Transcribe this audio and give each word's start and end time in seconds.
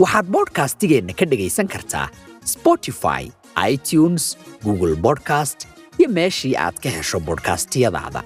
waxaad 0.00 0.26
bodhkastigeenna 0.34 1.12
ka 1.18 1.24
dhegaysan 1.32 1.68
kartaa 1.74 2.06
spotify 2.54 3.22
itunes 3.72 4.24
google 4.64 4.94
bodcast 5.06 5.58
iyo 5.98 6.08
meeshii 6.18 6.54
aad 6.64 6.76
ka 6.84 6.90
hesho 6.96 7.18
bodhkastiyadaada 7.28 8.22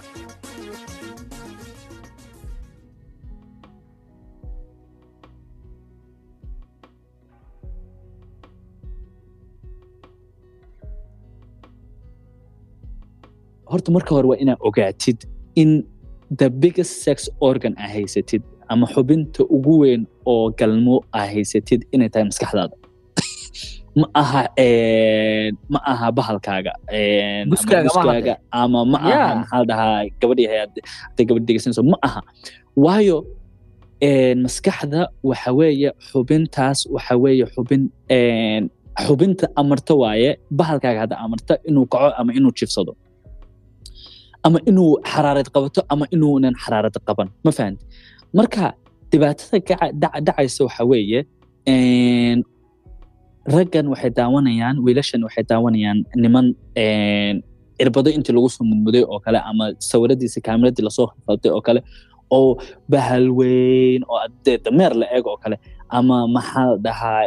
horta 13.70 13.90
marka 13.96 14.14
hore 14.16 14.28
waa 14.30 14.38
inaad 14.44 14.58
ogaatid 14.68 15.18
in 15.54 15.70
the 16.40 16.48
biggest 16.64 16.92
sex 17.06 17.18
organ 17.48 17.74
aa 17.84 17.88
haysatid 17.96 18.42
ama 18.68 18.86
xubinta 18.94 19.42
ugu 19.56 19.74
weyn 19.82 20.02
oo 20.26 20.50
galmo 20.58 20.96
aa 21.14 21.26
haysatid 21.34 21.80
inay 21.94 22.08
tahay 22.12 22.26
maskaxdaada. 22.30 22.76
Ma 24.00 24.06
aha 24.12 24.42
ma 25.72 25.80
aha 25.92 26.06
bahalkaaga 26.12 26.72
Guskaaga 27.48 28.34
ama 28.52 28.84
ma 28.84 28.98
aha 29.00 29.28
maxaa 29.40 29.64
dhahaa 29.70 30.04
gabadhii 30.20 30.48
hay 30.50 30.58
hadday 30.64 31.24
gabadh 31.28 31.44
dhegeysanayso 31.48 31.82
ma 31.92 31.96
aha. 32.08 32.20
Waayo 32.76 33.24
maskaxda 34.44 35.08
waxa 35.24 35.50
weeye 35.58 35.90
xubintaas 36.08 36.78
waxa 36.94 37.14
weeye 37.16 37.46
xubin 37.54 37.88
xubinta 39.06 39.46
amarta 39.56 39.94
waaye 40.02 40.30
bahalkaaga 40.50 41.00
hadda 41.04 41.16
amarta 41.24 41.54
inuu 41.68 41.86
kaco 41.92 42.12
ama 42.20 42.32
inuu 42.38 42.52
jifsado 42.58 42.92
ama 44.46 44.58
inuu 44.70 45.00
xaraarad 45.12 45.48
qabato 45.54 45.80
ama 45.88 46.04
inuunan 46.14 46.54
xaraarad 46.62 46.96
qaban 47.08 47.28
ma 47.44 47.50
fahanti 47.58 47.84
marka 48.34 48.74
dhibaatada 49.10 49.90
dhacaysa 50.26 50.64
waxa 50.64 50.84
weeye 50.90 51.20
raggan 53.54 53.86
waxay 53.92 54.10
daawanayaan 54.18 54.76
wiilashan 54.84 55.22
waxay 55.26 55.44
daawanayaan 55.50 55.98
niman 56.22 56.46
irbado 57.82 58.10
intii 58.10 58.34
lagu 58.36 58.48
soo 58.50 58.64
mudmuday 58.70 59.02
oo 59.06 59.20
kale 59.24 59.38
ama 59.50 59.64
sawiradiisa 59.78 60.40
kaamiradii 60.46 60.82
la 60.86 60.90
soo 60.90 61.06
khafaltay 61.06 61.50
oo 61.56 61.60
kale 61.66 61.80
oo 62.36 62.56
bahal 62.88 63.30
weyn 63.38 64.02
oo 64.08 64.18
dee 64.44 64.58
dameer 64.64 64.92
la 65.00 65.06
eeg 65.14 65.26
oo 65.26 65.36
kale 65.36 65.56
ama 65.88 66.26
maxaa 66.28 66.76
dhahaa 66.84 67.22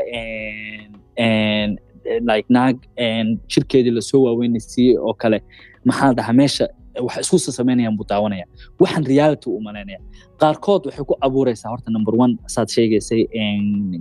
like 2.30 2.48
naag 2.50 2.76
jirkeedii 3.52 3.92
la 3.98 4.02
soo 4.02 4.24
waaweynaysiiyey 4.28 4.98
oo 4.98 5.14
kale 5.14 5.40
maxaa 5.86 6.14
dhahaa 6.18 6.34
meesha 6.34 6.66
wax 7.02 7.18
isku 7.20 7.40
samaynayaan 7.40 7.98
buu 7.98 8.06
daawanaya. 8.10 8.46
Waxaan 8.80 9.06
reality 9.06 9.50
u 9.50 9.62
malaynaya 9.62 10.00
qaarkood 10.40 10.86
waxay 10.86 11.06
ku 11.06 11.16
abuuraysaa 11.22 11.70
horta 11.70 11.92
number 11.92 12.16
one 12.16 12.38
saad 12.48 12.68
sheegaysay 12.68 13.28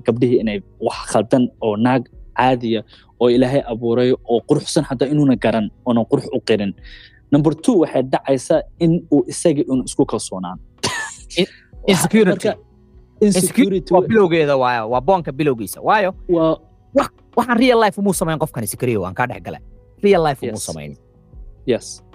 gabdhihii 0.06 0.40
inay 0.40 0.58
wax 0.80 0.98
khaldan 1.12 1.48
oo 1.60 1.76
naag 1.76 2.08
caadiya 2.38 2.82
oo 3.20 3.28
ilaahay 3.30 3.62
abuuray 3.66 4.12
oo 4.12 4.40
quruxsan 4.48 4.84
xataa 4.84 5.08
inuuna 5.08 5.36
garan 5.36 5.70
oona 5.86 6.04
qurux 6.10 6.26
u 6.32 6.40
qirin. 6.40 6.72
Number 7.30 7.54
two 7.54 7.78
waxay 7.82 8.02
dhacaysaa 8.02 8.62
in 8.80 9.06
uu 9.12 9.24
isagii 9.26 9.64
unu 9.68 9.82
isku 9.84 10.06
kalsoonaan. 10.06 10.58
Bilowgeeda 14.08 14.56
waayo 14.56 14.90
waa 14.90 15.00
boonka 15.00 15.32
bilowgiisa. 15.32 15.80
Waayo 15.80 16.14
waa 16.28 16.56
waxaan 17.36 17.58
real 17.58 17.80
life 17.80 18.00
umuu 18.00 18.14
samayn 18.14 18.38
qofkani 18.38 18.66
sikriyo 18.66 19.02
waan 19.02 19.14
kaa 19.14 19.26
dhex 19.26 19.42
gala 19.42 19.58
real 20.02 20.22
life 20.22 20.42
umuu 20.42 20.58
Yes. 20.58 20.66
samayn. 20.66 20.96
Yes 21.66 22.07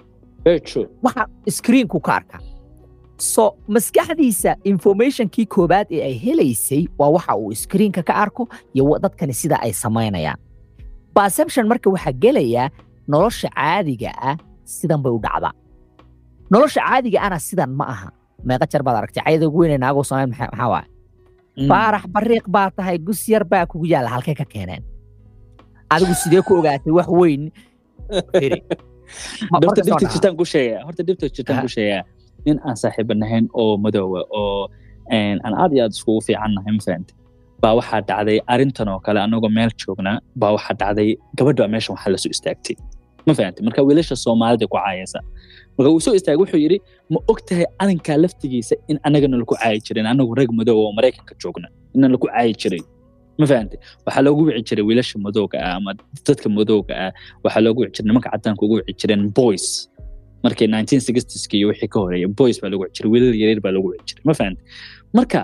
waxa 1.02 1.24
screenku 1.56 2.00
ka 2.06 2.12
arka 2.20 2.38
so 3.18 3.44
maskaxdiisa 3.68 4.56
informationkii 4.64 5.46
koobaad 5.54 5.86
ee 5.90 6.02
ay 6.08 6.14
helaysay 6.24 6.82
waa 6.98 7.10
waxa 7.16 7.32
uu 7.36 7.54
screenka 7.54 8.02
ka 8.02 8.14
arko 8.24 8.48
iyo 8.74 8.98
dadkani 9.04 9.32
sida 9.32 9.56
ay 9.64 9.72
samaynayaan 9.72 10.38
perception 11.16 11.64
marka 11.68 11.90
waxaa 11.90 12.12
gelaya 12.22 12.64
nolosha 13.08 13.48
caadiga 13.56 14.10
ah 14.30 14.36
sidan 14.64 15.00
bay 15.02 15.12
u 15.12 15.20
dhacdaa. 15.20 15.52
Nolosha 16.50 16.80
caadiga 16.80 17.18
ana 17.26 17.38
sidan 17.38 17.70
ma 17.78 17.84
aha. 17.94 18.08
Meeqa 18.44 18.66
jar 18.72 18.82
baad 18.82 18.96
aragtay 18.96 19.22
cayada 19.24 19.46
ugu 19.48 19.58
weynee 19.62 19.78
naaguu 19.78 20.04
samayn 20.04 20.28
maxaa 20.32 20.48
maxaa 20.52 20.68
waaya 20.74 20.88
Mm. 21.56 21.68
faarax 21.70 22.04
bariiq 22.14 22.46
baa 22.50 22.70
tahay 22.76 22.98
gus 22.98 23.28
yar 23.30 23.44
baa 23.46 23.66
kugu 23.70 23.86
yaalla 23.86 24.10
halkay 24.10 24.34
ka 24.34 24.44
keeneen? 24.44 24.82
Adigu 25.90 26.14
sidee 26.14 26.42
ku 26.42 26.58
ogaatay 26.58 26.90
wax 26.98 27.06
weyn 27.08 27.42
horta 29.52 29.82
dhibta 29.86 30.06
jirtaan 30.12 30.34
ku 30.40 30.44
sheegaya 30.52 30.80
horta 30.86 31.02
dhibta 31.08 31.26
jirtaan 31.36 31.58
ku 31.64 31.68
sheegaya 31.76 32.00
nin 32.46 32.56
aan 32.66 32.76
saaxiiba 32.82 33.14
nahayn 33.22 33.46
oo 33.60 33.72
madoowa 33.84 34.20
oo 34.40 34.62
aan 35.18 35.54
aad 35.62 35.70
iyo 35.76 35.82
aad 35.86 35.92
iskugu 35.96 36.20
fiican 36.26 36.52
nahay 36.56 36.72
ma 36.78 36.82
fahamte 36.86 37.12
baa 37.62 37.74
waxaa 37.78 38.00
dhacday 38.08 38.38
arrintan 38.52 38.88
oo 38.94 38.98
kale 39.06 39.18
anagoo 39.26 39.50
meel 39.58 39.70
joognaa 39.82 40.16
baa 40.40 40.52
waxaa 40.56 40.76
dhacday 40.82 41.08
gabadha 41.38 41.64
meeshan 41.74 41.92
waxaa 41.96 42.10
la 42.14 42.18
soo 42.24 42.32
istaagtay 42.36 42.76
ma 43.26 43.32
fahamte 43.38 43.60
marka 43.66 43.80
wiilasha 43.88 44.16
soomaalida 44.24 44.66
ku 44.72 44.76
caayaysa 44.78 45.18
marka 45.76 45.88
uu 45.94 46.00
soo 46.06 46.14
istaagay 46.18 46.40
wuxuu 46.42 46.60
yidhi 46.64 46.78
ma 47.14 47.18
og 47.32 47.38
tahay 47.48 47.66
arrinkaa 47.82 48.16
laftigiisa 48.24 48.74
in 48.90 48.96
anagana 49.08 49.36
laku 49.42 49.54
caayi 49.62 49.78
jirin 49.86 50.06
anagu 50.12 50.32
rag 50.40 50.50
madoow 50.60 50.78
oo 50.86 50.90
maraykanka 50.98 51.34
joogna 51.42 51.68
inna 51.94 52.06
laku 52.14 52.26
caayi 52.32 52.52
jiray 52.62 52.82
ma 53.38 53.44
fahamte 53.50 53.76
waxaa 54.06 54.22
loogu 54.26 54.42
wici 54.48 54.62
jiray 54.68 54.84
wiilasha 54.88 55.16
madowga 55.26 55.56
ah 55.66 55.74
ama 55.78 55.90
dadka 56.26 56.48
madowga 56.58 56.94
ah. 57.06 57.10
Waxaa 57.44 57.62
loogu 57.66 57.80
wici 57.82 57.92
jiray 57.96 58.08
nimanka 58.10 58.28
cadaanka 58.34 58.62
ugu 58.66 58.74
wici 58.78 58.92
jireen 59.00 59.22
boys 59.38 59.66
markii 60.44 60.66
1960 60.66 61.56
iyo 61.58 61.66
wixii 61.70 61.88
ka 61.94 61.98
horeeyay 62.00 62.28
boys 62.40 62.56
baa 62.62 62.68
lagu 62.72 62.82
wici 62.86 62.96
jiray 63.02 63.10
wiilal 63.12 63.34
yaryar 63.42 63.60
baa 63.64 63.72
lagu 63.76 63.86
wici 63.92 64.04
jiray 64.08 64.24
ma 64.28 64.34
fahamte 64.38 64.62
marka 65.16 65.40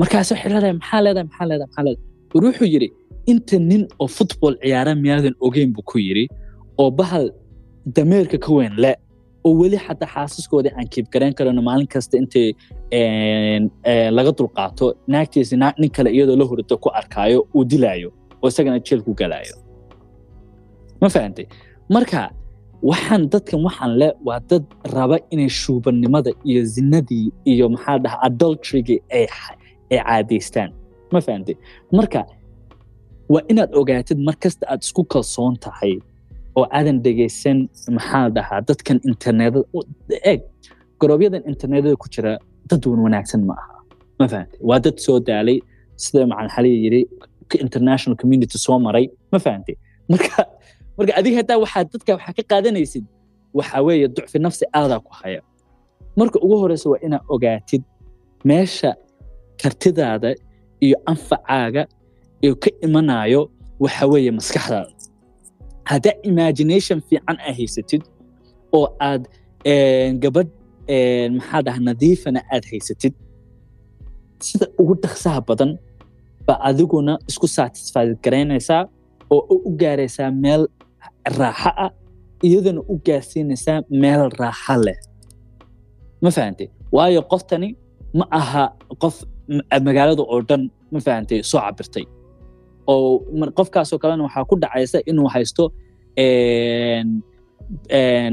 markaas 0.00 0.28
waxay 0.32 0.50
leedahay 0.52 0.72
maxaa 0.80 1.00
leedahay 1.06 1.26
maxaa 1.28 1.46
leedahay 1.50 1.66
maxaa 1.68 1.84
leedahay? 1.86 2.04
Wuxuu 2.34 2.68
yidhi 2.74 2.88
inta 3.32 3.56
nin 3.70 3.82
oo 4.02 4.08
football 4.16 4.54
ciyaara 4.62 4.92
miyaadan 5.04 5.34
ogeyn 5.46 5.70
buu 5.74 5.84
ku 5.90 5.98
yidhi 6.06 6.24
oo 6.82 6.90
bahal 7.00 7.24
dameerka 7.96 8.36
ka 8.44 8.50
weyn 8.56 8.74
le 8.84 8.92
oo 9.46 9.52
weli 9.60 9.78
xataa 9.86 10.08
xaasaskoodii 10.14 10.72
aan 10.78 10.88
kiib 10.92 11.06
garayn 11.12 11.34
karano 11.38 11.62
maalin 11.68 11.88
kasta 11.94 12.14
intay 12.22 12.48
laga 14.16 14.30
dulqaato 14.38 14.86
naagtiisa 15.12 15.56
naag 15.62 15.74
nin 15.82 15.90
kale 15.96 16.10
iyadoo 16.16 16.36
la 16.40 16.44
hurdo 16.50 16.74
ku 16.82 16.88
arkaayo 17.00 17.38
uu 17.56 17.64
dilaayo 17.70 18.08
oo 18.42 18.48
isagana 18.48 18.78
jeel 18.86 19.00
ku 19.06 19.12
galaayo. 19.20 19.54
Ma 21.00 21.08
fahantay 21.14 21.46
marka 21.94 22.20
waxaan 22.90 23.22
dadkan 23.32 23.60
waxaan 23.66 23.92
le 24.00 24.08
waa 24.26 24.40
dad 24.50 24.64
raba 24.94 25.16
inay 25.32 25.48
shuubannimada 25.60 26.30
iyo 26.50 26.62
zinadii 26.74 27.26
iyo 27.50 27.68
maxaa 27.74 27.98
dhaha 28.04 28.16
adulterygii 28.28 29.00
ay 29.16 29.26
caadaystaan. 29.90 30.70
Ma 31.12 31.18
fahantay 31.26 31.54
marka 31.98 32.20
waa 33.32 33.42
inaad 33.50 33.70
ogaatid 33.80 34.18
mar 34.26 34.36
kasta 34.42 34.64
aad 34.72 34.80
isku 34.86 35.02
kalsoon 35.12 35.54
tahay 35.64 35.94
oo 36.58 36.64
aadan 36.78 36.98
dhegaysan 37.04 37.58
maxaa 37.96 38.26
dhahaa 38.36 38.60
dadkan 38.68 38.98
internetada 39.10 39.60
eeg 40.30 40.40
gorobyadan 41.00 41.42
internetada 41.50 41.96
ku 42.02 42.06
jira 42.14 42.32
dad 42.70 42.82
wan 42.90 43.00
wanaagsan 43.06 43.40
ma 43.48 43.54
aha. 43.62 43.74
Ma 44.18 44.24
fahantay 44.32 44.58
waa 44.68 44.78
dad 44.84 44.96
soo 45.06 45.18
daalay 45.28 45.58
sida 46.02 46.20
macalin 46.30 46.50
xaliya 46.56 47.00
ka 47.50 47.56
international 47.64 48.14
community 48.20 48.56
soo 48.64 48.78
maray. 48.86 49.06
Ma 49.32 49.38
fahantay 49.44 49.74
marka 50.12 50.42
marka 50.98 51.12
adiga 51.18 51.36
hataa 51.40 51.58
waxaa 51.64 51.82
dadka 51.92 52.10
waxaa 52.16 52.34
ka 52.38 52.42
qaadanaysid 52.50 53.04
waxa 53.58 53.76
weeye 53.86 54.06
ducfi 54.16 54.38
nafsi 54.44 54.64
aadaa 54.78 55.00
ku 55.06 55.12
haya. 55.20 55.40
Marka 56.18 56.36
ugu 56.44 56.56
horeysa 56.62 56.86
waa 56.92 57.00
inaad 57.06 57.24
ogaatid 57.34 57.82
meesha 58.48 58.90
kartidaada 59.62 60.30
iyo 60.84 60.96
anfacaaga 61.12 61.82
iyo 62.44 62.52
ka 62.62 62.70
imanayo 62.86 63.40
waxa 63.84 64.04
weeye 64.12 64.30
maskaxdaada 64.38 64.90
haddaa 65.90 66.14
imagination 66.30 66.98
fiican 67.08 67.36
aa 67.48 67.52
haysatid 67.58 68.02
oo 68.78 68.86
aad 69.10 69.22
gabadh 70.22 70.50
maxaa 71.38 71.62
dhaha 71.66 71.80
nadiifana 71.88 72.40
aad 72.54 72.64
haysatid 72.72 73.14
sida 74.48 74.66
ugu 74.80 74.94
dhaqsaha 75.04 75.40
badan 75.48 75.70
baa 76.46 76.58
adiguna 76.70 77.12
isku 77.30 77.46
satisfied 77.58 78.10
garaynaysaa 78.24 78.82
oo 79.34 79.40
u 79.68 79.70
gaaraysaa 79.82 80.30
meel 80.44 80.62
raaxo 81.38 81.70
ah 81.84 81.90
iyadana 82.48 82.80
u 82.92 82.94
gaarsiinaysaa 83.06 83.78
meel 84.02 84.22
raaxo 84.42 84.74
leh 84.86 84.98
ma 86.22 86.30
fahantay 86.36 86.68
waayo 86.96 87.20
qoftani 87.32 87.68
ma 88.18 88.24
aha 88.40 88.64
qof 89.02 89.16
ma- 89.56 89.80
magaalada 89.86 90.22
oo 90.32 90.40
dhan 90.48 90.62
ma 90.92 90.98
fahantay 91.06 91.38
soo 91.50 91.60
cabirtay 91.66 92.04
oo 92.86 93.20
qofkaasoo 93.58 93.98
kalena 94.02 94.22
waxaa 94.26 94.44
ku 94.50 94.54
dhacaysa 94.62 94.98
inuu 95.10 95.28
haysto 95.34 95.64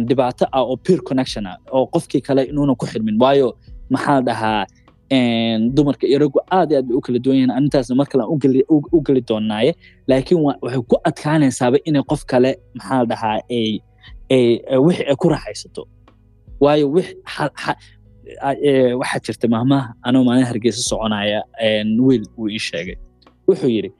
dhibaato 0.07 0.45
ah 0.51 0.61
oo 0.63 0.75
peer 0.85 0.99
connection 1.07 1.45
ah 1.47 1.57
oo 1.71 1.85
qofkii 1.93 2.21
kale 2.21 2.43
inuuna 2.51 2.75
ku 2.75 2.85
xirmin. 2.85 3.17
Waayo 3.21 3.57
maxaa 3.89 4.21
dhahaa 4.21 4.65
dumarka 5.75 6.07
iyo 6.07 6.19
raggu 6.19 6.39
aad 6.51 6.71
iyo 6.71 6.79
aad 6.79 6.87
bay 6.87 6.95
u 6.97 7.01
kala 7.01 7.19
duwan 7.19 7.37
yihiin 7.37 7.51
arrintaasna 7.51 7.95
mar 7.95 8.07
kale 8.07 8.23
u 8.33 8.37
geli- 8.37 9.25
doonaaye 9.29 9.71
laakiin 10.07 10.39
wa- 10.45 10.57
waxay 10.61 10.81
ku 10.89 10.95
adkaanaysaaba 11.09 11.77
inay 11.85 12.03
qof 12.11 12.21
kale 12.31 12.51
maxaa 12.77 13.05
dhahaa 13.09 13.37
ay 13.49 13.79
ay 14.29 15.15
ku 15.21 15.27
raaxaysato. 15.33 15.83
Waayo 16.63 16.85
wix 16.95 17.07
ee, 18.63 18.93
waxaa 19.01 19.19
jirta 19.25 19.47
maahmaha 19.53 19.93
anoo 20.07 20.23
maalin 20.27 20.45
hargeysa 20.45 20.81
soconaya 20.89 21.39
wiil 22.07 22.23
uu 22.37 22.49
ii 22.49 22.59
sheegay. 22.59 22.95
Wuxuu 23.47 23.69
yidhi 23.75 23.91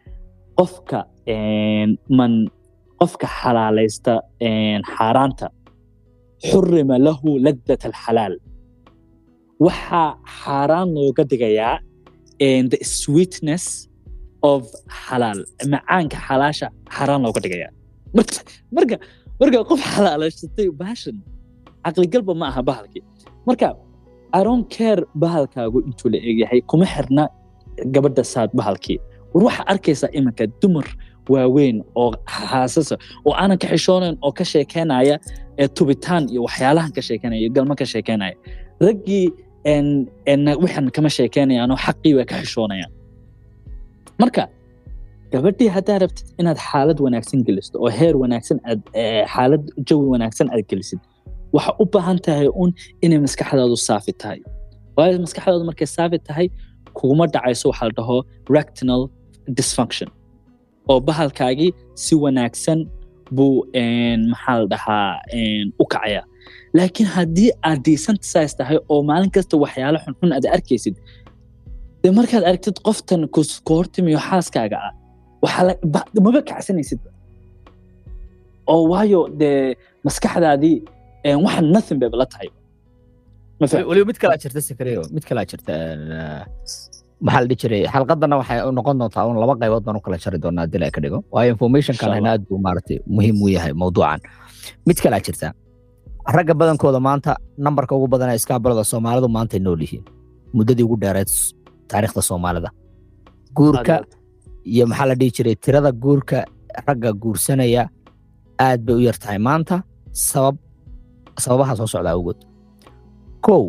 qofka 0.60 1.00
man 2.18 2.34
qofka 3.02 3.28
xalaalaysta 3.40 4.14
xaaraanta. 4.96 5.48
Xurima 6.50 6.96
lahu 7.08 7.30
laddat 7.46 7.82
alxalaal 7.90 8.36
waxaa 9.66 10.10
xaaraan 10.40 10.88
looga 10.96 11.24
digayaa 11.32 11.76
the 12.72 12.80
sweetness 13.00 13.66
of 14.52 14.62
xalaal. 15.06 15.40
Macaanka 15.74 16.18
xalaasha 16.28 16.68
xaaraan 16.96 17.22
looga 17.26 17.40
dhigayaa 17.46 17.72
marka 18.76 18.96
marka 19.42 19.58
qof 19.70 19.82
xalaalaysatay 19.96 20.68
bahashan 20.82 21.16
caqligalba 21.86 22.34
ma 22.42 22.46
aha 22.52 22.62
bahalkii 22.70 23.04
marka 23.48 23.68
don't 24.46 24.66
care 24.76 25.02
bahalkaagu 25.24 25.78
intuu 25.88 26.10
la 26.14 26.20
egyahay 26.30 26.60
kuma 26.72 26.86
xirna 26.94 27.24
gabadha 27.94 28.24
saad 28.34 28.50
bahalkii 28.60 28.98
war 29.34 29.44
waxaa 29.48 29.66
arkaysaa 29.74 30.10
iminka 30.18 30.46
dumar 30.62 30.88
waaweyn 31.34 31.78
oo 32.02 32.10
xaasasa 32.50 32.96
oo 33.28 33.34
aanan 33.42 33.58
ka 33.64 33.68
xishoonayn 33.74 34.16
oo 34.26 34.32
ka 34.38 34.44
sheekeynaya 34.52 35.16
ee 35.62 35.68
tubitaan 35.78 36.24
iyo 36.34 36.42
waxyaalahan 36.48 36.92
ka 36.98 37.02
sheekeynaya 37.08 37.40
iyo 37.44 37.52
galmo 37.56 37.74
ka 37.82 37.86
sheekeynaya 37.94 38.36
raggii 38.86 39.26
waxan 40.64 40.86
kama 40.96 41.10
sheekeynayaanoo 41.18 41.78
xaqii 41.86 42.14
way 42.18 42.26
ka 42.32 42.36
xishoonayaan. 42.44 42.92
Marka 44.22 44.44
gabadhii 45.34 45.70
haddaa 45.76 45.98
rabtid 46.04 46.28
inaad 46.42 46.60
xaalad 46.70 46.98
wanaagsan 47.06 47.40
gelisto 47.48 47.76
oo 47.84 47.90
heer 48.00 48.16
wanaagsan 48.24 48.58
aad 48.70 48.82
xaalad 49.34 49.64
jawi 49.88 50.06
wanaagsan 50.14 50.48
aad 50.56 50.66
gelisid 50.72 51.00
waxa 51.56 51.72
u 51.82 51.86
baahan 51.94 52.18
tahay 52.26 52.48
un 52.64 52.70
inay 53.06 53.20
maskaxdaadu 53.26 53.78
saafi 53.88 54.14
tahay. 54.22 54.40
Waayo 54.98 55.16
maskaxdaadu 55.26 55.64
markay 55.70 55.88
saafi 55.98 56.18
tahay 56.28 56.48
kuguma 56.98 57.26
dhacayso 57.34 57.66
waxaa 57.72 57.88
la 57.90 57.94
dhaho 58.00 58.18
rectinal 58.56 59.02
dysfunction 59.58 60.10
oo 60.90 61.00
bahalkaagii 61.08 61.72
si 62.04 62.14
wanaagsan 62.24 62.80
buu 63.36 63.56
maxaa 64.32 64.56
la 64.62 64.66
dhahaa 64.74 65.10
u 65.82 65.86
kacaya. 65.94 66.22
Laakiin 66.78 67.10
haddii 67.16 67.52
aad 67.70 67.80
decent 67.88 68.22
size 68.32 68.54
tahay 68.60 68.78
oo 68.92 69.02
maalin 69.10 69.32
kasta 69.36 69.56
waxyaalo 69.64 69.98
xunxun 70.06 70.32
aad 70.38 70.46
arkaysid 70.56 70.96
dee 72.04 72.12
markaad 72.20 72.44
aragtid 72.50 72.78
qoftan 72.88 73.22
ku 73.34 73.42
hortimiyo 73.78 74.20
xaaskaaga 74.30 74.78
ah 74.88 74.94
maba 76.26 76.42
kacsanaysid? 76.52 77.00
Oo 78.72 78.84
waayo 78.92 79.22
dee 79.42 79.76
maskaxdaadii 80.08 80.76
en, 81.28 81.38
waxaan 81.46 81.66
nothing 81.76 81.98
bayba 82.02 82.18
la 82.22 82.26
tahay. 82.34 82.50
Weliba 83.90 84.06
mid 84.12 84.18
kalaa 84.24 84.38
jirta 84.44 84.62
sakriyo 84.70 85.02
mid 85.16 85.24
kalaa 85.30 85.46
jirta 85.52 85.74
maxaa 87.22 87.42
la 87.42 87.48
dhihi 87.50 87.60
jiray 87.62 87.82
xalqadana 87.94 88.36
waxay 88.42 88.60
u 88.68 88.72
noqon 88.78 88.96
doontaa 89.00 89.26
un 89.30 89.38
laba 89.42 89.54
qaybood 89.62 89.84
baan 89.86 89.98
u 89.98 90.02
kala 90.06 90.18
jari 90.24 90.38
doonaa 90.44 90.64
haddii 90.66 90.80
la 90.84 90.90
ka 90.96 91.00
dhigo. 91.04 91.20
Waayo 91.32 91.56
hayna 92.14 92.30
aad 92.34 92.44
buu 92.50 92.58
maaragtay 92.66 92.98
muhiim 93.16 93.38
u 93.42 93.48
yahay 93.56 93.74
mawduucan. 93.82 94.20
Mid 94.88 94.98
kalaa 95.04 95.20
jirta. 95.26 95.48
Ragga 96.36 96.54
badankooda 96.60 97.00
maanta 97.08 97.32
nambarka 97.58 97.96
ugu 97.96 98.08
badan 98.14 98.30
ee 98.34 98.36
iskaabalada 98.40 98.84
soomaalidu 98.92 99.28
maantay 99.36 99.60
nool 99.66 99.82
yihiin 99.86 100.04
muddadii 100.56 100.84
ugu 100.88 100.98
dheereed 101.04 101.32
taariikhda 101.90 102.22
soomaalida. 102.30 102.70
Guurka 103.58 103.96
iyo 104.74 104.86
maxaa 104.88 105.08
la 105.10 105.16
dhihi 105.20 105.32
jiray 105.36 105.56
tirada 105.64 105.92
guurka 106.04 106.38
ragga 106.88 107.10
guursanaya 107.22 107.84
aad 108.66 108.80
bay 108.86 108.96
u 108.96 109.02
yar 109.08 109.18
tahay 109.24 109.38
maanta 109.48 109.76
sabab 110.12 110.56
sababaha 111.44 111.74
soo 111.80 111.88
socda 111.94 112.12
awgood. 112.16 112.40
Kow 113.46 113.62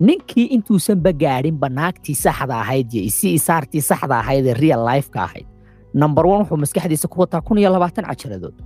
ninkii 0.00 0.44
intuusanba 0.56 1.12
gaadhinba 1.12 1.68
naagtii 1.68 2.14
saxda 2.14 2.54
ahayd 2.60 2.92
iyo 2.92 3.02
isi 3.10 3.34
isaartii 3.38 3.80
saxda 3.80 4.18
ahayd 4.18 4.46
ee 4.46 4.54
real 4.54 4.82
lifeka 4.88 5.22
ahayd 5.24 5.46
number 5.94 6.26
one 6.26 6.40
wuxuu 6.44 6.56
maskaxdiisa 6.64 7.08
ku 7.08 7.20
wataa 7.20 7.40
kun 7.40 7.58
iyo 7.58 7.70
labaatan 7.72 8.04
cajaladood 8.04 8.56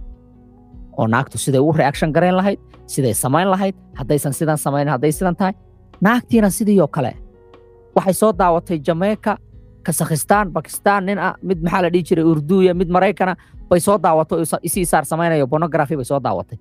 oo 0.99 1.07
naagtu 1.07 1.39
siday 1.39 1.61
u 1.61 1.73
reaction 1.73 2.13
garayn 2.13 2.35
lahayd 2.35 2.59
siday 2.87 3.15
samayn 3.15 3.49
lahayd 3.51 3.75
haddaysan 3.95 4.33
sidan 4.33 4.57
samayn 4.59 4.89
hadday 4.89 5.13
sidan 5.13 5.37
tahay 5.37 5.55
naagtiina 6.01 6.51
sidii 6.51 6.81
oo 6.81 6.89
kale. 6.89 7.13
Waxay 7.97 8.15
soo 8.15 8.33
daawatay 8.33 8.79
jamaica 8.79 9.37
kasakhistaan 9.83 10.51
bakistaan 10.53 11.05
nin 11.07 11.19
ah 11.19 11.35
mid 11.43 11.59
maxaa 11.63 11.83
la 11.83 11.89
dhihi 11.91 12.03
jiray 12.09 12.25
urduya 12.25 12.75
mid 12.75 12.89
maraykana 12.89 13.37
bay 13.71 13.81
soo 13.81 13.99
daawatay 13.99 14.37
oo 14.39 14.43
isa- 14.43 14.63
isi 14.63 14.81
isaar 14.81 15.05
samaynayo 15.05 15.47
pornography 15.47 15.97
bay 15.97 16.05
soo 16.05 16.21
daawatay. 16.21 16.59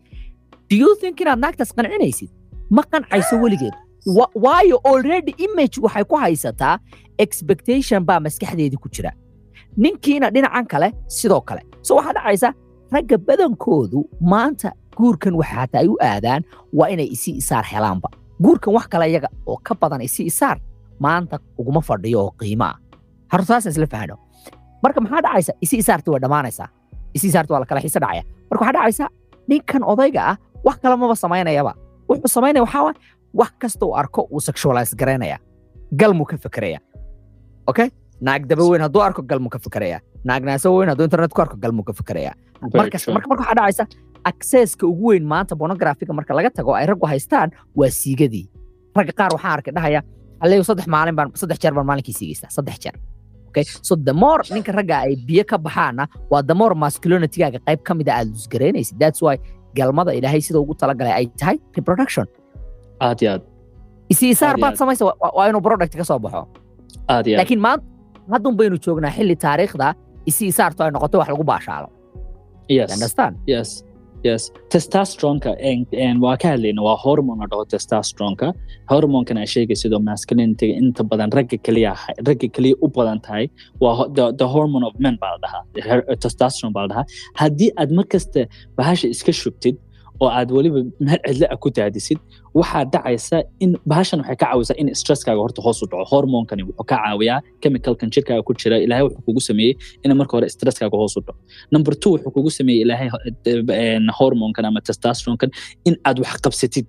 Do 0.69 0.75
you 0.75 0.95
think 1.01 1.19
inaad 1.21 1.39
naagtaas 1.43 1.71
qancinaysid? 1.77 2.29
Ma 2.69 2.83
qancayso 2.91 3.35
weligeed 3.43 3.73
waayo 4.05 4.79
already 4.85 5.33
image 5.37 5.79
waxay 5.81 6.03
ku 6.03 6.15
haysataa 6.17 6.79
expectation 7.17 8.03
baa 8.05 8.19
maskaxdeedii 8.19 8.77
ku 8.79 8.89
jira. 8.89 9.11
Ninkiina 9.77 10.31
dhinacan 10.31 10.65
kale 10.67 10.93
sidoo 11.07 11.41
kale. 11.41 11.61
So 11.81 11.95
waxaa 11.95 12.13
dhacaysa 12.13 12.53
ragga 12.91 13.17
badankoodu 13.17 14.03
maanta 14.21 14.71
guurkan 14.97 15.35
waxa 15.35 15.67
ay 15.73 15.87
u 15.87 15.95
aadaan 16.01 16.43
waa 16.73 16.87
inay 16.89 17.07
isi 17.11 17.31
isaar 17.41 17.63
helaanba. 17.65 18.09
Guurkan 18.41 18.73
wax 18.73 18.87
kale 18.87 19.05
iyaga 19.11 19.27
oo 19.45 19.57
ka 19.63 19.75
badan 19.75 20.01
isi 20.01 20.23
isaar 20.31 20.57
maanta 20.99 21.39
uguma 21.57 21.81
fadhiyo 21.81 22.19
oo 22.23 22.31
qiimo 22.39 22.63
ah 22.65 22.75
hartaasaan 23.31 23.71
isla 23.71 23.87
fahno 23.87 24.15
marka 24.83 25.01
maxaa 25.01 25.21
dhacaysa? 25.21 25.53
Isi 25.61 25.77
isaarti 25.77 26.09
waa 26.11 26.19
dhammaanaysaa. 26.23 26.67
Isi 27.13 27.27
isaarti 27.27 27.51
waa 27.53 27.59
la 27.59 27.65
kala 27.65 27.81
dhacaya. 27.81 28.23
Marka 28.49 28.61
waxaa 28.65 28.73
dhacaysa 28.77 29.05
ninkan 29.47 29.83
odayga 29.83 30.21
ah 30.31 30.35
wax 30.63 30.77
kale 30.81 30.95
maba 30.95 31.15
samaynayaba 31.15 31.73
wuxuu 32.09 32.27
samaynaya 32.35 32.63
waxaa 32.65 32.93
wax 33.33 33.51
kasta 33.59 33.85
uu 33.85 33.95
arko 33.95 34.27
uu 34.31 34.39
sexualize 34.39 34.95
garaynaya 34.95 35.37
galmuu 36.01 36.25
ka 36.25 36.37
fekeraya 36.37 36.79
okay? 37.67 37.89
Naag 38.21 38.47
daba 38.47 38.63
weyn 38.69 38.81
hadduu 38.81 39.01
arko 39.01 39.21
galmuu 39.21 39.49
ka 39.49 39.59
fekeraya 39.59 39.99
naag 40.23 40.43
weyn 40.43 40.89
hadduu 40.91 41.03
internet 41.07 41.31
ku 41.33 41.41
arko 41.41 41.55
galmuu 41.57 41.83
ka 41.83 41.93
fekeraya 41.93 42.33
markas 42.73 43.03
true. 43.03 43.13
marka 43.13 43.27
marka 43.29 43.43
waxaa 43.43 43.55
dhacaysa 43.59 43.85
accesska 44.29 44.87
ugu 44.87 45.07
weyn 45.11 45.25
maanta 45.33 45.55
pornographiga 45.55 46.13
marka 46.13 46.33
laga 46.33 46.49
tago 46.49 46.73
ay 46.75 46.85
raggu 46.85 47.05
haystaan 47.07 47.49
waa 47.75 47.89
siigadii. 47.89 48.45
Ragga 48.97 49.13
qaar 49.19 49.31
waxaan 49.35 49.53
arkay 49.57 49.73
dhahaya 49.77 50.01
halleeyo 50.41 50.63
saddex 50.63 50.87
maalin 50.87 51.15
baan 51.15 51.31
saddex 51.41 51.57
jeer 51.63 51.73
baan 51.73 51.85
maalinkii 51.89 52.13
siigaystaa 52.19 52.51
saddex 52.57 52.77
jeer. 52.83 52.95
Okay? 53.49 53.63
So 53.87 53.95
the 53.95 54.13
more 54.13 54.43
ninka 54.51 54.71
ragga 54.75 54.97
ay 55.07 55.15
biyo 55.15 55.43
ka 55.51 55.57
baxaana 55.57 56.07
waa 56.31 56.43
the 56.43 56.55
more 56.61 56.75
masculinitygaaga 56.75 57.59
qayb 57.67 57.81
ka 57.87 57.93
mida 57.99 58.11
aad 58.19 58.27
lusgaraynaysid 58.35 58.99
that's 59.03 59.21
why 59.25 59.35
galmada 59.79 60.11
ilaahay 60.19 60.41
sida 60.47 60.59
ugu 60.59 60.75
talagalay 60.81 61.13
ay 61.19 61.25
tahay 61.39 61.57
reproduction 61.77 62.25
aad 63.07 63.19
iyo 63.23 63.31
aad. 63.35 63.43
Isi 64.13 64.25
isaar 64.33 64.49
Aad 64.53 64.57
iyo 64.57 64.63
baad 64.63 64.73
aad. 64.73 64.79
samaysa 64.81 65.03
waa- 65.05 65.47
inuu 65.49 65.61
product 65.67 65.93
ka 65.99 66.03
soo 66.09 66.19
baxo? 66.25 66.41
Aad 67.13 67.25
iyo 67.27 67.37
laakiin 67.39 67.61
maanta 67.67 67.85
haddun 68.33 68.55
baynu 68.59 68.77
joognaa 68.85 69.11
xilli 69.17 69.35
taariikhda 69.45 69.87
isi 70.29 70.43
isaartu 70.51 70.79
ay 70.83 70.91
noqoto 70.95 71.15
wax 71.21 71.27
lagu 71.33 71.43
baashaalo. 71.51 71.87
Yes. 72.77 72.89
understand? 72.95 73.35
Yes. 73.53 73.69
Yes. 74.27 74.41
Testosteronka 74.71 75.51
waa 76.25 76.35
ka 76.41 76.47
hadlayna 76.53 76.81
waa 76.87 76.97
hormone 77.03 77.39
la 77.41 77.47
dhaho 77.51 77.63
testosteronka 77.73 78.47
hormonkan 78.91 79.37
aa 79.41 79.45
sheegay 79.53 79.75
sidoo 79.81 79.99
masculinityga 80.09 80.73
inta 80.81 81.01
badan 81.11 81.29
ragga 81.37 81.57
keliya 81.65 81.91
ragga 82.27 82.47
keliya 82.55 82.75
u 82.85 82.87
badan 82.97 83.19
tahay. 83.25 83.45
Waa 83.83 84.05
the, 84.17 84.25
the 84.41 84.47
hormone 84.53 84.85
of 84.89 84.93
men 85.05 85.15
baa 85.21 85.31
la 85.35 85.39
dhahaa 85.45 86.17
testosterone 86.23 86.73
baa 86.75 86.83
la 86.85 86.89
dhahaa. 86.93 87.05
Haddii 87.41 87.69
aad 87.81 87.91
markasta 87.99 88.41
bahasha 88.77 89.07
iska 89.15 89.31
shubtid 89.41 89.75
oo 90.23 90.29
aad 90.39 90.49
weliba 90.57 90.79
meel 91.07 91.19
cidlo 91.27 91.47
ah 91.53 91.57
ku 91.63 91.69
daadisid 91.77 92.19
waxaa 92.59 92.83
dhacaysa 92.93 93.37
in 93.63 93.71
bahashan 93.91 94.19
waxay 94.21 94.37
ka 94.41 94.45
caawisaa 94.45 94.75
in 94.81 94.87
stresskaaga 95.01 95.41
horta 95.45 95.61
hoos 95.65 95.79
u 95.83 95.85
dhaco 95.91 96.05
hormonkani 96.11 96.63
wuxuu 96.67 96.85
ka 96.91 96.95
caawiyaa 97.03 97.39
chemicalkan 97.61 98.09
jirkaaga 98.15 98.43
ku 98.47 98.53
jira 98.61 98.77
ilaahay 98.85 99.03
wuxuu 99.07 99.23
kugu 99.27 99.41
sameeyey 99.49 99.73
in 100.03 100.11
marka 100.21 100.33
hore 100.37 100.47
stresskaaga 100.55 100.97
hoos 101.01 101.15
u 101.19 101.21
dhaco 101.27 101.39
number 101.75 101.93
two 102.03 102.11
wuxuu 102.15 102.31
kugu 102.37 102.51
sameeyey 102.59 102.81
ilaahay 102.85 103.09
ho- 103.13 103.23
een, 103.83 104.05
hormonkan 104.19 104.65
ama 104.69 104.79
testosteronkan 104.87 105.49
in 105.89 105.95
aad 106.07 106.17
wax 106.25 106.37
qabsatid 106.45 106.85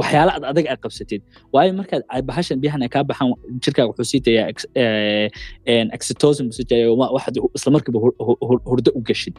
waxyaala 0.00 0.30
aad 0.36 0.44
adag 0.52 0.66
aad 0.72 0.80
qabsatid 0.84 1.20
waayo 1.54 1.70
markaad 1.80 2.02
bahashan 2.30 2.58
biyahan 2.62 2.82
ay 2.86 2.90
kaa 2.94 3.02
baxaan 3.10 3.32
jirkaaga 3.64 3.88
wuxuu 3.90 4.08
sii 4.12 4.20
dayaa 4.26 4.46
ex- 4.52 4.68
ee, 4.82 5.26
een, 5.72 5.86
oxytocin 5.96 6.44
buu 6.48 6.56
sii 6.58 6.66
dayaa 6.72 6.92
wa- 7.00 7.10
waxaad 7.16 7.34
hu- 7.42 7.50
isla 7.58 7.70
markiiba 7.76 7.98
hur- 8.04 8.16
hur- 8.26 8.40
hur- 8.48 8.64
hurdo 8.70 8.90
u 8.98 9.00
gashid 9.08 9.34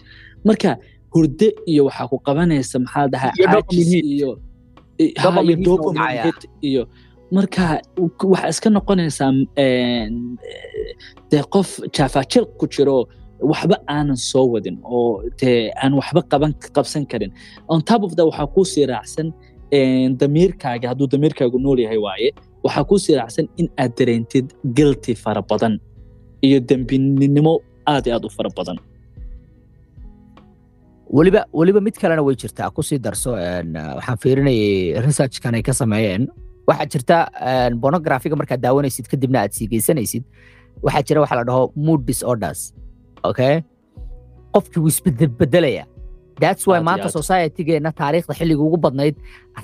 marka 0.50 0.72
hurdo 1.13 1.48
iyo 1.72 1.82
waxaa 1.88 2.08
ku 2.12 2.18
qabanaysa 2.28 2.75
maxaa 2.86 3.08
dhahaa 3.13 3.32
Iyo 3.38 4.32
hit. 6.25 6.42
iyo 6.70 6.84
marka 7.36 7.63
waxaa 8.32 8.50
iska 8.54 8.70
noqonaysaa 8.75 9.32
dee 11.32 11.44
qof 11.54 11.70
jaafajil 11.96 12.46
ku 12.60 12.66
jiro 12.74 12.98
waxba 13.51 13.75
aanan 13.96 14.18
soo 14.30 14.46
wadin 14.54 14.78
oo 14.84 15.22
dee 15.39 15.72
aan 15.84 15.94
waxba 16.00 16.22
qaban 16.32 16.51
qabsan 16.75 17.04
karin. 17.12 17.32
On 17.72 17.80
top 17.89 18.01
of 18.08 18.12
that 18.16 18.25
waxaa 18.30 18.48
kuu 18.56 18.66
sii 18.74 18.86
raacsan 18.92 19.28
damiirkaaga 20.20 20.88
hadduu 20.92 21.08
damiirkaagu 21.13 21.58
nool 21.66 21.80
yahay 21.86 21.98
waaye 22.06 22.30
waxaa 22.66 22.84
kuu 22.89 23.00
sii 23.06 23.16
raacsan 23.20 23.46
in 23.62 23.68
aad 23.82 23.92
dareentid 23.98 24.46
guilty 24.78 25.13
fara 25.24 25.42
badan 25.50 25.74
iyo 26.48 26.60
dembinimo 26.70 27.54
aad 27.92 28.04
iyo 28.08 28.16
aad 28.16 28.25
u 28.25 28.30
fara 28.38 28.50
badan 28.58 28.78
weliba 31.10 31.46
weliba 31.54 31.82
mid 31.82 31.96
kalena 32.01 32.22
way 32.24 32.36
jirtaa. 32.36 32.70
Ku 32.75 32.82
sii 32.84 33.00
darso 33.00 33.32
waxaan 33.34 34.18
fiirinayay 34.24 35.01
researchkan 35.06 35.56
ay 35.56 35.62
ka 35.63 35.74
sameeyeen. 35.74 36.28
Waxaa 36.68 36.86
jirta 36.94 37.18
een, 37.42 37.80
pornographiga 37.82 38.36
markaad 38.36 38.62
daawanaysid 38.62 39.08
kadibna 39.12 39.39
aad 39.44 39.51
sii 39.58 39.68
geysanaysid 39.72 40.24
waxaa 40.84 41.04
jira 41.08 41.22
waxa 41.24 41.36
la 41.36 41.44
dhaho 41.44 41.72
mood 41.75 42.06
disorders. 42.06 42.74
Okay 43.24 43.63
qofkii 44.54 44.82
wuu 44.82 44.88
isbedelbedelaya 44.89 45.86
that's 46.42 46.66
why 46.68 46.80
maanta 46.82 47.10
societygeena 47.13 47.92
taariikhda 47.94 48.34
xilliga 48.34 48.62
ugu 48.66 48.78
badnayd 48.86 49.16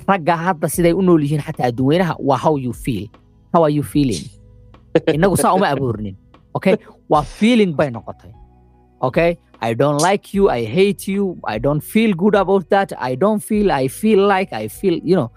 ragga 0.08 0.36
hadda 0.36 0.68
siday 0.68 0.92
u 0.94 1.02
nool 1.02 1.22
yihiin 1.24 1.42
xataa 1.42 1.66
adduweynaha 1.72 2.14
waa 2.28 2.38
how 2.38 2.54
you 2.58 2.72
feel. 2.72 3.08
How 3.54 3.64
are 3.64 3.72
you 3.74 3.82
feeling? 3.82 4.22
Inagu 5.16 5.36
saa 5.36 5.54
uma 5.58 5.68
abuurnin. 5.74 6.14
Okay 6.54 6.76
waa 7.08 7.22
feeling 7.22 7.72
bay 7.74 7.90
noqotay. 7.90 8.30
Okay 9.00 9.36
I 9.60 9.70
don't 9.74 10.00
like 10.08 10.34
you. 10.34 10.48
I 10.50 10.64
hate 10.64 11.08
you. 11.08 11.38
I 11.44 11.58
don't 11.58 11.80
feel 11.92 12.12
good 12.14 12.34
about 12.34 12.68
that. 12.70 12.92
I 12.98 13.14
don't 13.14 13.40
feel. 13.48 13.72
I 13.72 13.88
feel 13.88 14.20
like. 14.34 14.52
I 14.52 14.68
feel. 14.68 14.96
You 15.10 15.16
know. 15.16 15.30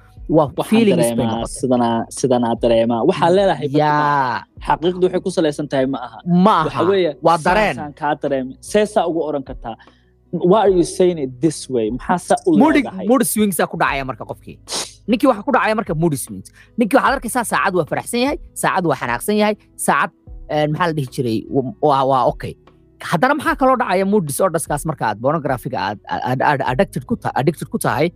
Sidanaa 2.17 2.55
dareemaa 2.63 3.01
waxaa 3.09 3.29
leedahay 3.37 3.69
xaqiiqdu 4.67 5.03
waxay 5.07 5.21
ku 5.25 5.31
salaysan 5.37 5.67
tahay 5.71 5.85
ma 5.93 5.99
aha 6.07 6.19
ma 6.45 6.55
waxa 6.65 6.75
aha 6.79 6.89
weeye 6.91 7.11
waa 7.27 7.37
dareen 7.47 7.77
kaa 8.01 8.11
dareemay 8.23 8.55
seesaa 8.71 9.03
ugu 9.09 9.19
oran 9.29 9.43
kartaa 9.49 9.73
why 10.51 10.59
are 10.65 10.73
you 10.77 10.83
saying 10.97 11.17
it 11.25 11.31
this 11.45 11.57
way 11.75 11.85
maxaa 11.97 12.17
saa 12.27 12.37
u 12.45 12.53
mood 13.11 13.23
swingsaa 13.31 13.67
ku 13.71 13.77
dhacaya 13.81 14.03
marka 14.09 14.23
qofkii 14.31 14.55
ninkii 15.09 15.27
waxaa 15.31 15.45
ku 15.49 15.53
dhacaya 15.57 15.75
marka 15.81 15.93
mood 16.03 16.13
swings 16.25 16.47
ninkii 16.77 16.97
waxaad 16.99 17.13
arkaysaa 17.17 17.45
saacad 17.53 17.73
waa 17.81 17.87
faraxsan 17.91 18.19
yahay 18.25 18.37
saacad 18.63 18.85
waa 18.91 18.97
xanaaqsan 19.01 19.35
yahay 19.41 19.55
saacad 19.87 20.11
een, 20.57 20.69
maxaa 20.73 20.87
la 20.91 20.93
dhihi 20.97 21.09
jiray 21.15 21.37
wa- 21.55 21.73
waa 21.89 22.03
waa 22.11 22.23
okay 22.33 22.53
haddana 23.11 23.33
maxaa 23.39 23.55
kaloo 23.61 23.77
dhacaya 23.81 24.05
mood 24.11 24.25
disorderskaas 24.29 24.83
marka 24.89 25.03
aad 25.09 25.17
pornographiga 25.23 25.77
aad 25.89 26.61
addicted 26.71 27.03
ku 27.09 27.15
tahay 27.23 27.33
addicted 27.41 27.69
ku 27.73 27.77
tahay 27.85 28.07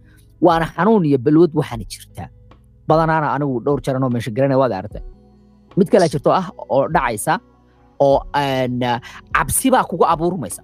waana 0.47 0.65
xanuun 0.75 1.03
iyo 1.09 1.17
balwad 1.25 1.51
waxaana 1.59 1.85
jirtaa 1.93 2.27
badanaana 2.89 3.27
anigu 3.35 3.55
dhowr 3.65 3.79
jaranoo 3.85 4.09
meesha 4.15 4.31
garanaya 4.37 4.59
waad 4.63 4.73
aragtay 4.79 5.03
mid 5.79 5.87
kale 5.93 6.05
jirto 6.13 6.29
ah 6.39 6.45
oo 6.75 6.81
dhacaysa 6.95 7.33
oo 8.07 8.17
cabsi 9.35 9.67
baa 9.73 9.83
kugu 9.89 10.05
abuurmaysa. 10.13 10.61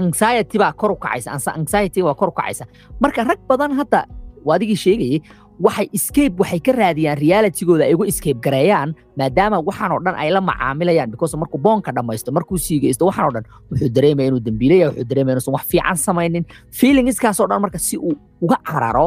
Anxiety 0.00 0.56
baa 0.62 0.72
kor 0.80 0.90
u 0.92 0.96
kacaysa 1.04 1.28
anxiety 1.58 2.00
baa 2.06 2.14
kor 2.20 2.28
u 2.32 2.34
kacaysa. 2.38 2.64
Marka 3.02 3.24
rag 3.28 3.40
badan 3.50 3.72
hadda 3.78 4.00
waa 4.46 4.54
adigii 4.58 4.78
sheegayay 4.84 5.18
waxay 5.60 5.86
escape 5.92 6.34
waxay 6.40 6.60
ka 6.60 6.72
raadiyaan 6.72 7.18
realitygooda 7.18 7.84
ay 7.84 7.94
uga 7.94 8.06
escape 8.08 8.40
gareeyaan 8.44 8.94
maadaama 9.18 9.60
waxaan 9.68 10.00
dhan 10.04 10.14
ay 10.16 10.30
la 10.32 10.40
macaamilayaan 10.40 11.10
because 11.10 11.36
markuu 11.36 11.58
boonka 11.60 11.92
dhammaysto 11.92 12.32
markuu 12.32 12.58
siigaysto 12.58 13.06
waxaan 13.06 13.26
oo 13.28 13.32
dhan 13.36 13.44
wuxuu 13.70 13.88
dareemaya 13.96 14.26
inuu 14.28 14.40
dembiilaya 14.46 14.86
wuxuu 14.90 15.04
dareemaya 15.10 15.32
inuusan 15.36 15.54
wax 15.54 15.64
fiican 15.72 15.96
samaynin. 15.96 16.44
Feelingskaasoo 16.78 17.46
dhan 17.50 17.60
marka 17.62 17.78
si 17.78 17.96
uu 17.96 18.14
uga 18.40 18.56
cararo 18.68 19.06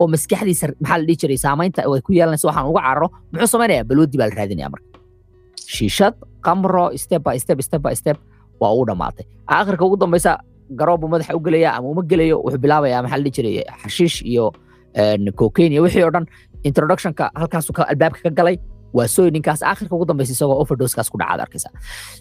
oo 0.00 0.06
maskaxdiisa 0.12 0.66
maxaa 0.80 0.98
la 0.98 1.04
dhihi 1.08 1.16
jiray 1.20 1.38
saamaynta 1.44 1.80
ay 1.82 2.00
ku 2.06 2.12
yeelanaysa 2.12 2.46
waxaan 2.48 2.66
uga 2.70 2.80
cararo 2.86 3.08
muxuu 3.32 3.50
samaynayaa? 3.54 3.84
Balwadii 3.88 4.18
baa 4.20 4.28
la 4.30 4.34
raadinaya 4.38 4.68
marka. 4.74 4.86
Shiishad 5.74 6.14
qamro 6.46 6.92
step 6.94 7.22
by 7.26 7.36
step 7.38 7.58
step 7.62 7.82
by 7.82 7.94
step 7.94 8.18
waa 8.60 8.72
uu 8.76 8.84
dhammaatay 8.86 9.24
aakhirka 9.48 9.84
ugu 9.84 9.96
dambaysa 9.96 10.38
garoobu 10.78 11.08
madaxa 11.08 11.34
u 11.36 11.40
gelaya 11.40 11.74
ama 11.76 11.88
uma 11.88 12.02
gelayo 12.10 12.36
wuxuu 12.44 12.58
bilaabayaa 12.64 13.02
maxaa 13.02 13.18
la 13.18 13.22
dhihi 13.24 13.34
jiray 13.36 13.64
xashiish 13.82 14.22
iyo 14.32 14.52
cocaine 15.40 15.80
wixii 15.80 16.02
oo 16.06 16.10
dhan 16.14 16.26
introductionka 16.68 17.30
halkaasuu 17.34 17.72
ka 17.76 17.82
albaabka 17.92 18.20
ka 18.26 18.30
galay 18.38 18.56
waa 18.96 19.08
sooy 19.08 19.30
ninkaas 19.30 19.62
aakhirka 19.62 19.94
ugu 19.96 20.04
dambaysa 20.08 20.32
isagoo 20.32 20.58
overdoskaas 20.62 21.10
ku 21.10 21.18
dhacaad 21.18 21.40
arkaysa. 21.40 21.68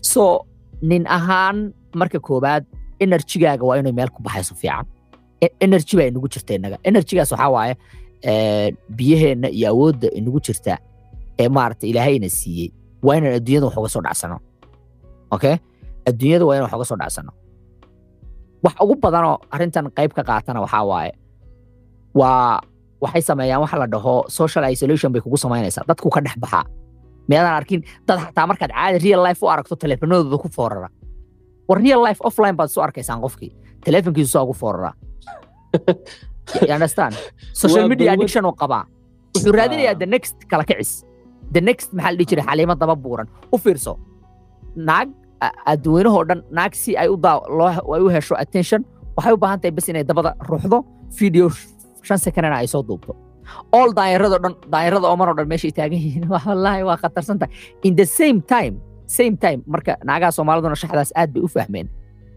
So 0.02 0.46
nin 0.82 1.04
ahaan 1.08 1.74
marka 1.96 2.20
koobaad 2.20 2.64
enerjigaaga 3.00 3.64
waa 3.68 3.78
inay 3.80 3.92
meel 3.92 4.10
ku 4.16 4.22
baxayso 4.24 4.56
fiican. 4.56 4.86
E- 5.42 5.56
energy 5.66 5.98
baa 5.98 6.08
inagu 6.12 6.28
jirta 6.34 6.54
innaga 6.58 6.78
enerjigaas 6.84 7.32
waxaa 7.32 7.50
waaye 7.56 7.74
ee, 8.24 8.72
biyaheenna 8.98 9.48
iyo 9.50 9.70
awoodda 9.70 10.08
inagu 10.20 10.40
jirta 10.46 10.78
ee 11.40 11.50
maaragta 11.50 11.88
ilaahayna 11.88 12.30
siiyey 12.30 12.70
waa 13.04 13.16
inaan 13.18 13.34
adduunyada 13.40 13.66
wax 13.68 13.78
uga 13.78 13.90
soo 13.90 14.02
dhacsano. 14.06 14.38
Okay 15.36 15.56
adduunyada 16.10 16.46
waa 16.46 16.56
inaan 16.56 16.68
wax 16.72 16.76
uga 16.76 16.86
soo 16.92 16.98
dhacsano. 17.02 17.32
Wax 18.64 18.74
ugu 18.84 18.96
badanoo 19.04 19.38
arrintan 19.54 19.86
qayb 19.98 20.12
ka 20.18 20.24
qaatana 20.30 20.60
waxaa 20.66 20.84
waaye 20.92 21.12
waa 22.16 22.62
waxay 23.04 23.22
sameeyaan 23.22 23.62
waxa 23.62 23.78
la 23.78 23.88
dhaho 23.94 24.16
social 24.40 24.64
isolation 24.74 25.12
bay 25.14 25.22
kugu 25.22 25.38
samaynaysaa 25.38 25.86
dadku 25.88 26.10
ka 26.10 26.22
dhex 26.26 26.38
baxaa 26.44 26.66
meedaan 27.28 27.56
arkin 27.56 27.82
dad 28.08 28.20
xataa 28.20 28.48
markaad 28.48 28.72
caadi 28.72 29.00
real 29.06 29.24
life 29.24 29.42
u 29.46 29.50
aragto 29.50 29.76
teleefanadooda 29.76 30.38
ku 30.38 30.50
foorara. 30.50 30.90
War 31.68 31.80
real 31.82 32.02
life 32.08 32.22
offline 32.24 32.56
baad 32.56 32.70
isu 32.70 32.82
arkaysaan 32.82 33.22
qofkii. 33.22 33.52
Teleefankiisu 33.86 34.32
saa 34.32 34.44
ugu 34.44 34.54
foorara. 34.54 34.94
Understand? 36.74 37.16
Social 37.62 37.90
media 37.90 38.14
addiction 38.14 38.46
uu 38.46 38.56
qabaa. 38.62 38.86
Wuxuu 39.36 39.52
raadinayaa 39.52 40.00
the 40.00 40.06
next 40.06 40.36
kala 40.50 40.64
kicis. 40.64 41.06
The 41.52 41.62
next 41.62 41.94
maxaa 41.94 42.12
la 42.12 42.18
dhihi 42.18 42.30
jiray? 42.32 42.46
Xaliimo 42.46 42.76
daba 42.76 42.96
buuran 42.96 43.28
u 43.52 43.58
fiirso. 43.58 43.98
Naag 44.76 45.10
adduweynahoo 45.66 46.24
dhan 46.30 46.44
naag 46.52 46.74
si 46.76 46.98
ay 46.98 47.10
u 47.10 47.18
daa 47.18 47.40
loo 47.50 47.70
ay 47.96 48.02
u 48.02 48.10
hesho 48.10 48.36
attention 48.44 48.86
waxay 49.18 49.34
u 49.34 49.38
baahan 49.38 49.60
tahay 49.60 49.72
bas 49.72 49.90
inay 49.90 50.04
dabada 50.04 50.32
ruuxdo 50.50 50.84
video 51.20 51.50
shan 52.08 52.20
secondna 52.26 52.58
ay 52.64 52.68
soo 52.74 52.84
duubto 52.90 53.12
all 53.78 53.90
daayarado 54.00 54.38
dhan 54.44 54.54
daayarada 54.74 55.08
oo 55.12 55.34
dhan 55.38 55.48
meeshay 55.54 55.72
taagan 55.80 56.00
yihiin 56.06 56.26
wallaahi 56.34 56.84
waa 56.90 56.98
khatarsan 57.04 57.38
tahay 57.42 57.54
in 57.88 57.94
the 58.02 58.06
same 58.20 58.40
time 58.54 58.74
same 59.18 59.36
time 59.46 59.60
marka 59.74 59.94
naagaha 60.10 60.32
soomaaliduna 60.38 60.78
shaxdaas 60.84 61.12
aad 61.22 61.30
bay 61.34 61.42
u 61.48 61.50
fahmeen 61.58 61.88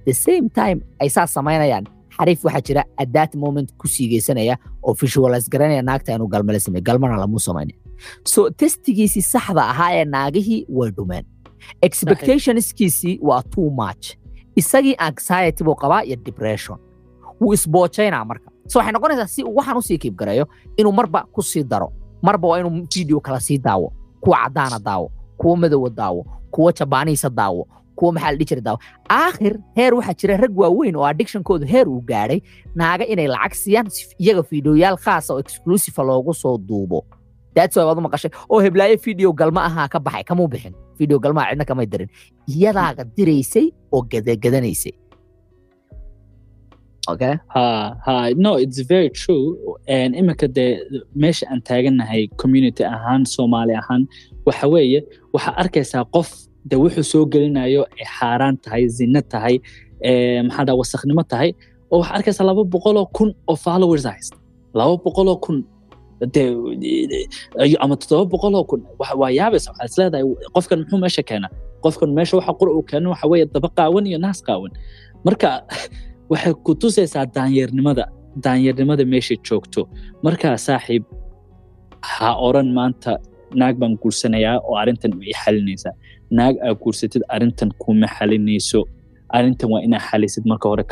the 0.08 0.14
same 0.26 0.46
time 0.60 0.78
ay 1.02 1.08
saas 1.16 1.30
samaynayaan 1.38 1.84
xariif 2.16 2.40
waxaa 2.46 2.62
jira 2.68 2.82
at 3.02 3.08
that 3.16 3.32
moment 3.44 3.68
ku 3.80 3.86
siigeysanaya 3.94 4.54
oo 4.86 4.94
visualize 5.02 5.46
garanaya 5.54 5.82
naagta 5.90 6.10
inuu 6.16 6.28
galmale 6.34 6.60
sameeyo 6.66 6.84
galmana 6.88 7.16
lamuu 7.22 7.42
samaynin 7.48 7.76
so 8.32 8.40
testigiisii 8.62 9.22
saxda 9.32 9.62
ahaa 9.72 9.90
ee 9.98 10.04
naagihii 10.14 10.60
way 10.78 10.90
dhumeen 10.98 11.24
expectationskiisii 11.88 13.18
waa 13.28 13.42
too 13.54 13.70
much 13.80 14.04
isagii 14.56 14.94
anxiety 14.98 15.64
buu 15.64 15.74
qabaa 15.74 16.02
iyo 16.04 16.16
depression 16.28 16.78
wuu 17.40 17.52
isboojaynaa 17.54 18.24
marka 18.24 18.50
so 18.70 18.78
waxay 18.78 18.92
noqonaysaa 18.96 19.26
si 19.34 19.40
waxaan 19.58 19.76
u 19.80 19.82
sii 19.88 19.98
kiib 20.02 20.14
gareeyo 20.20 20.44
inuu 20.76 20.92
marba 20.92 21.20
ku 21.34 21.40
daro. 21.70 21.88
Marba 22.22 22.48
waa 22.48 22.58
inuu 22.60 22.86
video 22.94 23.20
kala 23.20 23.40
sii 23.40 23.58
daawo 23.58 23.92
kuwa 24.20 24.36
caddaana 24.44 24.78
daawo 24.78 25.10
kuwa 25.38 25.56
madowa 25.56 25.90
daawo 25.90 26.26
kuwa 26.50 26.72
jabaaniisa 26.72 27.30
daawo 27.30 27.66
kuwa 27.96 28.12
maxaa 28.12 28.30
la 28.30 28.36
dhihi 28.36 28.48
jira 28.48 28.60
daawo. 28.60 28.78
Aakhir 29.10 29.54
heer 29.76 29.94
waxaa 29.94 30.14
jira 30.14 30.36
rag 30.36 30.58
waaweyn 30.58 30.96
oo 30.96 31.04
addictionkoodu 31.06 31.66
heer 31.66 31.88
uu 31.88 32.00
gaadhay 32.00 32.40
naaga 32.74 33.04
inay 33.06 33.26
lacag 33.26 33.54
siiyaan 33.54 33.90
si 33.90 34.06
iyaga 34.18 34.42
fiidiyoyaal 34.42 34.96
khaasa 34.96 35.34
oo 35.34 35.40
exclusive 35.40 36.02
loogu 36.02 36.34
soo 36.34 36.58
duubo. 36.58 37.04
Maqashay 37.56 38.30
oo 38.50 38.60
heblaayo 38.60 38.96
video 39.04 39.32
galma 39.32 39.64
ahaa 39.64 39.88
ka 39.88 39.98
baxay 40.00 40.24
kamuu 40.24 40.48
bixin. 40.48 40.74
Video 40.98 41.18
galmaha 41.18 41.50
cidna 41.50 41.64
kamay 41.64 41.86
dirin 41.86 42.08
iyadaaga 42.46 43.04
diraysay 43.16 43.70
oo 43.92 44.02
gadagadaneysay 44.02 44.92
okay. 47.12 47.34
Ha 47.54 47.64
ha. 48.06 48.14
No 48.44 48.50
it's 48.64 48.78
very 48.92 49.10
true. 49.20 49.44
Iminka 50.20 50.46
dee 50.56 50.70
meesha 51.22 51.44
aan 51.52 51.60
taagannahay 51.68 52.22
community 52.42 52.82
ahaan 52.94 53.22
soomaali 53.34 53.74
ahaan 53.82 54.02
waxa 54.46 54.66
weeye 54.74 55.00
waxaa 55.34 55.54
arkaysaa 55.62 56.04
qof 56.14 56.28
de 56.70 56.76
wuxuu 56.82 57.04
soo 57.12 57.24
gelinayo 57.32 57.82
ay 57.98 58.04
xaaraan 58.16 58.56
tahay 58.64 58.82
zina 58.98 59.20
tahay 59.32 59.54
eh, 60.08 60.40
maxaa 60.46 60.64
dhaa 60.68 60.76
wasakhnimo 60.80 61.22
tahay 61.32 61.50
oo 61.92 61.98
waxaa 62.00 62.14
arkaysaa 62.18 62.46
laba 62.50 62.62
boqoloo 62.74 63.06
kun 63.16 63.30
oo 63.50 63.56
followers 63.66 64.04
haysta 64.10 64.36
laba 64.78 64.94
boqoloo 65.04 65.38
kun. 65.44 65.58
Ama 67.84 67.94
toddoba 68.00 68.24
boqoloo 68.32 68.64
kun. 68.70 68.80
Wa- 69.00 69.16
waa 69.20 69.30
yaabaysa 69.38 69.68
waxaa 69.72 69.86
isleedahay 69.90 70.24
qofkan 70.54 70.78
muxuu 70.82 70.98
meesha 71.04 71.22
keena 71.28 71.48
qofkan 71.84 72.10
meesha 72.16 72.34
waxa 72.38 72.52
qura 72.60 72.70
uu 72.76 72.82
keeno 72.90 73.08
waxa 73.14 73.26
weeye 73.32 73.46
daba 73.54 73.68
qaawan 73.78 74.04
iyo 74.10 74.18
naas 74.24 74.38
qaawan 74.48 74.72
marka 75.26 75.48
waxay 76.30 76.54
ku 76.66 76.72
tusaysaa 76.82 77.26
daanyarnimada 77.36 78.04
daanyarnimada 78.44 79.04
meesha 79.12 79.34
joogto. 79.46 79.80
Marka 80.24 80.48
saaxiib 80.66 81.04
ha 82.12 82.28
oran 82.48 82.68
maanta 82.78 83.12
naag 83.60 83.74
baan 83.80 83.94
guursanayaa 84.02 84.56
oo 84.68 84.74
arrintan 84.82 85.12
way 85.20 85.32
xalinaysaa. 85.42 85.94
Naag 86.38 86.54
aa 86.66 86.74
guursatid 86.82 87.22
arrintan 87.34 87.70
kuma 87.82 88.06
xalinayso. 88.16 88.80
Arrintan 89.36 89.68
waa 89.72 89.82
inaa 89.86 90.02
xalisid 90.08 90.44
marka 90.50 90.66
hore 90.70 90.84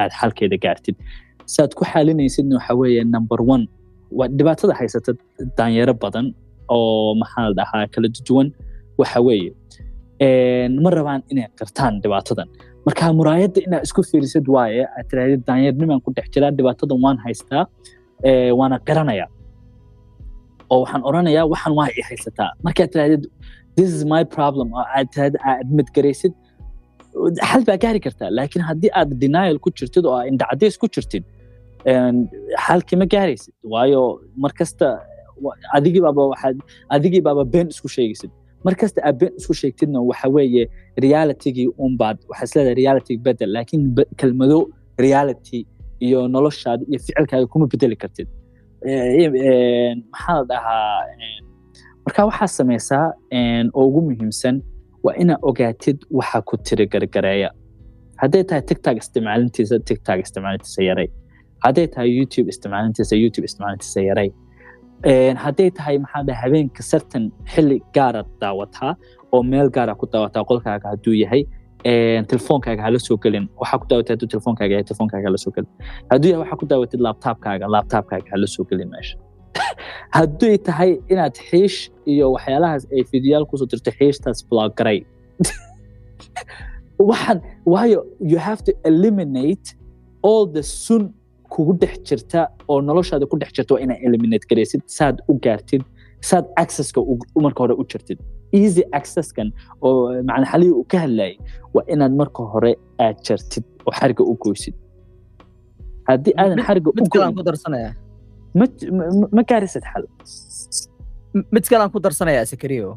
aad 0.00 0.12
xalkeeda 0.20 0.56
gaartid. 0.64 0.96
Saad 1.54 1.70
ku 1.78 1.82
xalinaysidna 1.92 2.54
waxa 2.58 3.04
number 3.14 3.40
one 3.54 3.64
waa 4.18 4.28
dhibaatada 4.38 4.72
haysata 4.80 5.10
daanyaro 5.58 5.94
badan 6.02 6.26
oo 6.74 7.14
maxaa 7.20 7.44
la 7.48 7.54
dhahaa 7.58 7.86
kala 7.94 8.08
duwan. 8.28 8.48
Waxa 9.00 9.18
ma 10.82 10.88
rabaan 10.96 11.20
inay 11.30 11.46
qirtaan 11.58 11.94
dhibaatadan 12.02 12.48
marka 12.86 13.04
muraayadda 13.20 13.60
inaad 13.66 13.82
isku 13.88 14.02
fiirisid 14.10 14.46
waaye 14.56 14.82
aad 14.96 15.06
tirahdid 15.10 15.40
daanyarnimaan 15.48 16.00
ku 16.06 16.10
dhex 16.16 16.26
jiraa 16.34 16.52
dhibaatadan 16.58 16.98
waan 17.04 17.18
haystaa 17.26 17.64
waana 18.58 18.76
qiranaya 18.88 19.26
oo 20.72 20.78
waxaan 20.82 21.02
oranayaa 21.08 21.44
waxan 21.52 21.72
waa 21.78 21.88
i 21.98 22.02
haysataa. 22.08 22.50
Markaad 22.66 22.88
tirahdid 22.94 23.22
this 23.78 23.90
is 23.96 24.02
my 24.14 24.22
problem 24.36 24.68
oo 24.78 24.84
aad 24.96 25.06
tirahdid 25.14 25.36
aad 25.48 25.58
admidgaraysid 25.64 26.32
xal 27.48 27.62
baa 27.68 27.76
gaari 27.84 28.00
kartaa. 28.06 28.28
Laakiin 28.38 28.64
haddii 28.70 28.90
aad 29.00 29.10
denial 29.24 29.56
ku 29.64 29.68
jirtid 29.78 30.04
oo 30.08 30.14
aad 30.18 30.26
indhacadays 30.32 30.76
ku 30.82 30.86
jirtid 30.94 31.24
xalkii 32.66 32.96
ma 33.02 33.06
gaaraysid 33.14 33.54
waayo 33.72 34.00
markasta 34.44 34.88
adigii 35.76 36.02
baaba 36.06 36.22
waxaad 36.32 36.56
adigii 36.96 37.22
baaba 37.28 37.42
been 37.54 37.68
isku 37.74 37.88
sheegaysid 37.96 38.32
markasta 38.66 39.12
been 39.20 39.32
isku 39.40 39.54
sheegtidna 39.60 39.98
waxa 40.10 40.28
weeye 40.36 40.64
realitygii 41.04 41.68
unbaad 41.86 42.18
waxaa 42.30 42.44
isleedahay 42.48 42.74
reality 42.82 43.12
bedel 43.26 43.50
laakiin 43.56 43.82
kelmado 44.20 44.58
reality 45.04 45.58
iyo 46.06 46.20
noloshaada 46.34 46.82
iyo 46.90 46.98
ficilkaaga 47.04 47.46
kuma 47.52 47.66
bedeli 47.72 47.96
kartid. 48.02 48.28
Maxaa 50.12 50.34
la 50.38 50.44
dhahaa 50.50 51.04
marka 52.06 52.20
waxaa 52.30 52.46
samaysaa 52.58 53.06
oo 53.74 53.86
ugu 53.88 54.00
muhiimsan 54.08 54.56
waa 55.04 55.14
inaad 55.22 55.38
ogaatid 55.50 55.98
waxa 56.18 56.38
ku 56.48 56.56
tiri 56.66 56.86
gargareeya. 56.92 57.50
Hadday 58.22 58.42
tahay 58.48 58.62
tigtag 58.70 58.96
isticmaalintiisa 59.02 59.76
tigtag 59.88 60.18
isticmaalintiisa 60.24 60.82
yaray. 60.90 61.08
Hadday 61.64 61.86
tahay 61.94 62.08
youtube 62.18 62.48
isticmaalintiisa 62.52 63.14
youtube 63.22 63.44
isticmaalintiisa 63.48 64.00
yaray 64.10 64.28
hadday 65.04 65.70
tahay 65.70 65.98
maxaa 65.98 66.34
habeenka 66.42 66.82
certain 66.82 67.32
xilli 67.54 67.80
gaara 67.94 68.24
daawataa 68.40 68.96
oo 69.32 69.42
meel 69.42 69.70
gaara 69.70 69.94
ku 69.94 70.06
daawataa 70.12 70.44
qolkaaga 70.44 70.88
hadduu 70.88 71.14
yahay 71.14 71.44
telefoonkaaga 72.28 72.82
hala 72.82 72.98
soo 72.98 73.16
gelin. 73.16 73.48
Waxaa 73.60 73.78
ku 73.78 73.86
daawatay 73.88 74.14
hadduu 74.14 74.28
telefoonkaaga 74.28 74.72
yahay 74.72 74.84
telefoonkaaga 74.84 75.26
hala 75.28 75.38
soo 75.38 75.52
gelin. 75.56 75.70
Hadduu 76.10 76.30
yahay 76.30 76.42
waxaa 76.42 76.56
ku 76.56 76.66
daawatid 76.66 77.00
laptopkaaga 77.00 77.68
laptopkaaga 77.68 78.30
hala 78.30 78.46
soo 78.46 78.64
gelin 78.64 78.90
meesha. 78.90 79.16
Hadday 80.16 80.58
tahay 80.58 80.98
inaad 81.08 81.36
xiish 81.48 81.90
iyo 82.06 82.32
waxyaalahaas 82.32 82.86
ay 82.92 83.04
fidiyaal 83.12 83.46
ku 83.46 83.58
soo 83.58 83.66
dirto 83.66 83.90
xiishtaas 83.90 84.42
blog 84.48 84.74
garay 84.78 85.04
waxaan 87.10 87.40
waayo 87.66 88.04
you 88.20 88.38
have 88.38 88.64
to 88.64 88.72
eliminate 88.84 89.76
all 90.22 90.46
the 90.46 90.62
sun 90.62 91.14
kugu 91.56 91.72
dhex 91.82 91.94
jirta 92.08 92.40
oo 92.70 92.78
noloshaada 92.88 93.24
ku 93.30 93.36
dhex 93.40 93.50
jirta 93.56 93.70
waa 93.74 93.82
inaad 93.84 94.00
eliminate 94.06 94.44
garaysid 94.50 94.82
saad 94.98 95.16
u 95.30 95.34
gaartid 95.44 95.82
saad 96.30 96.44
accesska 96.62 97.00
marka 97.44 97.60
hore 97.64 97.74
u 97.82 97.84
jirtid. 97.92 98.18
Easy 98.60 98.82
accesskan 98.98 99.48
oo 99.86 99.94
macna 100.28 100.46
xalihii 100.52 100.74
uu 100.78 100.84
ka 100.92 100.98
hadlayay 101.04 101.34
waa 101.74 101.84
inaad 101.94 102.12
marka 102.20 102.42
hore 102.52 102.72
aad 103.06 103.16
jartid 103.26 103.64
oo 103.86 103.92
xariga 103.98 104.22
u 104.32 104.34
goysid. 104.44 104.74
Haddii 106.08 106.34
aadan 106.42 106.60
xariga 106.66 106.88
ma 109.36 109.42
gaarisid 109.50 109.84
xal. 109.92 110.04
Mid 111.54 111.64
kalaan 111.70 111.90
ku 111.94 111.98
darsanayaa 112.04 112.46
sakariyo. 112.52 112.90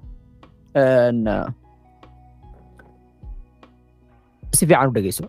Si 4.58 4.64
fiican 4.68 4.90
u 4.90 4.94
dhegeyso 4.98 5.26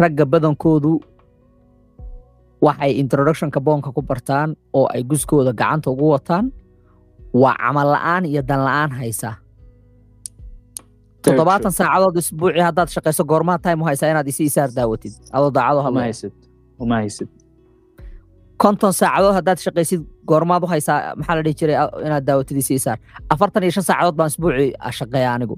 ragga 0.00 0.24
badankoodu 0.32 0.90
waxay 2.66 2.92
introductionka 3.02 3.60
boonka 3.66 3.90
ku 3.96 4.02
bartaan 4.02 4.56
oo 4.78 4.86
ay 4.94 5.02
guskooda 5.10 5.52
gacanta 5.60 5.90
ugu 5.90 6.06
wataan. 6.14 6.46
Waa 7.32 7.54
camal 7.60 7.88
la'aan 7.94 8.24
iyo 8.24 8.42
dan 8.48 8.60
la'aan 8.66 8.90
haysa. 8.98 9.30
Toddobaatan 11.22 11.72
saacadood 11.78 12.16
isbuucii 12.16 12.62
haddaad 12.68 12.88
shaqayso 12.94 13.22
goormaa 13.30 13.58
time 13.58 13.82
u 13.82 13.86
haysaa 13.88 14.10
inaad 14.12 14.28
isi 14.32 14.44
isaar 14.48 14.70
daawatid 14.76 15.12
adoo 15.36 15.50
daacado 15.56 15.80
konton 18.62 18.92
saacadood 19.00 19.34
haddaad 19.38 19.58
shaqaysid 19.66 20.00
goormaad 20.30 20.62
u 20.64 20.66
haysaa 20.72 21.14
maxaa 21.18 21.36
la 21.38 21.42
dhihi 21.46 21.56
jiray 21.60 21.76
inaad 22.06 22.24
daawatid 22.28 22.56
isi 22.62 22.74
isaar. 22.80 22.98
Afartan 23.32 23.62
iyo 23.62 23.72
shan 23.76 23.84
saacadood 23.90 24.16
baan 24.18 24.30
isbuucii 24.32 24.70
shaqeeya 24.98 25.30
anigu. 25.36 25.56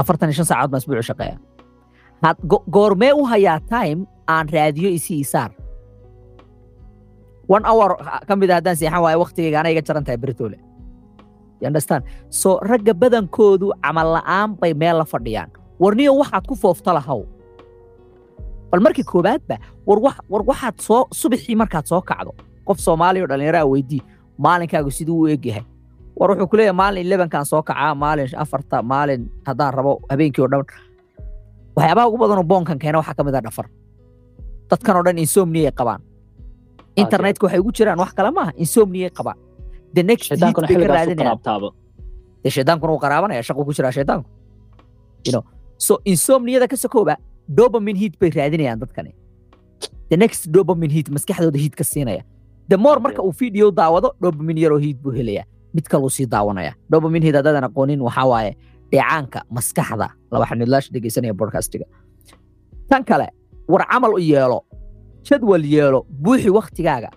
Afartan 0.00 0.28
iyo 0.30 0.36
shan 0.38 0.48
saacadood 0.50 0.70
baan 0.72 0.80
isbuucii 0.82 1.06
shaqeeya 1.10 1.36
goormee 2.70 3.12
u 3.12 3.24
hayaa 3.26 3.60
time 3.60 4.06
aan 4.28 4.48
raadiyo 4.48 4.90
isi 4.90 5.20
isaar. 5.20 5.50
One 7.48 7.64
hour 7.64 7.96
ka 8.28 8.36
mid 8.36 8.50
a 8.50 8.54
haddaan 8.60 8.76
seexan 8.76 9.00
waayo 9.02 9.18
waktigayga 9.24 9.60
ana 9.60 9.72
jaran 9.80 10.04
tahay 10.04 10.16
beritoole 10.20 10.58
understand? 11.64 12.04
So 12.30 12.58
ragga 12.62 12.92
badankoodu 12.94 13.72
camal 13.82 14.08
la'aan 14.20 14.54
bay 14.60 14.74
meel 14.74 14.98
la 14.98 15.04
fadhiyaan. 15.04 15.48
Warniyo 15.80 16.12
waxaad 16.20 16.46
ku 16.46 16.54
foofta 16.54 16.92
lahaw. 16.94 17.24
Bal 18.70 18.80
markii 18.80 19.04
koobaadba 19.04 19.56
war 19.86 20.42
waxaad 20.44 20.76
soo 20.80 21.06
subaxii 21.10 21.56
markaad 21.56 21.86
soo 21.88 22.00
kacdo 22.02 22.34
qof 22.68 22.78
soomaaliya 22.78 23.24
oo 23.24 23.28
dhallinyaro 23.30 23.58
a 23.58 23.66
weydii 23.66 24.02
maalinkaagu 24.38 24.90
siduu 24.90 25.20
u 25.24 25.26
egyahay 25.32 25.64
war 26.20 26.30
wuxuu 26.30 26.46
ku 26.50 26.56
leeyahay 26.56 26.76
maalin 26.76 27.06
elevenkan 27.06 27.44
soo 27.46 27.62
kacaa 27.62 27.94
maalin 27.94 28.28
afarta 28.36 28.82
maalin 28.82 29.30
haddaan 29.46 29.74
rabo 29.74 29.92
habeenkii 30.10 30.42
oo 30.44 30.48
dhan 30.52 30.64
waxyaabaha 31.78 32.06
ugu 32.10 32.18
badanoo 32.22 32.42
boonkan 32.50 32.78
keena 32.82 32.98
waxaa 33.00 33.14
ka 33.18 33.22
mid 33.24 33.34
ah 33.38 33.42
dhafar. 33.46 33.66
Dadkan 34.70 34.94
oo 34.98 35.02
dhan 35.06 35.18
insomniyay 35.24 35.72
qabaan. 35.78 36.00
Internetka 37.02 37.46
waxay 37.46 37.60
ugu 37.62 37.70
jiraan 37.78 37.98
wax 38.02 38.10
kale 38.18 38.30
maaha 38.34 38.52
insomniyay 38.64 39.10
qabaan. 39.18 39.38
The 39.94 40.02
next 40.02 40.26
heat 40.30 40.40
bay 40.40 40.52
ka 40.52 40.60
raadinayaan. 40.94 41.38
dee 42.44 42.50
shaydaankuna 42.54 42.92
uu 42.94 43.00
qaraabanaya 43.02 43.42
shaquu 43.42 43.64
ku 43.66 43.72
jiraa 43.76 43.90
shaydaanku 43.96 44.28
you 45.26 45.32
know 45.34 45.42
so 45.86 45.92
insomniyada 46.12 46.66
ka 46.70 46.76
sokooba 46.82 47.14
dopamine 47.58 47.98
heat 48.02 48.14
bay 48.20 48.30
raadinayaan 48.30 48.78
dadkani. 48.82 49.10
The 50.10 50.16
next 50.22 50.46
dopamine 50.54 50.92
heat 50.96 51.08
maskaxdooda 51.14 51.58
heat 51.58 51.74
ka 51.74 51.84
siinaya. 51.84 52.22
The 52.70 52.76
more 52.84 53.00
marka 53.00 53.22
uu 53.26 53.32
video 53.42 53.70
daawado 53.80 54.14
dopamine 54.22 54.60
yaroo 54.64 54.78
heat 54.84 54.98
buu 55.02 55.10
helaya 55.18 55.44
mid 55.74 55.86
kaluu 55.90 56.10
sii 56.16 56.26
daawanaya. 56.34 56.72
Dopamine 56.90 57.24
heat 57.26 57.36
haddaadan 57.40 57.64
aqoonin 57.68 58.00
waxaa 58.06 58.26
waaye 58.32 58.52
dheecaanka 58.92 59.42
maskaxda 59.50 60.08
laba 60.32 60.44
xanidlaash 60.50 60.88
dhegeysanaya 60.92 61.34
bodcastiga 61.40 61.86
tan 62.90 63.04
kale 63.04 63.26
war 63.72 63.82
camal 63.90 64.12
u 64.18 64.20
yeelo 64.32 64.58
jadwal 65.28 65.64
yeelo 65.74 66.00
buuxi 66.24 66.50
waktigaaga 66.58 67.10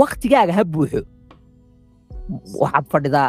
waktigaaga 0.00 0.52
ha 0.58 0.64
buuxo. 0.64 1.00
Waxaad 2.60 2.86
fadhidaa 2.92 3.28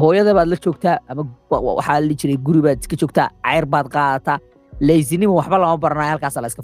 hooyada 0.00 0.34
baad 0.34 0.48
la 0.52 0.56
joogtaa 0.64 0.96
ama 1.08 1.22
waxaa 1.50 2.00
la 2.00 2.14
jiray 2.20 2.38
guri 2.46 2.60
baad 2.66 2.78
iska 2.82 2.96
joogtaa 3.02 3.28
cayr 3.44 3.66
baad 3.72 3.86
qaadataa 3.96 4.38
laysinima 4.80 5.32
waxba 5.40 5.58
lama 5.58 5.76
baranaya 5.84 6.10
halkaasa 6.14 6.40
la 6.40 6.48
iska 6.48 6.62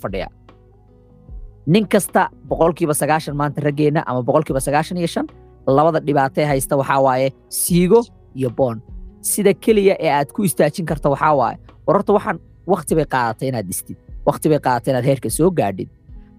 nin 1.66 1.86
kasta 1.88 2.28
boqolkiiba 2.48 2.94
sagaashan 2.94 3.36
maanta 3.36 3.60
raggeenna 3.60 4.00
ama 4.06 4.22
boqolkiiba 4.22 4.60
sagaashan 4.60 4.96
iyo 4.98 5.06
shan 5.06 5.26
labada 5.66 6.00
dhibaatee 6.00 6.44
haysta 6.44 6.76
waxaa 6.76 7.00
waaye 7.00 7.32
siigo 7.48 8.00
iyo 8.34 8.50
boon 8.50 8.80
sida 9.30 9.52
keliya 9.64 9.94
ee 10.04 10.10
aad 10.18 10.28
ku 10.36 10.40
istaajin 10.48 10.86
karta 10.90 11.08
waxaa 11.14 11.34
waaye. 11.40 11.56
Warorta 11.86 12.12
waxaan 12.16 12.38
wakti 12.72 12.92
bay 12.98 13.06
qaadatay 13.14 13.48
inaad 13.50 13.66
dhistid 13.70 13.96
wakti 14.28 14.46
bay 14.52 14.60
qaadatay 14.66 14.90
inaad 14.92 15.06
heerka 15.10 15.30
soo 15.38 15.50
gaadhid. 15.58 15.88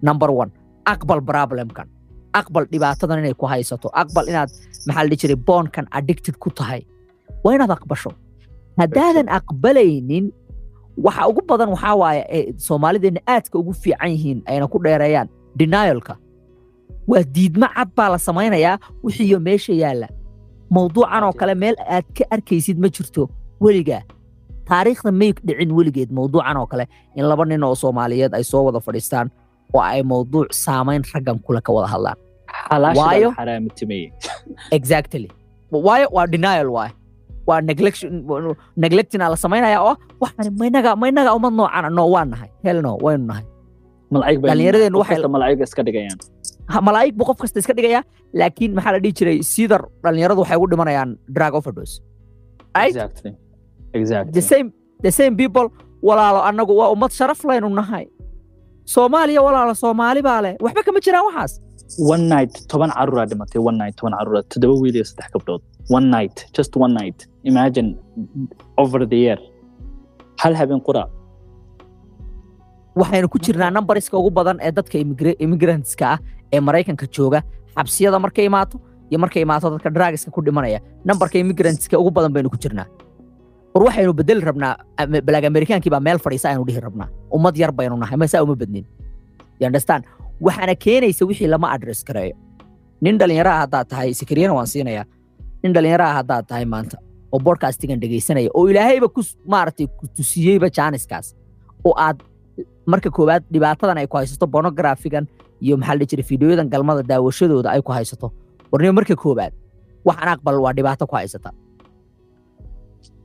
Number 0.07 0.29
one 0.41 0.51
aqbal 0.93 1.19
problemkan. 1.29 1.87
Aqbal 2.39 2.63
dhibaatadan 2.71 3.19
inay 3.21 3.33
ku 3.41 3.45
haysato. 3.51 3.87
Aqbal 4.01 4.25
inaad 4.31 4.49
maxaa 4.87 5.03
la 5.03 5.09
dhihi 5.09 5.19
jiray 5.21 5.39
boonkan 5.47 5.85
addicted 5.97 6.35
ku 6.43 6.49
tahay. 6.59 6.81
Waa 7.43 7.53
inaad 7.57 7.71
aqbasho. 7.77 8.11
Haddaadan 8.79 9.27
aqbalaynin 9.37 10.25
waxa 11.05 11.27
ugu 11.29 11.41
badan 11.49 11.69
waxaa 11.75 11.95
waaye 12.01 12.21
ee 12.37 12.43
soomaalideenna 12.67 13.21
aadka 13.33 13.55
ugu 13.61 13.73
fiican 13.73 14.09
yihiin 14.15 14.39
ayna 14.49 14.67
ku 14.67 14.77
dheereeyaan 14.85 15.27
denialka. 15.59 16.13
Waa 17.07 17.23
diidmo 17.35 17.67
cad 17.75 17.89
baa 17.97 18.09
la 18.13 18.17
samaynayaa 18.27 18.77
wixiiyo 19.03 19.39
meesha 19.47 19.73
yaalla 19.73 20.07
mawduucan 20.75 21.23
oo 21.27 21.33
kale 21.39 21.53
meel 21.63 21.75
aad 21.95 22.05
ka 22.17 22.23
arkaysid 22.35 22.77
ma 22.83 22.88
jirto 22.95 23.23
weligaa 23.65 24.01
taariikhda 24.69 25.11
may 25.21 25.31
dhicin 25.47 25.71
weligeed 25.77 26.09
mawduucan 26.17 26.57
oo 26.61 26.67
kale 26.71 26.85
in 27.17 27.25
laba 27.31 27.43
nin 27.51 27.63
oo 27.67 27.75
soomaaliyeed 27.83 28.33
ay 28.38 28.43
soo 28.51 28.61
wada 28.67 28.79
fadhiistaan 28.88 29.27
oo 29.75 29.81
ay 29.91 30.01
mawduuc 30.11 30.47
saamayn 30.65 31.01
raggan 31.13 31.38
kule 31.45 31.61
ka 31.67 31.71
wada 31.77 31.88
hadlaan 31.93 32.17
waayo 32.99 33.29
exactly. 34.77 35.27
waayo 35.88 36.07
waa 36.15 36.27
denial 36.33 36.67
waay 36.75 36.91
waa 37.49 37.59
neglectina 38.83 39.25
la 39.33 39.38
samaynaya 39.45 39.77
oo 39.88 39.93
waxaan 40.23 40.53
maynaga 40.61 40.91
maynaga 41.03 41.29
ummad 41.38 41.53
noocana 41.59 41.89
no 41.97 42.03
waa 42.15 42.25
nahay 42.31 42.49
hel 42.65 42.79
no 42.85 42.93
waynu 43.05 43.25
nahay 43.31 43.45
dhallinyaradeennu 44.49 44.97
waxay 45.01 45.17
malaa'ig 45.35 45.61
iska 45.67 45.81
dhigayaan 45.88 46.19
malaa'ig 46.88 47.13
buu 47.17 47.25
qof 47.30 47.38
kasta 47.43 47.60
iska 47.60 47.73
dhigayaa 47.78 48.04
laakiin 48.34 48.71
maxaa 48.78 48.93
la 48.95 48.99
dhihi 49.04 49.13
jiray? 49.19 49.38
Sidar 49.54 49.82
dhallinyaradu 50.04 50.39
waxay 50.43 50.58
ugu 50.58 50.67
dhimanayaan 50.73 51.17
drug 51.36 51.54
overdose. 51.60 51.95
Right? 52.78 52.95
Exactly. 52.95 53.32
Exactly. 53.93 54.32
The 54.38 54.41
same 54.51 54.67
the 55.06 55.12
same 55.19 55.36
people 55.41 55.67
walaalo 56.08 56.39
annagu 56.49 56.73
waa 56.80 56.89
ummad 56.95 57.12
sharaf 57.19 57.43
laynu 57.49 57.69
nahay. 57.69 58.06
Soomaaliya 58.95 59.41
walaalo 59.47 59.73
soomaali 59.84 60.21
baa 60.30 60.41
leh. 60.45 60.54
Waxba 60.65 60.82
kama 60.88 60.99
jiraan 61.06 61.25
waxaas. 61.30 61.54
One 62.13 62.23
night 62.34 62.54
toban 62.71 62.91
caruuraa 62.97 63.25
dhimatay 63.32 63.60
one 63.69 63.78
night 63.82 63.95
toban 63.99 64.13
caruura 64.19 64.41
toddoba 64.51 64.75
wiil 64.82 64.95
iyo 64.99 65.06
saddex 65.10 65.30
gabdhood. 65.36 65.62
One 65.97 66.08
night 66.15 66.36
just 66.58 66.75
one 66.86 66.93
night. 67.01 67.17
Imagine 67.51 67.89
over 68.84 68.99
the 69.12 69.17
year 69.25 69.38
hal 70.41 70.54
habeen 70.60 70.82
qura 70.88 71.04
waxaynu 72.95 73.27
ku 73.29 73.38
jirnaa 73.39 73.69
numbariska 73.75 74.17
ugu 74.17 74.29
badan 74.38 74.58
ee 74.62 74.71
dadka 74.71 74.97
immigra- 75.03 75.36
immigrantska 75.45 76.05
ah 76.13 76.19
ee 76.53 76.60
maraykanka 76.67 77.05
jooga 77.15 77.39
xabsiyada 77.75 78.19
markay 78.25 78.45
imaato 78.51 78.77
iyo 79.10 79.19
markay 79.23 79.41
imaato 79.45 79.69
dadka 79.73 79.89
drugska 79.89 80.31
ku 80.31 80.41
dhimanaya. 80.41 80.79
Numbarka 81.05 81.38
immigrantska 81.39 81.99
ugu 81.99 82.12
badan 82.12 82.31
baynu 82.34 82.49
ku 82.49 82.58
jirnaa. 82.58 82.88
War 83.73 83.84
waxaynu 83.88 84.13
bedeli 84.19 84.41
rabnaa 84.49 84.73
balaag 85.27 85.45
amerikaankii 85.51 85.91
baa 85.91 85.99
meel 85.99 86.19
fadhiisa 86.19 86.49
aynu 86.49 86.63
dhihi 86.67 86.79
rabnaa. 86.88 87.08
Ummad 87.36 87.55
yar 87.58 87.71
baynu 87.71 87.97
nahay 87.97 88.17
ma 88.17 88.27
saa 88.27 88.43
uma 88.43 88.55
badnin 88.55 88.86
you 89.60 89.65
understand? 89.67 90.03
Waxaana 90.41 90.75
keenaysa 90.75 91.25
wixii 91.29 91.47
lama 91.47 91.67
address 91.75 92.03
gareeyo 92.08 92.36
nin 93.01 93.17
dhalinyaraha 93.19 93.60
haddaad 93.63 93.88
tahay 93.91 94.13
sikriyana 94.13 94.53
waan 94.58 94.67
siinayaa 94.67 95.05
nin 95.63 95.73
dhalinyaraha 95.75 96.13
haddaad 96.19 96.45
tahay 96.47 96.65
maanta 96.65 96.97
oo 97.31 97.39
bodcastigan 97.39 97.99
dhegaysanaya 97.99 98.49
oo 98.58 98.65
ilaahayba 98.71 99.08
ku 99.15 99.21
maaragtay 99.53 99.88
ku 99.99 100.08
tusiyeyba 100.17 100.67
jaaniskaas 100.77 101.27
oo 101.88 101.93
aad 102.08 102.19
marka 102.91 103.09
koowaad 103.09 103.43
dhibaatadan 103.53 103.97
ay 103.97 104.07
ku 104.07 104.17
haysato 104.17 104.45
bonografigan 104.47 105.25
iyo 105.61 105.77
maxaa 105.77 105.95
la 105.99 106.05
jiray 106.09 106.25
fiidiyoyadan 106.29 106.69
galmada 106.73 107.01
daawashadooda 107.03 107.69
ay 107.75 107.81
ku 107.81 107.91
haysato. 107.91 108.27
Warnimo 108.71 108.93
marka 108.99 109.15
koowaad 109.15 109.53
waxaan 110.07 110.29
aqbal 110.35 110.55
waa 110.63 110.73
dhibaato 110.77 111.07
ku 111.09 111.15
haysata. 111.15 111.49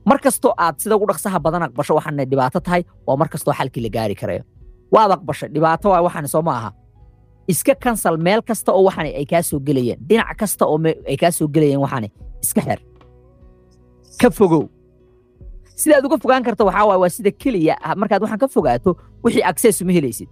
Mar 0.05 0.17
aad 0.57 0.75
sida 0.81 0.95
ugu 0.97 1.05
dhaqsaha 1.11 1.37
badan 1.45 1.63
aqbasho 1.69 1.93
waxaanay 1.97 2.25
dhibaato 2.25 2.59
tahay 2.59 2.81
waa 3.07 3.15
mar 3.21 3.27
xalkii 3.53 3.81
la 3.85 3.89
gaari 3.95 4.15
karayo 4.15 4.43
waad 4.91 5.11
aqbashay 5.17 5.49
dhibaato 5.53 5.89
waa 5.93 6.01
waxaan 6.07 6.27
soo 6.27 6.41
ma 6.41 6.53
aha 6.59 6.69
iska 7.47 7.75
kansal 7.75 8.17
meel 8.17 8.41
kasta 8.41 8.71
oo 8.73 8.83
waxaan 8.89 9.07
ay 9.19 9.25
kaa 9.25 9.41
gelayeen 9.67 9.99
dhinac 10.09 10.33
kasta 10.41 10.65
oo 10.65 10.77
ay 11.09 11.17
kaa 11.21 11.31
gelayeen 11.55 11.79
waxaan 11.85 12.09
iska 12.43 12.61
xer 12.65 12.79
ka 14.21 14.29
fogow 14.37 14.63
sidaad 15.81 16.05
uga 16.07 16.17
fogaan 16.23 16.43
karta 16.47 16.63
waxaa 16.67 16.85
waaye 16.89 16.99
waa 17.03 17.09
sida 17.15 17.31
keliya 17.41 17.75
ah, 17.85 17.95
markaad 18.01 18.21
waxaan 18.23 18.39
ka 18.43 18.47
fogaato 18.55 18.91
wixii 19.23 19.43
access 19.51 19.81
uma 19.81 19.91
helaysid. 19.97 20.29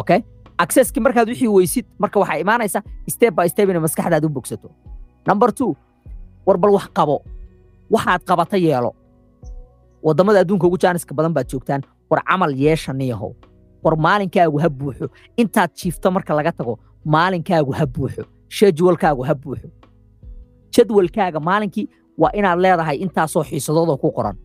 Okay? 0.00 0.20
Accesski 0.58 1.00
markaad 1.00 1.28
wixii 1.28 1.48
weysid 1.56 1.86
marka 1.98 2.16
waxaa 2.20 2.38
imaanaysa 2.44 2.82
step 3.14 3.34
by 3.38 3.48
step 3.48 3.68
inay 3.70 3.82
maskaxdaad 3.86 4.24
u 4.24 4.28
bogsato. 4.28 4.68
Number 5.28 5.50
two 5.58 5.76
war 6.46 6.56
bal 6.58 6.70
wax 6.76 6.86
qabo. 6.98 7.16
Waxaad 7.90 8.22
qabata 8.28 8.56
yeelo. 8.56 8.92
Wadamada 10.02 10.40
adduunka 10.40 10.66
ugu 10.66 10.78
jaaniska 10.82 11.14
badan 11.14 11.32
baad 11.36 11.48
joogtaan 11.50 11.82
war 12.10 12.22
camal 12.28 12.52
yeesha 12.64 12.92
niyahow. 12.92 13.32
War 13.84 13.96
maalinkaagu 13.96 14.58
ha 14.62 14.68
buuxo. 14.68 15.06
Intaad 15.36 15.70
jiifto 15.78 16.10
marka 16.10 16.34
laga 16.34 16.52
tago 16.52 16.78
maalinkaagu 17.04 17.72
ha 17.78 17.86
buuxo. 17.86 18.22
Shedwalkaagu 18.48 19.22
ha 19.28 19.34
buuxo. 19.34 19.68
Jadwalkaaga 20.74 21.40
maalinkii 21.40 21.88
waa 22.20 22.30
inaad 22.38 22.58
leedahay 22.64 22.96
intaasoo 23.04 23.44
xiisadoodoo 23.48 23.96
ku 24.02 24.08
qoran. 24.16 24.36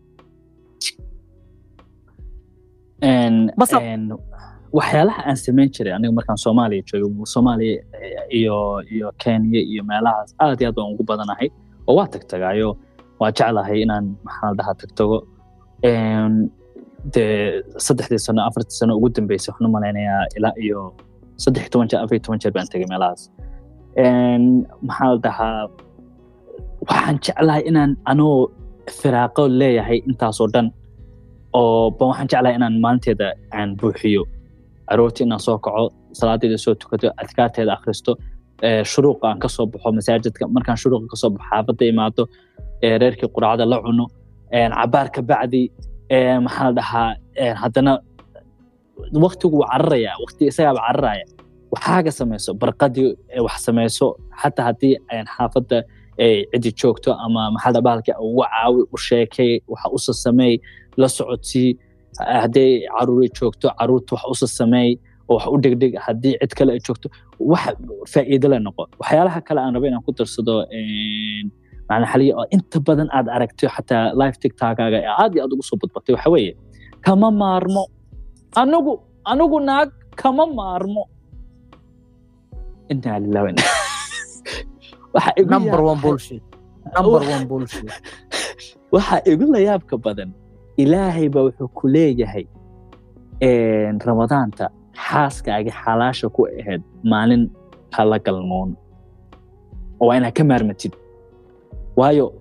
Waxyaalaha 4.78 5.20
aan 5.28 5.36
samayn 5.36 5.68
jiray 5.74 5.92
aniga 5.96 6.12
markaan 6.18 6.38
soomaaliya 6.44 6.82
joogay 6.88 7.26
soomaaliya 7.34 7.74
eh, 8.04 8.38
iyo 8.38 8.56
iyo 8.94 9.08
kenya 9.22 9.60
iyo 9.72 9.82
meelahaas 9.90 10.30
aad 10.40 10.60
iyo 10.60 10.68
aad 10.70 10.76
baan 10.76 10.92
ugu 10.94 11.04
badanahay. 11.10 11.48
Oo 11.86 11.94
waa 11.98 12.08
tagtagaayo 12.14 12.68
waa 13.20 13.30
jeclahay 13.36 13.78
inaan 13.84 14.06
maxaa 14.24 14.48
la 14.50 14.54
dhahaa 14.58 14.74
tagtago 14.82 15.16
dee 17.14 17.62
saddexdii 17.86 18.18
sano 18.26 18.40
afartii 18.48 18.76
sano 18.80 18.92
ugu 18.96 19.08
dambeysay 19.16 19.50
waxaan 19.52 19.68
u 19.68 19.72
malaynayaa 19.76 20.24
ilaa 20.36 20.54
iyo 20.64 20.80
saddex 21.44 21.64
toban 21.70 21.88
jeer 21.90 22.00
afar 22.02 22.14
iyo 22.16 22.22
toban 22.24 22.38
jeer 22.42 22.52
baan 22.56 22.66
tegay 22.72 22.86
meelahaas. 22.92 23.22
Maxaa 24.88 25.08
la 25.12 25.18
dhahaa 25.24 25.68
waxaan 26.88 27.16
jeclahay 27.24 27.62
inaan 27.70 27.92
anoo 28.10 28.36
firaaqo 28.98 29.42
leeyahay 29.60 29.98
intaasoo 30.08 30.48
dhan 30.54 30.66
oo 31.60 31.90
ba 31.98 32.04
waxaan 32.10 32.28
jeclahay 32.32 32.54
inaan 32.58 32.74
maalinteeda 32.84 33.26
aan 33.58 33.70
buuxiyo. 33.80 34.22
Aroortii 34.92 35.24
inaan 35.26 35.40
soo 35.46 35.58
kaco 35.64 35.84
salaadeeda 36.18 36.58
soo 36.64 36.74
tukato 36.80 37.08
adkaarteeda 37.22 37.72
akhristo 37.76 38.12
shuruuqa 38.92 39.24
aan 39.28 39.38
ka 39.42 39.48
soo 39.48 39.66
baxo 39.72 39.88
masaajidka. 39.98 40.44
Markaan 40.54 40.78
shuruuqa 40.82 41.06
ka 41.12 41.16
soo 41.22 41.30
baxo 41.34 41.46
xaafadda 41.50 41.84
imaado 41.92 42.22
ee, 42.84 42.98
reerkii 43.02 43.28
quraacda 43.34 43.64
la 43.72 43.76
cuno 43.84 44.04
cabaar 44.52 45.08
ka 45.14 45.20
bacdi 45.30 45.62
maxaa 46.44 46.64
la 46.68 46.72
dhahaa 46.78 47.08
haddana 47.62 47.92
waktigu 49.24 49.56
wuu 49.58 49.66
cararaya 49.72 50.12
wakti 50.24 50.42
isagaaba 50.50 50.80
cararaya 50.86 51.24
waxaaga 51.72 52.10
samayso 52.18 52.50
barqadii 52.62 53.08
wax 53.46 53.56
samayso 53.66 54.06
xataa 54.40 54.64
haddii 54.68 54.94
xaafadda 55.36 55.78
cidi 56.18 56.70
joogto 56.80 57.10
ama 57.24 57.50
maxaa 57.54 57.70
la 57.70 57.80
dhahaa 57.80 57.86
bahalka 57.86 58.12
uga 58.20 58.46
caawi 58.54 58.82
u 58.94 58.96
sheekay 59.06 59.52
waxa 59.72 59.88
usa 59.96 60.12
la 61.00 61.08
socodsii 61.16 61.70
hadday 62.42 62.70
caruuri 62.94 63.28
joogto 63.38 63.66
carruurta 63.78 64.12
wax 64.16 64.24
usa 64.44 64.66
oo 65.28 65.34
wax 65.36 65.46
u 65.54 65.56
dhegdheg 65.64 65.92
haddii 66.06 66.34
cid 66.40 66.52
kale 66.58 66.72
joogto 66.86 67.08
wax 67.52 67.64
faa'iido 68.12 68.46
le 68.52 68.58
noqo. 68.66 68.82
Waxyaalaha 69.00 69.40
kale 69.46 69.60
aan 69.60 69.74
rabo 69.74 69.86
inaan 69.86 70.04
ku 70.06 70.12
darsado 70.18 70.54
een, 70.78 71.46
macnaa 71.88 72.10
xaliya 72.12 72.32
oo 72.40 72.46
inta 72.54 72.78
badan 72.86 73.08
aad 73.16 73.26
aragto 73.36 73.64
xataa 73.76 74.04
live 74.20 74.36
tiktokaaga 74.42 74.98
ee 75.02 75.10
aad 75.22 75.32
iyo 75.34 75.40
aad 75.44 75.52
ugu 75.54 75.62
soo 75.68 75.76
badbatay 75.82 76.12
waxa 76.16 76.30
weeye 76.34 76.52
kama 77.06 77.28
maarmo 77.42 77.82
anigu 78.60 78.92
anigu 79.30 79.58
naag 79.68 79.88
kama 80.20 80.44
maarmo. 80.58 81.02
Inaa 82.92 83.18
lilah 83.22 83.42
waxaa 85.14 85.32
igu 89.32 89.44
la 89.52 89.60
yaabka 89.68 89.96
badan 90.04 90.30
ilaahay 90.76 91.28
baa 91.28 91.44
wuxuu 91.48 91.68
ku 91.78 91.88
leeyahay 91.94 92.46
ramadaanta 94.08 94.70
xaaskaaga 95.06 95.72
xalaasha 95.82 96.28
ku 96.36 96.46
ahayd 96.60 96.82
maalin 97.04 97.50
hala 97.96 98.18
galmoon. 98.18 98.76
Oo 100.00 100.06
waa 100.08 100.16
inaad 100.16 100.34
ka 100.34 100.44
maarmatid. 100.44 100.92
Waayo 101.96 102.32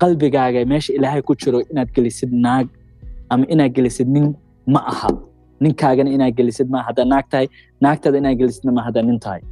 qalbigaaga 0.00 0.64
meesha 0.66 0.92
ilaahay 0.98 1.22
ku 1.22 1.34
jiro 1.34 1.58
inaad 1.72 1.90
gelisid 1.96 2.32
naag 2.32 2.68
ama 3.30 3.44
inaad 3.54 3.72
gelisid 3.76 4.08
nin 4.08 4.34
ma 4.66 4.80
aha. 4.92 5.10
Ninkaagana 5.62 6.10
inaad 6.10 6.34
gelisid 6.38 6.68
ma 6.74 6.82
haddaa 6.86 7.06
naag 7.14 7.26
tahay 7.30 7.48
naagtaada 7.80 8.18
inaad 8.22 8.38
gelisidna 8.42 8.72
ma 8.78 8.82
haddaa 8.86 9.04
nin 9.08 9.18
tahay. 9.24 9.42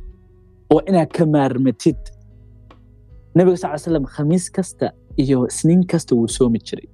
Oo 0.72 0.80
inaad 0.90 1.10
ka 1.16 1.26
maarmatid 1.26 1.98
nabiga 3.34 3.56
sal 3.62 3.78
slam 3.78 4.04
khamiis 4.14 4.46
kasta 4.56 4.86
iyo 5.22 5.38
isniin 5.50 5.82
kasta 5.90 6.12
wuu 6.18 6.28
soomi 6.36 6.58
jiray. 6.66 6.88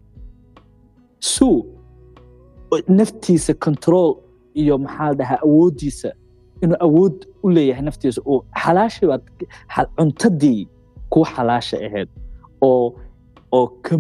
Suu 1.33 1.57
naftiisa 2.99 3.55
control 3.65 4.11
iyo 4.61 4.75
maxaa 4.85 5.13
dhahaa 5.19 5.41
awooddiisa 5.47 6.11
inuu 6.63 6.77
awood 6.87 7.17
u 7.45 7.49
leeyahay 7.57 7.85
naftiisa 7.89 8.21
uu 8.31 8.41
xalaashii 8.63 9.07
baad 9.11 9.23
xa- 9.75 9.89
cuntadii 9.99 10.61
kuwa 11.13 11.27
xalaasha 11.35 11.77
ahayd 11.87 12.09
oo 12.69 12.85
oo 13.57 13.67
ka 13.87 13.95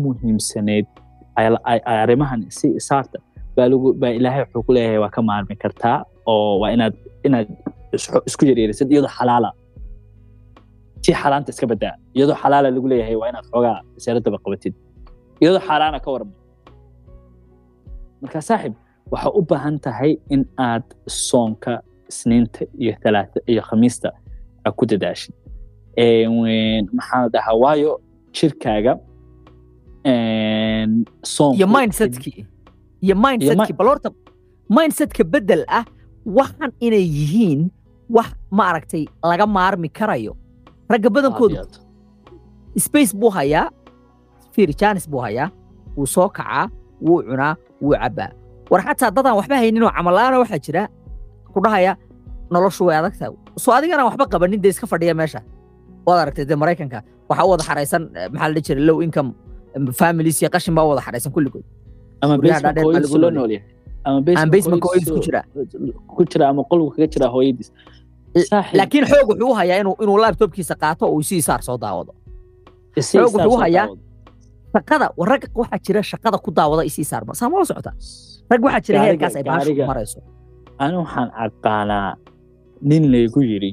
ay 1.70 1.78
arrimahan 2.02 2.40
si 2.58 2.66
isaarta 2.80 3.18
baa 3.56 4.10
ilaahay 4.18 4.40
wuxuu 4.44 4.62
ku 4.66 4.72
leeyahay 4.76 4.98
waa 5.04 5.12
ka 5.16 5.22
maarmi 5.28 5.56
kartaa 5.62 5.98
oo 6.32 6.58
waa 6.60 6.70
inaad 6.76 6.94
inaad 7.26 7.48
isku 8.28 8.42
yaryarisid 8.50 8.88
iyadoo 8.92 9.12
xalaala 9.18 9.50
si 11.06 11.12
xalaanta 11.22 11.50
iska 11.54 11.66
badaa 11.72 11.94
iyadoo 12.16 12.36
xalaala 12.42 12.68
lagu 12.76 12.88
leeyahay 12.92 13.16
waa 13.20 13.28
inaad 13.32 13.46
xoogaa 13.52 13.78
wasaaradaba 13.94 14.38
qabatid 14.44 14.74
iyadoo 15.42 15.62
xaaraana 15.68 15.98
ka 16.04 16.08
warma 16.14 16.32
marka 18.22 18.40
saaxib 18.48 18.74
waxaa 19.12 19.32
u 19.38 19.42
baahan 19.50 19.76
tahay 19.86 20.12
in 20.34 20.42
aad 20.68 20.86
soonka 21.28 21.72
isniinta 22.10 22.60
iyo 22.82 22.92
talaata 23.02 23.38
iyo 23.52 23.62
khamiista 23.68 24.08
aad 24.66 24.74
ku 24.78 24.84
dadaashid 24.92 25.34
Een, 26.04 26.84
maxaa 26.96 27.20
la 27.24 27.28
dhahaa 27.34 27.56
waayo 27.64 27.92
jirkaaga 28.36 28.92
iyo 31.58 31.66
mindsetkii 31.76 32.46
iyo 33.04 33.14
mindsetkii 33.24 33.76
bal 33.78 33.86
horta 33.90 34.08
mindsetka 34.76 35.24
bedel 35.32 35.62
ah 35.78 35.84
waxan 36.38 36.70
inay 36.86 37.04
yihiin 37.18 37.60
wax 38.16 38.28
ma 38.56 38.62
aragtay 38.70 39.04
laga 39.30 39.46
maarmi 39.56 39.88
karayo 39.98 40.32
ragga 40.92 41.08
badankoodu 41.14 41.54
space 42.86 43.12
buu 43.20 43.30
hayaa 43.36 43.64
fiir 44.54 44.70
janis 44.80 45.04
buu 45.12 45.20
hayaa 45.26 45.48
wuu 45.96 46.06
soo 46.14 46.28
kacaa 46.38 46.64
wuu 47.06 47.20
cunaa 47.28 47.52
wuu 47.84 47.94
cabbaa 48.02 48.30
war 48.70 48.80
xataa 48.86 49.10
dadaan 49.16 49.36
waxba 49.38 49.56
hayninoo 49.62 49.90
camalaana 49.96 50.36
waxaa 50.42 50.60
jira 50.66 50.82
ku 51.54 51.58
dhahaya 51.64 51.92
noloshu 52.54 52.82
way 52.88 52.96
adag 53.00 53.14
tahay 53.18 53.32
soo 53.64 53.72
adigana 53.78 54.02
waxba 54.08 54.24
qabanin 54.32 54.60
dee 54.64 54.72
iska 54.74 54.86
fadhiya 54.92 55.14
meesha 55.20 55.40
waad 56.06 56.18
aragtay 56.22 56.44
dee 56.50 56.58
maraykanka 56.62 56.98
waxaa 57.28 57.44
u 57.46 57.50
wada 57.52 57.64
xaraysan 57.68 58.02
maxaa 58.32 58.48
la 58.48 58.54
dhihi 58.54 58.64
jiray 58.68 58.84
low 58.88 58.98
income 59.06 59.30
families 60.00 60.36
iyo 60.42 60.50
qashin 60.54 60.74
baa 60.76 60.84
u 60.86 60.90
wada 60.92 61.02
xaraysan 61.06 61.32
kulligood 61.36 61.64
ama 64.08 64.20
basement 64.54 64.82
ku 66.16 66.22
jira 66.32 66.44
ama 66.52 66.62
qolku 66.70 66.88
kaga 66.94 67.06
jira 67.14 67.26
hooyadiis 67.34 67.68
laakiin 68.78 69.04
xoog 69.10 69.28
wuxuu 69.30 69.50
u 69.50 69.54
hayaa 69.60 69.78
inuu 70.02 70.18
laptopkiisa 70.24 70.74
qaato 70.82 71.04
uu 71.14 71.22
si 71.28 71.34
isaar 71.42 71.60
soo 71.68 71.78
daawado 71.84 72.12
xoog 73.10 73.32
wuxuu 73.36 73.56
hayaa- 73.64 73.90
shaqada 74.74 75.06
rag 75.32 75.42
waxaa 75.60 75.78
jira 75.86 76.00
shaqada 76.12 76.36
ku 76.44 76.50
daawada 76.58 76.82
isi 76.88 77.00
isaar 77.06 77.22
ma 77.28 77.32
saa 77.40 77.48
ma 77.52 77.56
la 77.60 77.64
socota 77.70 77.90
rag 78.50 78.60
waxaa 78.66 78.82
jira 78.86 78.98
heerkaas 79.06 79.34
ay 79.38 79.42
baashu 79.48 79.72
marayso 79.90 80.18
ani 80.82 80.96
waxaan 81.02 81.28
aqaanaa 81.44 82.10
nin 82.90 83.02
laygu 83.12 83.40
yidhi 83.50 83.70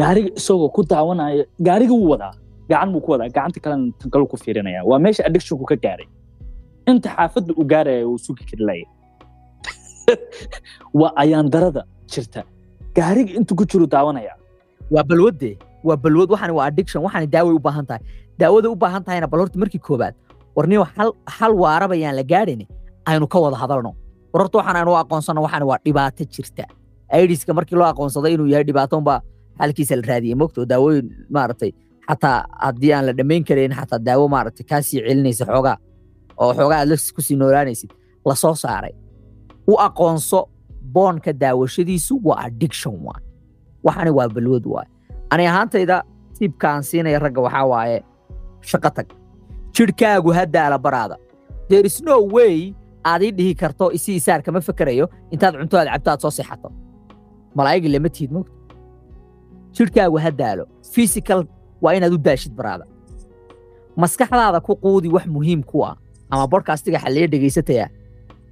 gaariga 0.00 0.30
isagoo 0.40 0.68
ku 0.76 0.82
daawanaya 0.92 1.44
gaariga 1.66 1.94
wuu 2.00 2.10
wadaa 2.14 2.32
gacan 2.70 2.88
buu 2.92 3.02
ku 3.04 3.10
wadaa 3.14 3.28
gacanta 3.36 3.58
kalena 3.64 3.92
tan 4.00 4.08
kale 4.12 4.24
ku 4.32 4.36
fiirinaya 4.42 4.80
waa 4.90 4.98
meesha 5.04 5.22
addictionku 5.28 5.64
ka 5.70 5.76
gaaray 5.84 6.08
inta 6.90 7.08
xaafadda 7.16 7.52
uu 7.60 7.66
gaaraya 7.72 8.02
uu 8.10 8.18
sugi 8.26 8.44
kari 8.50 8.64
laya 8.70 8.86
waa 11.00 11.12
ayaandarada 11.22 11.82
jirta 12.12 12.40
gaariga 12.96 13.32
intuu 13.38 13.56
ku 13.56 13.64
jiru 13.64 13.86
daawanaya. 13.86 14.34
Waa 14.90 15.02
balwadde 15.04 15.58
waa 15.84 15.96
balwad 15.96 16.30
waxani 16.30 16.52
waa 16.52 16.66
addiction 16.66 17.02
waxani 17.04 17.26
daaway 17.26 17.54
u 17.54 17.58
baahan 17.58 17.86
tahay. 17.86 18.02
Daawada 18.38 18.68
u 18.70 18.76
baahan 18.76 19.04
tahayna 19.04 19.26
bal 19.30 19.40
horta 19.40 19.58
markii 19.58 19.78
koobaad 19.78 20.14
warniyo 20.56 20.84
hal 20.96 21.12
hal 21.26 21.52
waaraba 21.54 21.94
yaan 21.96 22.16
la 22.16 22.22
gaadhin 22.22 22.66
aynu 23.06 23.26
ka 23.28 23.38
wada 23.38 23.56
hadalno. 23.56 23.94
War 24.32 24.42
horta 24.42 24.58
waxaan 24.58 24.76
aynu 24.76 24.92
aqoonsano 25.02 25.40
waxani 25.42 25.64
waa 25.70 25.78
dhibaato 25.84 26.24
jirta. 26.24 26.64
Aidiska 27.12 27.54
markii 27.54 27.76
loo 27.78 27.86
aqoonsaday 27.92 28.32
inuu 28.34 28.46
yahay 28.46 28.64
dhibaato 28.64 28.98
unbaa 28.98 29.20
halkiisa 29.58 29.96
la 29.96 30.02
raadiyey. 30.02 30.34
Mogto 30.34 30.64
daawooyin 30.66 31.06
maaragtay 31.30 31.72
xataa 32.08 32.44
haddii 32.60 32.92
aan 32.92 33.06
la 33.06 33.12
dhammayn 33.12 33.44
karayn 33.44 33.72
xataa 33.74 33.98
daawo 33.98 34.28
maaragtay 34.28 34.66
kaasii 34.66 35.00
celinaysa 35.06 35.44
xoogaa. 35.46 35.76
Oo 36.40 36.52
xoogaa 36.54 36.80
aad 36.82 36.92
ku 37.14 37.20
sii 37.22 37.36
noolaanaysid 37.36 37.90
la 38.26 38.34
soo 38.34 38.54
saaray. 38.54 38.92
U 39.66 39.74
aqoonso 39.78 40.48
boonka 40.94 41.32
daawashadiisu 41.42 42.14
waa 42.24 42.38
addiction 42.46 42.94
waay. 43.06 43.22
Waxani 43.84 44.10
waa 44.18 44.28
balwad 44.28 44.66
waay. 44.66 44.88
Ani 45.30 45.46
ahaantayda 45.46 46.02
tiibka 46.38 46.66
aan 46.74 46.82
siinaya 46.82 47.18
ragga 47.18 47.40
waxaa 47.46 47.64
waaye 47.72 47.98
shaqo 48.60 48.90
tag. 48.96 49.08
Jidhkaagu 49.74 50.30
ha 50.36 50.46
daala 50.46 50.78
baraada. 50.78 51.16
There 51.68 51.86
is 51.86 52.02
no 52.02 52.16
way 52.36 52.74
aad 53.04 53.22
ii 53.22 53.30
dhihi 53.38 53.54
karto 53.54 53.92
isi 53.92 54.14
isaar 54.20 54.42
kama 54.42 54.60
fekerayo 54.60 55.06
intaad 55.30 55.54
cunto 55.60 55.76
aad 55.78 55.88
cabto 55.92 56.10
aad 56.10 56.20
soo 56.20 56.30
seexato. 56.30 56.68
Malaa'igi 57.56 57.88
lama 57.88 58.08
tihid 58.08 58.30
mogta 58.32 58.52
jidhkaagu 59.76 60.16
ha 60.24 60.30
daalo. 60.30 60.64
Physical 60.94 61.44
waa 61.82 61.94
inaad 61.94 62.12
u 62.12 62.18
daashid 62.18 62.52
baraada. 62.58 62.84
Maskaxdaada 63.96 64.60
ku 64.60 64.74
quudi 64.76 65.08
wax 65.08 65.26
muhiim 65.26 65.62
ku 65.64 65.84
ah 65.84 65.96
ama 66.30 66.46
bodcastiga 66.46 66.98
xalliya 66.98 67.26
dhegaysataya 67.32 67.86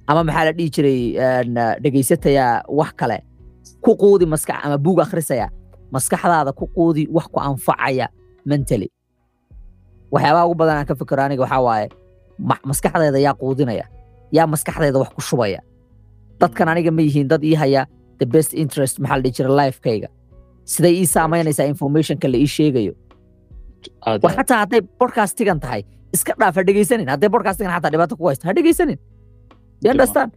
ama 0.09 0.21
maxaa 0.27 0.45
la 0.47 0.51
dhihi 0.57 0.69
jiray 0.75 0.99
een, 1.17 1.53
dhegaysataya 1.83 2.45
wax 2.79 2.91
kale. 2.99 3.17
Ku 3.83 3.91
quudi 4.01 4.25
maskax 4.25 4.59
ama 4.65 4.77
buug 4.77 4.99
akhrisaya. 5.05 5.47
Maskaxdaada 5.93 6.51
ku 6.59 6.65
quudi 6.75 7.03
wax 7.15 7.27
ku 7.33 7.39
anfacaya 7.39 8.07
mentally. 8.45 8.89
Waxyaabaha 10.13 10.45
ugu 10.49 10.55
badan 10.61 10.77
aan 10.81 10.85
ka 10.89 10.95
fikiro 10.95 11.21
aniga 11.23 11.43
waxaa 11.45 11.61
waaye 11.67 11.87
ma- 12.49 12.63
maskaxdeeda 12.69 13.19
yaa 13.25 13.35
quudinaya. 13.41 13.85
Yaa 14.33 14.47
maskaxdeeda 14.53 14.97
wax 14.99 15.09
ku 15.17 15.21
shubaya. 15.21 15.59
Dadkan 16.41 16.67
aniga 16.73 16.91
ma 16.91 17.01
yihiin 17.01 17.27
dad 17.29 17.43
ii 17.43 17.55
haya 17.61 17.85
the 18.19 18.25
best 18.25 18.53
interest 18.53 18.99
maxaa 18.99 19.17
la 19.17 19.21
dhihi 19.21 19.35
jiray 19.37 19.55
lifekayga. 19.59 20.07
Siday 20.65 20.93
ii 21.01 21.05
saamaynaysaa 21.05 21.67
informationka 21.73 22.27
la 22.27 22.37
ii 22.37 22.47
sheegayo. 22.55 22.93
Xataa 24.35 24.59
hadday 24.65 24.81
bodcastigan 24.99 25.59
tahay 25.59 25.81
iska 26.13 26.33
dhaaf 26.39 26.55
ha 26.55 26.63
dhegaysanin. 26.63 27.07
Hadday 27.13 27.29
bodcastigan 27.29 27.71
xataa 27.77 27.91
dhibaato 27.93 28.15
ku 28.17 28.25
haysto 28.27 28.47
ha 28.49 28.53
dhegaysanin 28.57 28.97
understand 29.93 30.31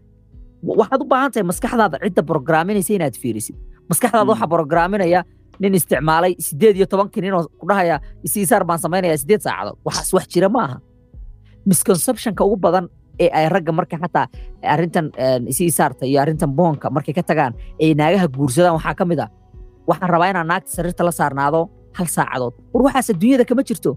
Wa- 0.66 0.76
waxaad 0.80 1.00
u 1.04 1.06
baahan 1.12 1.30
tahay 1.32 1.46
maskaxdaada 1.52 1.96
cidda 2.04 2.22
programinaysa 2.32 2.92
inaad 2.98 3.16
fiirisid 3.22 3.56
maskaxdaada 3.90 4.28
waxaa 4.32 4.48
programinaya 4.56 5.20
nin 5.62 5.74
isticmaalay 5.78 6.32
sideed 6.46 6.74
iyo 6.78 6.86
toban 6.92 7.08
nin 7.24 7.34
oo 7.38 7.44
ku 7.60 7.64
dhahaya 7.70 7.96
isiisaar 8.26 8.62
baan 8.68 8.78
samaynaya 8.84 9.16
sideed 9.22 9.40
saacadood 9.46 9.76
waxaas 9.86 10.10
wax 10.16 10.24
jira 10.34 10.48
ma 10.54 10.60
aha 10.66 10.76
misconceptionka 11.70 12.42
ugu 12.44 12.56
badan 12.64 12.84
ee 13.22 13.28
ay 13.38 13.46
ragga 13.54 13.72
marka 13.78 13.96
xataa 14.02 14.26
arrintan 14.74 15.06
isiisaarta 15.52 16.04
iyo 16.10 16.18
arrintan 16.22 16.50
boonka 16.58 16.86
markay 16.96 17.14
ka 17.18 17.22
tagaan 17.30 17.52
ay 17.82 17.90
naagaha 18.00 18.26
guursadaan 18.36 18.74
waxaa 18.78 18.94
ka 19.00 19.04
mid 19.10 19.20
ah 19.24 19.28
waxaan 19.90 20.10
rabaa 20.14 20.28
inaan 20.32 20.46
naagta 20.52 20.70
sariirta 20.76 21.02
la 21.08 21.12
saarnaado 21.20 21.60
hal 21.98 22.06
saacadood 22.16 22.54
war 22.72 22.82
waxaas 22.86 23.08
adduunyada 23.14 23.44
kama 23.50 23.62
jirto. 23.68 23.90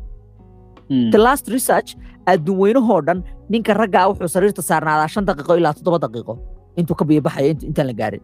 The 1.14 1.20
last 1.28 1.46
research 1.56 1.90
adduun 2.32 2.58
weynahoo 2.64 3.00
dhan 3.08 3.20
ninka 3.54 3.72
raggaa 3.82 4.04
wuxuu 4.10 4.30
sariirta 4.36 4.62
saarnaadaa 4.70 5.08
shan 5.14 5.24
daqiiqo 5.30 5.54
ilaa 5.62 5.74
toddoba 5.78 6.00
daqiiqo. 6.06 6.34
Intuu 6.80 6.96
ka 7.00 7.06
biyabaxayo 7.10 7.48
int- 7.54 7.66
intaan 7.70 7.88
la 7.92 7.96
gaarin. 8.02 8.24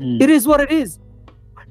Mm. 0.00 0.18
it 0.24 0.30
is 0.36 0.44
what 0.50 0.60
it 0.66 0.72
is. 0.80 0.90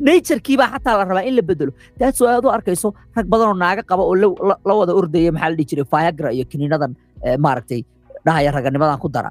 Naturekii 0.08 0.58
baa 0.62 0.68
xataa 0.74 0.94
la 1.00 1.04
rabaa 1.10 1.24
in 1.30 1.36
la 1.40 1.44
bedelo. 1.50 1.72
That's 2.00 2.20
why 2.24 2.32
aad 2.36 2.46
u 2.48 2.52
arkayso 2.58 2.90
rag 3.18 3.26
badan 3.34 3.48
oo 3.52 3.58
naaga 3.64 3.84
qaba 3.92 4.04
oo 4.10 4.16
la- 4.22 4.76
wada 4.80 4.94
ordaya 5.02 5.32
maxaa 5.36 5.50
la 5.52 5.56
dhihi 5.60 5.68
jiray? 5.72 5.86
Viagra 5.94 6.30
iyo 6.36 6.46
kiniinadan 6.52 6.92
eh, 7.26 7.38
maaragtay 7.46 7.82
dhahaya 8.26 8.50
raganimadan 8.58 9.00
ku 9.04 9.10
dara. 9.16 9.30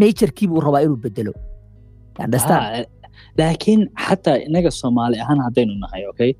Naturekii 0.00 0.46
buu 0.50 0.60
rabaa 0.66 0.82
inuu 0.86 0.98
bedelo. 1.06 1.32
Ah, 2.60 2.84
laakiin 3.38 3.80
xataa 4.06 4.36
inaga 4.48 4.70
soomaali 4.80 5.16
ahaan 5.24 5.40
haddaynu 5.46 5.74
nahay 5.84 6.02
okay 6.12 6.30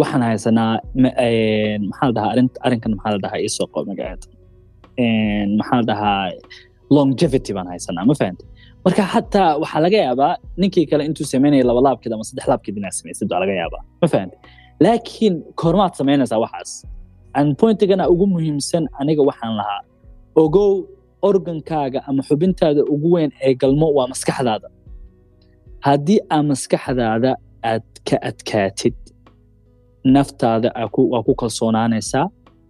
waxaan 0.00 0.22
haysanaa 0.28 0.72
een, 1.26 1.80
maxaa 1.90 2.06
la 2.08 2.12
dhahaa 2.16 2.30
arrin- 2.34 2.58
arrinkan 2.66 2.90
maxaa 2.96 3.12
la 3.14 3.18
dhahaa 3.24 3.40
isoo 3.48 3.66
qo 3.74 3.78
magaceeda 3.90 4.26
Een, 5.04 5.48
maxaa 5.58 5.76
la 5.80 5.84
dhahaa 5.90 6.22
longevity 6.96 7.50
baan 7.56 7.68
haysanaa 7.72 8.04
ma 8.10 8.14
fahante 8.20 8.44
marka 8.84 9.02
xataa 9.14 9.50
waxaa 9.62 9.80
laga 9.86 9.98
yaabaa 10.06 10.32
ninkii 10.60 10.86
kale 10.90 11.02
intuu 11.08 11.26
sameynaya 11.32 11.64
laba 11.70 11.80
laabkeed 11.86 12.12
ama 12.14 12.24
saddex 12.28 12.46
laabkeed 12.52 12.76
inaad 12.80 12.94
samaysid 13.00 13.26
baa 13.32 13.40
laga 13.44 13.54
yaabaa 13.62 13.82
ma 14.02 14.06
fahante 14.12 14.36
laakiin 14.84 15.34
koormaad 15.60 15.92
samaynaysaa 16.00 16.40
waxaas. 16.44 16.72
And 17.38 17.48
pointigana 17.60 18.04
ugu 18.12 18.24
muhiimsan 18.34 18.84
aniga 19.00 19.22
waxaan 19.30 19.54
lahaa 19.60 19.80
ogow 20.42 20.70
organkaaga 21.28 21.98
ama 22.08 22.22
xubintaada 22.28 22.82
ugu 22.94 23.08
weyn 23.14 23.30
ee 23.46 23.54
galmo 23.62 23.86
waa 23.96 24.06
maskaxdaada. 24.12 24.68
Haddii 25.86 26.18
aa 26.34 26.42
maskaxdaada 26.50 27.30
aad 27.70 27.86
ka 28.08 28.16
adkaatid 28.30 28.96
naftaada 30.04 30.68
waa 31.12 31.22
ku 31.22 31.34
kalsoonaanaysaa 31.34 32.26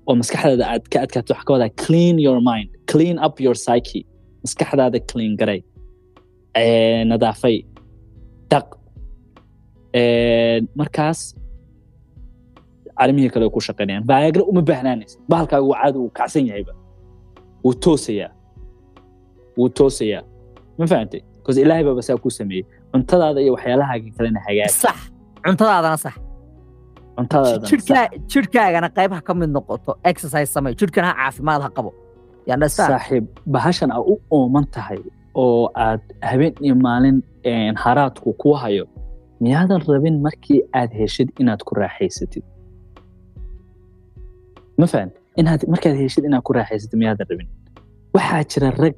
oo 0.06 0.14
maskaxdaada 0.20 0.64
aad 0.72 0.84
ka 0.92 0.98
adkaatid 1.04 1.30
waxaa 1.30 1.44
ka 1.48 1.52
wadaa 1.52 1.72
clean 1.86 2.18
your 2.18 2.40
mind 2.40 2.68
clean 2.92 3.16
up 3.26 3.40
your 3.40 3.54
psyche. 3.54 4.04
Maskaxdaada 4.44 4.98
clean 5.10 5.36
garay. 5.40 5.60
Nadaafay. 7.10 7.64
Daq. 8.50 8.66
Markaas 10.74 11.20
arrimihii 12.96 13.30
kale 13.30 13.48
ku 13.50 13.60
shaqaynayaan 13.60 14.04
viagra 14.06 14.42
uma 14.50 14.62
baahnaanaysa. 14.62 15.18
Bahalkaaga 15.28 15.66
waa 15.72 15.82
caadi 15.82 15.98
uu 15.98 16.10
kacsan 16.10 16.46
yahayba. 16.46 16.72
Wuu 17.64 17.74
toosayaa. 17.74 18.30
Wuu 19.56 19.68
toosayaa. 19.68 20.22
Ma 20.78 20.86
fahantay 20.86 21.20
bcause 21.42 21.60
ilaahay 21.62 22.02
saa 22.02 22.16
ku 22.16 22.30
sameeyey. 22.30 22.64
Cuntadaada 22.92 23.40
iyo 23.40 23.52
waxyaalahaaga 23.54 24.10
kalena 24.16 24.40
hagaag. 24.46 24.68
Sax. 24.68 24.96
Cuntadaadana 25.44 25.96
sax 25.96 26.14
jidhkaagana 28.34 28.88
qayb 28.98 29.10
ha 29.16 29.20
ka 29.28 29.32
mid 29.40 29.50
noqoto 29.56 29.90
exercise 30.10 30.50
samey 30.56 30.72
jidhkana 30.80 31.08
ha 31.10 31.14
caafimaad 31.22 31.60
ha 31.66 31.70
qabo 31.78 31.90
saaxiib 32.92 33.24
bahashan 33.56 33.90
aa 33.96 34.00
u 34.12 34.14
ooman 34.38 34.66
tahay 34.76 35.00
oo 35.42 35.62
aad 35.86 36.02
habeen 36.30 36.54
iyo 36.66 36.74
maalin 36.86 37.18
haraadku 37.84 38.28
ku 38.42 38.50
hayo 38.62 38.84
miyaadan 39.44 39.80
rabin 39.92 40.16
markii 40.26 40.60
aad 40.80 40.90
heshid 41.00 41.28
inaad 41.42 41.60
ku 41.68 41.72
raaxaysatid? 41.82 42.44
Ma 44.80 44.86
fahant 44.92 45.12
inaad 45.40 45.60
markaad 45.72 45.96
heshid 46.02 46.24
inaad 46.28 46.42
ku 46.48 46.52
raaxaysatid 46.58 46.96
miyaadan 47.02 47.26
rabin? 47.30 47.48
Waxaa 48.16 48.42
jira 48.52 48.68
rag 48.82 48.96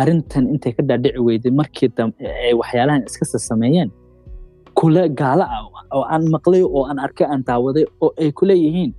arrintan 0.00 0.44
intay 0.52 0.72
ka 0.76 0.82
dhaadhici 0.88 1.20
weyday 1.28 1.52
markii 1.60 1.88
dam- 1.96 2.14
ay 2.46 2.52
waxyaalahan 2.60 3.02
iska 3.08 3.24
sameeyeen 3.50 3.90
kule 4.78 5.02
gaala 5.20 5.44
ah 5.56 5.64
oo 5.96 6.04
aan 6.12 6.24
maqlay 6.34 6.62
oo 6.62 6.82
aan 6.90 6.98
arkay 7.06 7.26
aan 7.32 7.42
daawaday 7.48 7.84
oo 8.04 8.10
ay 8.22 8.30
ku 8.38 8.44
leeyihiin 8.50 8.92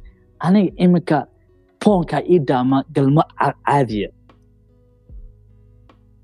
aniga 0.46 0.72
iminka 0.84 1.18
poonkaa 1.84 2.22
ii 2.34 2.40
dhaama 2.48 2.78
galmo 2.96 3.22
ca- 3.40 3.58
caadiya. 3.68 4.10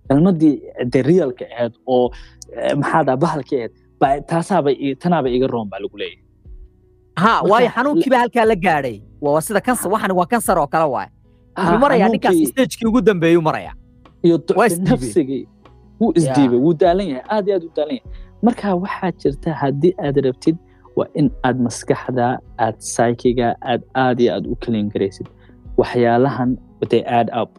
Galmadii 0.09 0.55
de 0.93 0.99
realka 1.09 1.45
ahayd 1.55 1.73
oo 1.87 2.09
eh, 2.55 2.73
maxaa 2.79 3.03
daa 3.07 3.17
bahalka 3.23 3.55
ahayd 3.55 4.23
taasaaba 4.29 4.69
tanaaba 5.01 5.29
iga 5.35 5.47
roon 5.53 5.67
baa 5.71 5.79
lagu 5.83 5.97
leeyahay. 5.97 6.23
Ha 7.21 7.31
waayo 7.49 7.69
xanuunkii 7.75 8.09
baa 8.13 8.21
halkaa 8.23 8.45
la 8.51 8.55
gaadhay. 8.65 8.97
Waa 9.21 9.41
sida 9.45 9.61
kansar 9.61 9.91
waxani 9.93 10.13
waa 10.19 10.25
kansar 10.33 10.57
oo 10.61 10.67
kale 10.73 10.87
waay 10.95 11.09
wuxuu 11.57 11.79
marayaa 11.83 12.09
ninkaas 12.13 12.37
stagekii 12.51 12.87
ugu 12.89 13.01
dambeeyuu 13.01 13.41
maraya 13.41 13.71
iyo 14.23 14.37
nafsigii 14.89 15.43
wuu 15.99 16.11
isdiibay 16.19 16.59
wuu 16.65 16.73
daalan 16.81 17.07
yahay 17.09 17.23
aad 17.35 17.47
iyo 17.47 17.55
aad 17.57 17.63
u 17.67 17.71
daalan 17.75 17.95
yahay 17.95 18.28
marka 18.45 18.67
waxaa 18.83 19.11
jirta 19.21 19.49
haddii 19.61 19.93
aad 20.05 20.17
rabtid 20.27 20.57
waa 20.97 21.07
in 21.19 21.27
aad 21.47 21.57
maskaxda 21.67 22.27
aad 22.65 22.75
psychiga 22.89 23.47
aad 23.71 23.81
aad 24.03 24.17
iyo 24.23 24.31
aad 24.35 24.45
u 24.51 24.55
kalin 24.63 24.87
garaysid 24.93 25.27
waxyaalahan 25.79 26.57
they 26.91 27.03
add 27.19 27.29
up. 27.41 27.51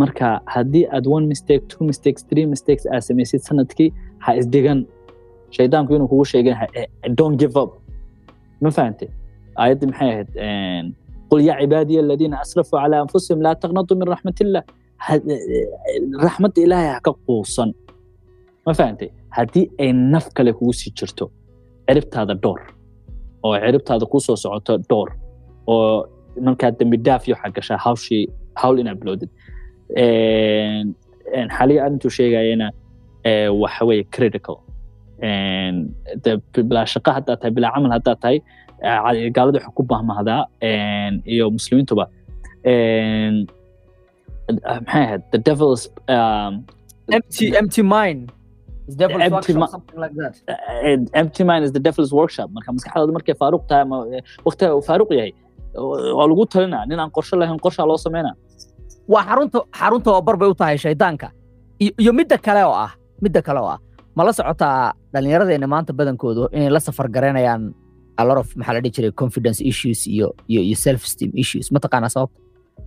Marka 0.00 0.28
haddii 0.54 0.84
aad 0.96 1.06
one 1.16 1.26
mistake 1.32 1.62
two 1.72 1.84
mistakes 1.90 2.22
three 2.30 2.46
mistakes 2.54 2.84
aad 2.86 3.02
samaysid 3.08 3.40
sannadkii 3.48 3.88
ha 4.24 4.30
isdhigan 4.40 4.80
shaydaanku 5.56 5.94
inuu 5.96 6.08
kugu 6.12 6.24
sheegin 6.32 6.56
don't 7.18 7.36
give 7.42 7.54
up. 7.62 7.70
Ma 8.62 8.70
fahante 8.76 9.06
aayaddii 9.62 9.86
maxay 9.90 10.10
ahayd 10.12 10.28
qul 11.30 11.40
yaa 11.48 11.58
cibaadiya 11.60 12.00
aladiina 12.04 12.36
asrafuu 12.44 12.78
calaa 12.82 13.00
anfusihim 13.04 13.40
laa 13.46 13.54
taqnatuu 13.64 13.96
min 14.00 14.08
raxmatillah 14.14 14.62
raxmadda 16.26 16.60
ilaahay 16.66 16.90
ha 16.94 17.00
ka 17.06 17.12
quusan. 17.26 17.70
Ma 18.66 18.72
fahante 18.78 19.06
haddii 19.36 19.66
ay 19.82 19.90
naf 20.12 20.26
kale 20.36 20.52
kugu 20.58 20.72
sii 20.80 20.90
jirto 20.98 21.24
ciribtaada 21.86 22.34
door 22.44 22.60
oo 23.44 23.54
ciribtaada 23.64 24.04
kuu 24.12 24.20
soo 24.26 24.36
socoto 24.42 24.72
door 24.90 25.08
oo 25.72 26.06
markaad 26.46 26.74
dembi 26.78 26.96
dhaaf 27.06 27.22
iyo 27.28 27.34
waxaa 27.36 27.52
gashaa 27.56 27.78
hawshii 27.86 28.24
hawl 28.60 28.76
inaad 28.82 28.98
bilowdid 29.02 29.30
xaliya 31.56 31.80
arrintuu 31.84 32.10
sheegayana 32.18 32.68
waxa 33.62 33.82
weeye 33.88 34.04
critical 34.14 34.56
bilaa 36.68 36.86
shaqo 36.94 37.10
haddaa 37.16 37.36
tahay 37.40 37.52
bilaa 37.56 37.72
camal 37.74 37.92
haddaa 37.96 38.16
tahay 38.22 38.38
gaalada 39.36 39.58
waxay 39.58 39.74
ku 39.78 39.82
bahmahdaa 39.92 40.42
iyo 41.34 41.44
muslimiintuba 41.56 42.04
maxay 44.86 45.04
ahayd 45.04 45.22
the 45.34 45.38
devil's 45.48 45.82
um, 46.16 46.52
empty 47.16 47.46
empty 47.60 47.82
mind. 47.96 48.24
is 48.30 48.41
Empty 48.88 49.52
uh, 50.48 50.96
empty 51.20 51.44
mind 51.44 51.64
is 51.66 51.72
the 51.76 51.82
devil's 51.86 52.12
workshop. 52.20 52.48
marka 52.56 52.70
maskaxdaadu 52.76 53.12
markay 53.18 53.34
faaruq 53.42 53.62
tahay 53.70 53.82
ama 53.86 53.98
waqtiga 54.46 54.70
uu 54.78 54.82
faaruq 54.88 55.10
yahay 55.18 55.32
waa 56.18 56.26
lagu 56.30 56.44
talinaa 56.54 56.82
nin 56.90 56.98
aan 57.02 57.10
qorshe 57.16 57.34
lahayn 57.40 57.60
qorshaa 57.66 57.86
loo 57.90 57.98
sameynaa 58.06 58.34
waa 59.12 59.22
xarunta 59.28 59.58
xarunta 59.80 60.08
oo 60.16 60.22
bar 60.28 60.36
bay 60.40 60.48
u 60.52 60.54
tahay 60.62 60.76
shaydaanka 60.84 61.28
iyo 62.02 62.12
midda 62.18 62.36
kale 62.46 62.62
oo 62.70 62.74
ah 62.86 62.90
midda 63.24 63.40
kale 63.48 63.60
oo 63.64 63.70
ah 63.74 63.78
ma 64.16 64.22
la 64.26 64.32
socotaa 64.38 64.76
dhallinyaradeenna 65.14 65.68
maanta 65.74 65.92
badankoodu 65.98 66.42
inay 66.56 66.70
la 66.76 66.80
safar 66.88 67.06
garaynayaan 67.16 67.62
a 68.20 68.22
lot 68.28 68.38
of 68.42 68.48
maxaa 68.58 68.74
la 68.76 68.80
dhihi 68.84 68.92
jiray 68.96 69.12
confidence 69.22 69.58
issues 69.70 70.00
iyo 70.14 70.28
iyo 70.52 70.60
iyo 70.68 70.76
self 70.86 71.00
esteem 71.08 71.30
issues 71.42 71.66
mataqaanaa 71.76 72.10
sababta 72.16 72.38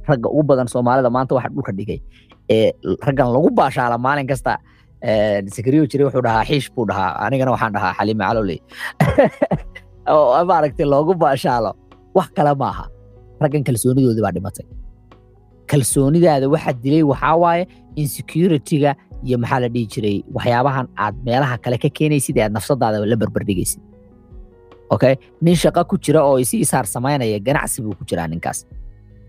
ragga 0.09 0.27
ugu 0.35 0.43
badan 0.51 0.67
soomaalida 0.73 1.09
maanta 1.17 1.31
waxa 1.37 1.49
dhulka 1.55 1.71
dhigay 1.79 1.99
ee 2.55 2.69
raggan 3.07 3.29
lagu 3.35 3.49
baashaala 3.59 3.97
maalin 4.07 4.27
kasta 4.31 4.53
sakariyo 5.55 5.85
jiray 5.91 6.05
wuxuu 6.07 6.23
dhahaa 6.27 6.45
xiish 6.49 6.69
buu 6.75 6.85
dhahaa. 6.91 7.11
Anigana 7.25 7.51
waxaan 7.55 7.73
dhahaa 7.77 7.93
xaliime 7.99 8.23
calowley 8.27 8.59
oo 10.13 10.45
maaragtay 10.51 10.87
loogu 10.93 11.13
baashaalo. 11.23 11.71
Wax 12.15 12.29
kale 12.37 12.53
maaha. 12.63 12.85
Raggan 13.41 13.63
kalsoonidoodii 13.63 14.25
baa 14.27 14.35
dhimatay. 14.37 14.67
Kalsoonidaada 15.71 16.49
waxa 16.55 16.73
dilay 16.83 17.03
waxaa 17.13 17.35
waaye 17.43 17.67
insecurity-ga 17.95 18.95
iyo 19.23 19.37
maxaa 19.41 19.59
la 19.63 19.69
dhihi 19.73 19.87
jiray 19.93 20.17
waxyaabahan 20.37 20.87
aad 20.97 21.15
meelaha 21.25 21.57
kale 21.57 21.77
ka 21.83 21.89
keenaysid 21.89 22.37
ee 22.37 22.45
aad 22.45 22.53
nafsadaada 22.57 23.05
la 23.11 23.17
barbardhigaysid 23.21 23.81
okay? 24.89 25.15
Nin 25.41 25.55
shaqo 25.55 25.83
ku 25.89 25.97
jira 25.97 26.23
oo 26.23 26.37
isi 26.39 26.61
isaar 26.65 26.85
samaynaya 26.85 27.39
ganacsi 27.39 27.81
buu 27.81 27.95
ku 27.99 28.05
jiraa 28.05 28.27
ninkaas 28.27 28.65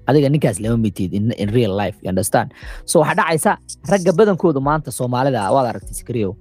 adiga 0.08 0.28
ninkaas 0.34 0.58
lama 0.64 0.78
mitid 0.86 1.10
in, 1.18 1.24
real 1.58 1.72
life 1.82 1.96
you 2.02 2.08
understand? 2.14 2.48
So 2.90 2.96
waxaa 3.02 3.16
dhacaysa 3.20 3.52
ragga 3.92 4.12
badankoodu 4.18 4.60
maanta 4.68 4.90
soomaalida 4.98 5.42
waad 5.56 5.66
aragtay 5.72 5.94
sikriyow 6.00 6.32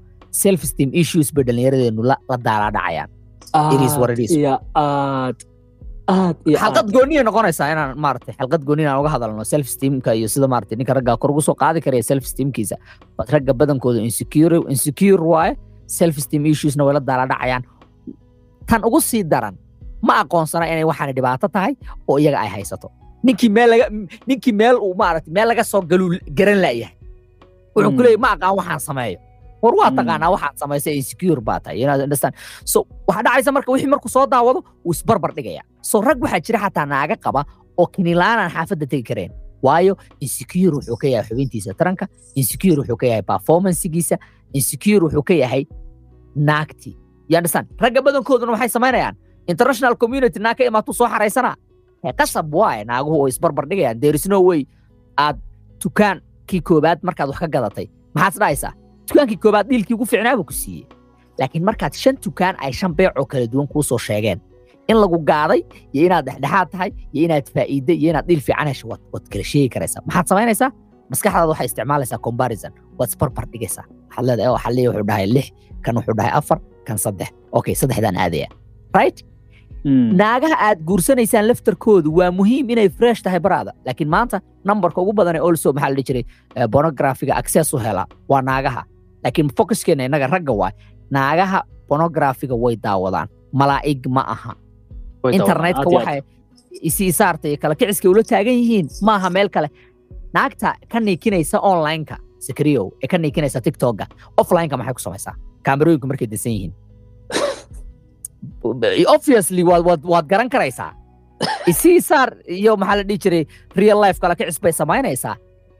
self 0.44 0.62
esteem 0.68 0.90
issues 1.02 1.28
bay 1.36 1.44
dhallinyaradeenu 1.48 2.02
la, 2.12 2.16
la 2.30 2.38
daalaa 2.48 2.72
dhacayaan. 2.78 3.10
It 3.76 3.82
is 3.88 3.94
what 4.02 4.10
it 4.16 4.20
is. 4.26 4.32
iyo 4.38 4.54
aad 4.84 5.38
aad 6.14 6.36
iyo 6.50 6.58
xalqad 6.64 6.88
gooniya 6.96 7.22
noqonaysaa 7.28 7.68
inaan 7.74 7.92
maaragtay 8.06 8.34
xalqad 8.40 8.62
gooni 8.68 8.82
inaan 8.86 9.00
uga 9.02 9.10
hadalno 9.16 9.44
self 9.54 9.66
esteemka 9.72 10.12
iyo 10.20 10.28
sida 10.34 10.48
maaragtay 10.54 10.76
ninka 10.80 10.94
ragga 10.98 11.14
kor 11.22 11.30
ugu 11.34 11.42
soo 11.48 11.56
qaadi 11.62 11.80
karaya 11.86 12.04
self 12.12 12.24
esteemkiisa 12.30 12.76
ragga 13.34 13.54
badankooda 13.60 14.00
insecure 14.10 14.58
insecure 14.74 15.24
waaye 15.34 15.54
self 16.00 16.16
esteem 16.22 16.44
issuesna 16.52 16.84
way 16.88 16.94
la 16.98 17.02
dhacayaan. 17.02 17.64
Tan 18.70 18.82
ugu 18.88 19.00
sii 19.10 19.24
daran 19.34 19.56
ma 20.08 20.14
aqoonsana 20.24 20.66
inay 20.74 20.86
waxaani 20.92 21.14
dhibaato 21.18 21.48
tahay 21.56 21.74
oo 22.10 22.18
iyaga 22.24 22.38
ay 22.44 22.50
haysato 22.56 22.88
ninkii 23.26 23.50
meel 23.56 23.70
laga 23.74 23.86
ninkii 24.30 24.54
meel 24.62 24.76
uu 24.86 24.94
maaragtay 25.02 25.32
meel 25.38 25.48
laga 25.52 25.64
soo 25.72 25.82
galuu 25.92 26.10
garan 26.38 26.60
la'yahay 26.66 26.96
wuxuu 27.76 27.92
ku 27.92 27.98
Mm. 27.98 28.04
leeyahy 28.06 28.20
ma 28.26 28.30
aqaan 28.36 28.56
waxaan 28.60 28.80
sameeyo. 28.90 29.18
War 29.64 29.74
waa 29.80 29.90
Mm. 29.92 29.98
taqaanaa 29.98 30.30
waxaad 30.36 30.56
samaysay 30.62 30.94
insecure 31.02 31.42
baa 31.48 31.60
tahay. 31.64 31.78
You 31.82 31.88
know, 31.88 32.04
understand? 32.08 32.34
So 32.72 32.78
waxaa 33.08 33.24
dhacaysa 33.26 33.52
marka 33.56 33.70
wixii 33.74 33.90
markuu 33.94 34.10
soo 34.16 34.26
daawado 34.34 34.60
wuu 34.86 34.94
isbarbar 34.98 35.32
dhigaya 35.38 35.62
so 35.90 36.02
rag 36.08 36.18
waxaa 36.24 36.40
jira 36.46 36.60
xataa 36.64 36.86
naaga 36.94 37.16
qaba 37.26 37.42
oo 37.80 37.88
kinilaanaan 37.94 38.52
xaafadda 38.56 38.86
tegi 38.92 39.04
kareen. 39.10 39.32
Waayo 39.66 39.94
insecure 40.24 40.74
wuxuu 40.78 40.98
ka 41.02 41.08
yahay 41.14 41.26
xubintiisa 41.30 41.74
taranka 41.80 42.06
insecure 42.40 42.78
wuxuu 42.82 42.98
ka 43.02 43.06
yahay 43.12 43.24
performancegiisa 43.32 44.16
insecure 44.58 45.02
wuxuu 45.06 45.24
ka 45.30 45.34
yahay 45.44 45.64
naagti 46.36 46.92
you 47.30 47.38
understand? 47.38 47.68
Ragga 47.84 48.02
badankooduna 48.06 48.52
waxay 48.56 48.70
samaynayaan 48.78 49.16
international 49.48 49.94
community 50.02 50.40
naag 50.40 50.58
ka 50.58 50.64
imaatuu 50.70 50.94
soo 51.00 51.08
xaraysanaa 51.14 51.56
qasab 52.14 52.54
waaye 52.56 52.84
naaguhu 52.86 53.22
way 53.24 53.30
isbarbar 53.30 53.66
dhigayaan 53.70 54.00
there 54.00 54.16
is 54.16 54.26
no 54.30 54.40
way 54.42 54.66
aad 55.18 55.38
dukaankii 55.84 56.62
koobaad 56.68 57.00
markaad 57.04 57.28
wax 57.30 57.40
ka 57.40 57.48
gadatay. 57.48 57.88
Maxaad 58.16 58.34
isdhahaysaa 58.34 58.74
dukaankii 59.08 59.38
koobaad 59.44 59.68
dhiilkii 59.70 59.94
ugu 59.96 60.06
fiicnaa 60.06 60.36
buu 60.38 60.44
ku 60.50 60.54
siiyey. 60.54 60.86
Laakiin 61.40 61.64
markaad 61.64 61.94
shan 61.94 62.16
dukaan 62.26 62.56
ay 62.60 62.72
shan 62.74 62.94
beec 62.96 63.12
oo 63.20 63.26
kala 63.26 63.48
duwan 63.48 63.68
kuu 63.68 63.84
soo 63.84 63.98
sheegeen 63.98 64.40
in 64.88 64.98
lagu 65.02 65.18
gaaday 65.30 65.62
iyo 65.94 66.06
inaad 66.06 66.26
dhexdhexaad 66.26 66.70
tahay 66.72 66.92
iyo 67.14 67.24
inaad 67.26 67.48
faa'iide 67.56 67.94
iyo 67.94 68.10
inaad 68.10 68.26
dhiil 68.28 68.42
fiican 68.48 68.68
hesho 68.68 68.88
waad 68.88 69.26
kala 69.32 69.44
sheegi 69.44 69.70
karaysaa. 69.70 70.02
Maxaad 70.08 70.28
samaynaysaa 70.28 70.72
maskaxdaada 71.10 71.48
waxay 71.52 71.66
isticmaalaysaa 71.66 72.18
comparison. 72.28 72.72
Waad 72.98 73.10
isbarbar 73.10 73.46
dhigaysaa. 73.52 73.86
Waxaad 74.10 74.26
leedahay 74.28 74.50
oo 74.52 74.58
xalliya 74.64 74.90
wuxuu 74.92 75.08
dhahay 75.10 75.28
lix 75.36 75.48
kan 75.84 75.96
wuxuu 75.98 76.16
dhahay 76.18 76.32
afar 76.40 76.60
kan 76.88 76.98
saddex. 76.98 77.30
Okay 77.58 77.74
saddexdaan 77.76 78.18
aadaya 78.18 78.48
right. 79.00 79.18
Naagaha 80.22 80.56
aad 80.68 80.80
guursanaysaan 80.90 81.48
laftarkoodu 81.48 82.10
waa 82.20 82.32
muhiim 82.40 82.70
inay 82.74 82.90
fresh 83.00 83.22
tahay 83.26 83.40
baraada 83.40 83.72
laakiin 83.86 84.10
maanta 84.16 84.38
numberka 84.70 85.02
ugu 85.02 85.14
badan 85.20 85.36
ee 85.40 85.44
also 85.48 85.74
maxaa 85.78 85.90
la 85.98 86.04
jiray 86.10 86.24
pornographiga 86.74 87.34
access 87.42 87.74
u 87.74 87.78
hela 87.86 88.04
waa 88.32 88.42
naagaha 88.50 88.82
laakiin 89.24 89.50
focuskeena 89.58 90.04
innaga 90.08 90.28
ragga 90.36 90.54
waay 90.62 90.74
naagaha 91.18 91.60
pornographiga 91.90 92.56
way 92.64 92.76
daawadaan 92.86 93.28
malaa'ig 93.62 94.04
ma 94.18 94.24
aha 94.36 94.54
internetka 95.38 95.88
waxay 95.98 96.20
isi 96.90 97.04
isaarta 97.12 97.46
iyo 97.50 97.58
kala 97.62 97.76
kiciska 97.80 98.08
ula 98.14 98.24
taagan 98.32 98.56
yihiin 98.62 98.88
maaha 99.10 99.30
meel 99.36 99.50
kale 99.56 99.70
naagta 100.38 100.70
ka 100.92 100.98
niikinaysa 101.08 101.58
online-ka 101.72 102.16
sakriyow 102.48 102.86
ee 103.04 103.08
ka 103.14 103.18
niikinaysa 103.24 103.60
tiktoka 103.68 104.06
offline-ka 104.42 104.76
maxay 104.80 104.94
ku 104.98 105.02
samaysaa 105.08 105.36
kaamerooyinku 105.66 106.08
markay 106.12 106.28
desan 106.34 106.52
yihiin 106.56 106.74
obviously 109.08 109.64
waad 109.64 110.04
waad 110.04 110.28
garan 110.28 110.50
karaysaa. 110.50 110.94
Isi 111.72 112.00
isaar 112.00 112.36
iyo 112.48 112.78
maxaa 112.78 112.96
la 112.96 113.04
dhihi 113.04 113.20
jiray 113.20 113.44
real 113.76 114.00
life 114.00 114.20
kala 114.20 114.36
kicis 114.36 114.60
bay 114.62 114.72
samaynaysaa. 114.72 115.36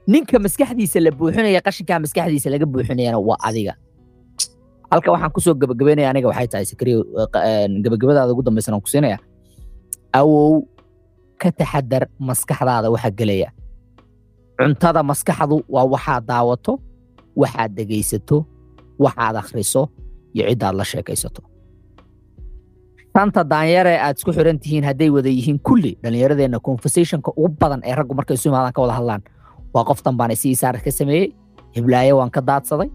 Ninka 0.06 0.38
maskaxdiisa 0.38 1.00
la 1.00 1.10
buuxinaya 1.10 1.60
qashinkaa 1.60 1.98
maskaxdiisa 2.04 2.50
laga 2.50 2.66
buuxinayana 2.66 3.18
waa 3.18 3.40
adiga. 3.42 3.74
Halka 4.90 5.10
waxaan 5.10 5.32
ku 5.32 5.40
soo 5.40 5.54
gabagabeynaya 5.54 6.10
aniga 6.10 6.28
waxay 6.28 6.48
tahay 6.48 6.66
sakriyo 6.66 7.02
gabagabadaada 7.82 8.32
ugu 8.32 8.42
dambaysan 8.42 8.74
aan 8.76 9.18
awow 10.12 10.62
ka 11.38 11.50
taxadar 11.50 12.08
maskaxdaada 12.18 12.90
waxa 12.90 13.10
gelaya. 13.10 13.50
Cuntada 14.56 15.02
maskaxdu 15.02 15.64
waa 15.68 15.84
waxaad 15.84 16.22
daawato 16.26 16.80
waxaad 17.36 17.70
dhegaysato 17.76 18.46
waxaad 18.98 19.36
akhriso 19.36 19.88
iyo 20.32 20.44
ciddaad 20.48 20.74
la 20.76 20.84
sheekaysato 20.84 21.55
shanta 23.16 23.42
daanyare 23.52 23.94
aad 24.06 24.16
isku 24.20 24.32
xiran 24.36 24.58
tihiin 24.64 24.84
hadday 24.88 25.08
wada 25.16 25.30
yihiin 25.38 25.58
kulli 25.68 25.92
dhallinyaradeenna 26.02 26.58
conversationka 26.68 27.30
ugu 27.42 27.56
badan 27.62 27.80
ee 27.88 27.94
raggu 27.98 28.14
markay 28.18 28.36
isu 28.38 28.50
ka 28.76 28.80
wada 28.84 28.94
hadlaan. 28.98 29.22
Waa 29.74 29.84
qoftan 29.90 30.14
baan 30.18 30.30
isi 30.36 30.50
isaar 30.56 30.76
ka 30.84 30.90
sameeyey 30.90 31.26
hiblaaye 31.76 32.12
waan 32.18 32.30
ka 32.36 32.40
daadsaday. 32.50 32.88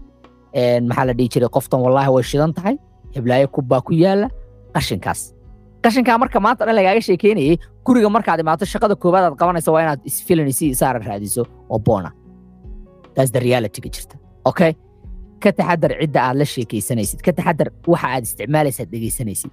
Maxaa 0.88 1.04
la 1.08 1.12
dhihi 1.18 1.28
jiray? 1.32 1.48
Qoftan 1.56 1.80
wallaahi 1.84 2.10
way 2.14 2.22
shidan 2.30 2.52
tahay. 2.58 2.74
Hiblaaye 3.16 3.46
kubbaa 3.56 3.80
ku 3.86 3.92
yaalla 4.04 4.28
qashinkaas. 4.74 5.20
Qashinkaa 5.84 6.18
marka 6.22 6.38
maanta 6.46 6.62
dhan 6.66 6.76
lagaaga 6.78 7.00
sheekeynayay 7.08 7.56
guriga 7.86 8.08
markaad 8.16 8.38
imaato 8.44 8.64
shaqada 8.74 8.94
koobaad 9.02 9.24
aad 9.28 9.36
qabanaysa 9.40 9.70
waa 9.74 9.82
inaad 9.86 10.00
isfilan 10.10 10.46
isi 10.52 10.64
isaara 10.74 10.98
raadiso 11.08 11.42
oo 11.72 11.78
boona. 11.86 12.10
Taas 13.14 13.30
the 13.34 13.40
realityga 13.40 13.88
jirta. 13.94 14.14
Okay? 14.50 14.72
Ka 15.42 15.50
taxadar 15.58 15.90
cidda 16.00 16.20
aad 16.28 16.36
la 16.40 16.46
sheekaysanaysid 16.54 17.18
ka 17.26 17.32
taxadar 17.38 17.68
waxa 17.92 18.06
aad 18.14 18.22
isticmaalaysaad 18.28 18.88
dhegaysanaysid 18.94 19.50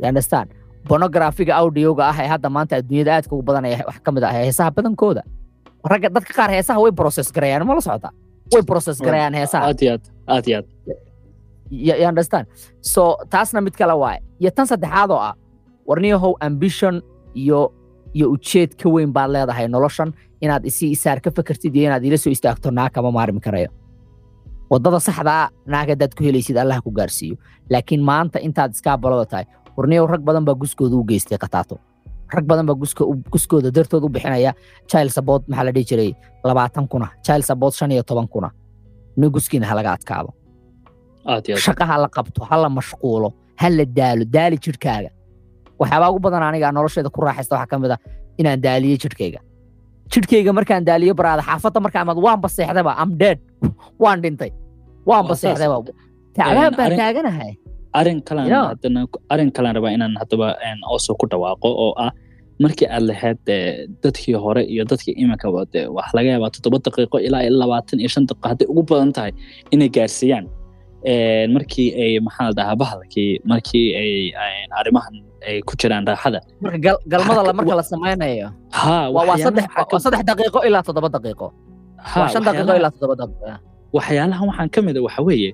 you 0.00 0.06
understand? 0.10 0.48
Pornographiga 0.88 1.52
audioga 1.62 2.02
ah 2.10 2.16
ee 2.22 2.28
hadda 2.32 2.48
maanta 2.56 2.74
adduunyada 2.80 3.12
aadka 3.16 3.32
ugu 3.36 3.42
badan 3.48 3.64
wax 3.88 3.98
ka 4.06 4.10
mid 4.14 4.22
ah 4.28 4.32
heesaha 4.38 4.70
badankooda. 4.76 5.22
Ragga 5.90 6.08
dadka 6.16 6.32
qaar 6.38 6.50
heesaha 6.56 6.78
way 6.84 6.92
process 7.00 7.28
garayaan 7.36 7.64
ma 7.68 7.74
la 7.74 7.80
socota? 7.88 8.10
Way 8.54 8.62
process 8.70 8.96
garayaan 9.06 9.34
heesaha. 9.40 9.64
Aad 9.70 9.80
iyo 9.84 9.92
aad 9.96 10.04
aad 10.34 10.46
iyo 10.50 10.56
aad. 10.60 10.66
You, 11.70 11.94
you 12.00 12.06
understand? 12.12 12.46
So 12.80 13.02
taasna 13.32 13.60
mid 13.66 13.74
kale 13.80 13.94
waaye. 14.02 14.20
Iyo 14.40 14.50
tan 14.56 14.66
saddexaad 14.72 15.10
oo 15.10 15.20
ah 15.30 15.34
warniyahow 15.88 16.32
ambition 16.48 16.94
iyo 17.34 17.60
iyo 18.16 18.26
ujeed 18.34 18.70
ka 18.80 18.88
weyn 18.94 19.12
baad 19.16 19.30
leedahay 19.34 19.66
noloshan 19.68 20.12
inaad 20.44 20.64
isi 20.70 20.86
isaar 20.96 21.18
ka 21.24 21.30
fekertid 21.36 21.72
iyo 21.76 21.84
inaad 21.88 22.04
ila 22.04 22.18
soo 22.24 22.30
istaagto 22.36 22.70
naa 22.70 22.88
kama 22.94 23.10
maarmi 23.16 23.40
karayo. 23.40 23.70
Waddada 24.70 25.00
saxdaa 25.00 25.48
naag 25.72 25.88
haddaad 25.92 26.12
ku 26.16 26.22
helaysid 26.24 26.56
allah 26.62 26.78
ku 26.84 26.90
gaarsiiyo. 26.90 27.36
Laakiin 27.72 28.02
maanta 28.10 28.38
intaad 28.46 28.70
iskaabalada 28.76 29.26
tahay 29.32 29.46
warniyow 29.76 30.06
rag 30.12 30.22
badan 30.28 30.44
baa 30.44 30.54
guskooda 30.62 30.96
u 30.96 31.04
geystay 31.10 31.38
kataato. 31.38 31.76
Rag 32.34 32.44
badan 32.50 32.66
baa 32.66 32.76
guskooda 33.32 33.70
dartood 33.76 34.04
u 34.04 34.08
bixinaya 34.08 34.52
child 34.90 35.10
support 35.16 35.42
maxaa 35.48 35.64
la 35.66 35.72
dhihi 35.72 35.84
jiray? 35.90 36.10
Labaatan 36.44 36.88
kuna 36.88 37.08
child 37.26 37.44
support 37.44 37.74
shan 37.74 37.90
iyo 37.92 38.02
toban 38.02 38.28
kuna. 38.28 38.50
Nin 39.16 39.30
guskiina 39.30 39.66
ha 39.66 39.74
laga 39.78 39.92
adkaado. 39.96 40.30
Shaqa 41.64 41.84
ha 41.88 41.96
la 42.02 42.08
qabto 42.16 42.40
ha 42.50 42.56
la 42.62 42.68
mashquulo 42.68 43.28
ha 43.60 43.68
la 43.70 43.84
daalo 43.98 44.24
daali 44.34 44.56
jidhkaaga. 44.64 45.10
Waxyaabaa 45.80 46.10
ugu 46.10 46.20
badan 46.26 46.42
aniga 46.42 46.72
nolosheeda 46.72 47.10
ku 47.10 47.20
raaxaysta 47.20 47.54
waxaa 47.56 47.66
ka 47.70 47.76
mid 47.82 47.90
ah 47.94 47.98
inaan 48.40 48.60
daaliyo 48.66 48.96
jidhkayga. 49.02 49.40
Jidhkayga 50.12 50.52
markaan 50.58 50.84
daaliyo 50.88 51.14
baraada 51.14 51.42
xaafadda 51.42 51.80
markaan 51.84 52.04
imaado 52.06 52.20
waan 52.26 52.40
baseexdayba 52.44 52.92
am 53.02 53.10
dead. 53.20 53.38
Waan 54.02 54.18
dhintay. 54.22 54.50
Waan 55.08 55.24
Waa 55.24 55.34
saas. 55.34 55.58
baseexdayba 55.58 55.76
tacbaan 56.36 56.72
baan 56.76 56.86
arrin- 56.90 56.98
taaganahay 57.02 57.52
Yeah. 58.52 58.64
haddana 58.72 59.00
arrin 59.32 59.50
kalaan 59.56 59.74
rabaa 59.78 59.92
inaan 59.96 60.14
haddaba 60.22 60.48
een, 60.68 60.78
also 60.92 61.10
ku 61.20 61.24
dhawaaqo 61.32 61.68
oo 61.84 61.92
ah 62.04 62.10
markii 62.64 62.88
aad 62.94 63.02
lahayd 63.10 63.40
eh, 63.56 63.86
dadkii 64.02 64.34
hore 64.44 64.62
iyo 64.72 64.82
dadkii 64.90 65.14
iminka 65.22 65.46
wax 65.96 66.08
laga 66.16 66.28
yaabaa 66.34 66.50
toddoba 66.54 66.78
daqiiqo 66.86 67.16
ilaa 67.26 67.42
labaatan 67.62 67.98
iyo 68.02 68.08
shan 68.14 68.24
daqiiqo 68.30 68.48
hadday 68.50 68.66
ugu 68.72 68.82
badan 68.90 69.10
tahay 69.16 69.32
inay 69.74 69.88
gaarsiiyaan. 69.96 70.46
Markii 71.54 71.88
ay 72.02 72.12
maxaa 72.26 72.46
la 72.48 72.52
dhahaa 72.58 72.76
bahalkii 72.82 73.30
markii 73.50 73.86
ay 74.02 74.12
arrimahan 74.78 75.14
ay 75.48 75.56
ku 75.68 75.72
jiraan 75.80 76.04
raaxada. 76.10 76.40
Galmada 77.12 77.52
marka 77.58 77.74
la 77.80 77.84
samaynayo 77.92 78.48
waa 79.16 79.36
saddex 80.06 80.22
daqiiqo 80.30 80.58
ilaa 80.68 80.82
toddoba 80.88 81.08
daqiiqo. 81.16 81.46
Waxyaalahan 83.96 84.44
waxaan 84.50 84.68
ka 84.74 84.80
mid 84.86 84.96
a 84.96 85.02
waxa 85.06 85.20
weeye 85.28 85.50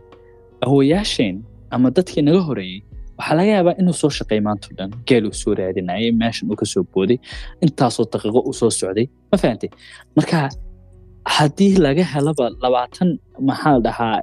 awowayaasheen 0.65 1.37
ama 1.75 1.89
dadkii 1.97 2.23
naga 2.29 2.41
horeeyey 2.49 2.79
waxaa 3.19 3.37
laga 3.39 3.51
yaabaa 3.57 3.75
inuu 3.81 3.97
soo 4.03 4.11
shaqeey 4.19 4.41
maanta 4.47 4.67
o 4.71 4.75
dhan 4.79 4.91
geel 5.09 5.25
uu 5.31 5.37
soo 5.43 5.53
raadinayay 5.61 6.11
meeshan 6.23 6.47
uu 6.53 6.57
ka 6.61 6.67
booday 6.95 7.19
intaasoo 7.65 8.05
daqiiqo 8.13 8.41
uu 8.49 8.55
soo 8.61 8.71
socday. 8.81 9.07
Ma 9.31 9.37
fahantay 9.43 9.71
marka 10.17 10.39
haddii 11.37 11.73
laga 11.87 12.05
helaba 12.13 12.45
labaatan 12.65 13.09
maxaa 13.49 13.73
la 13.77 13.81
dhahaa 13.87 14.17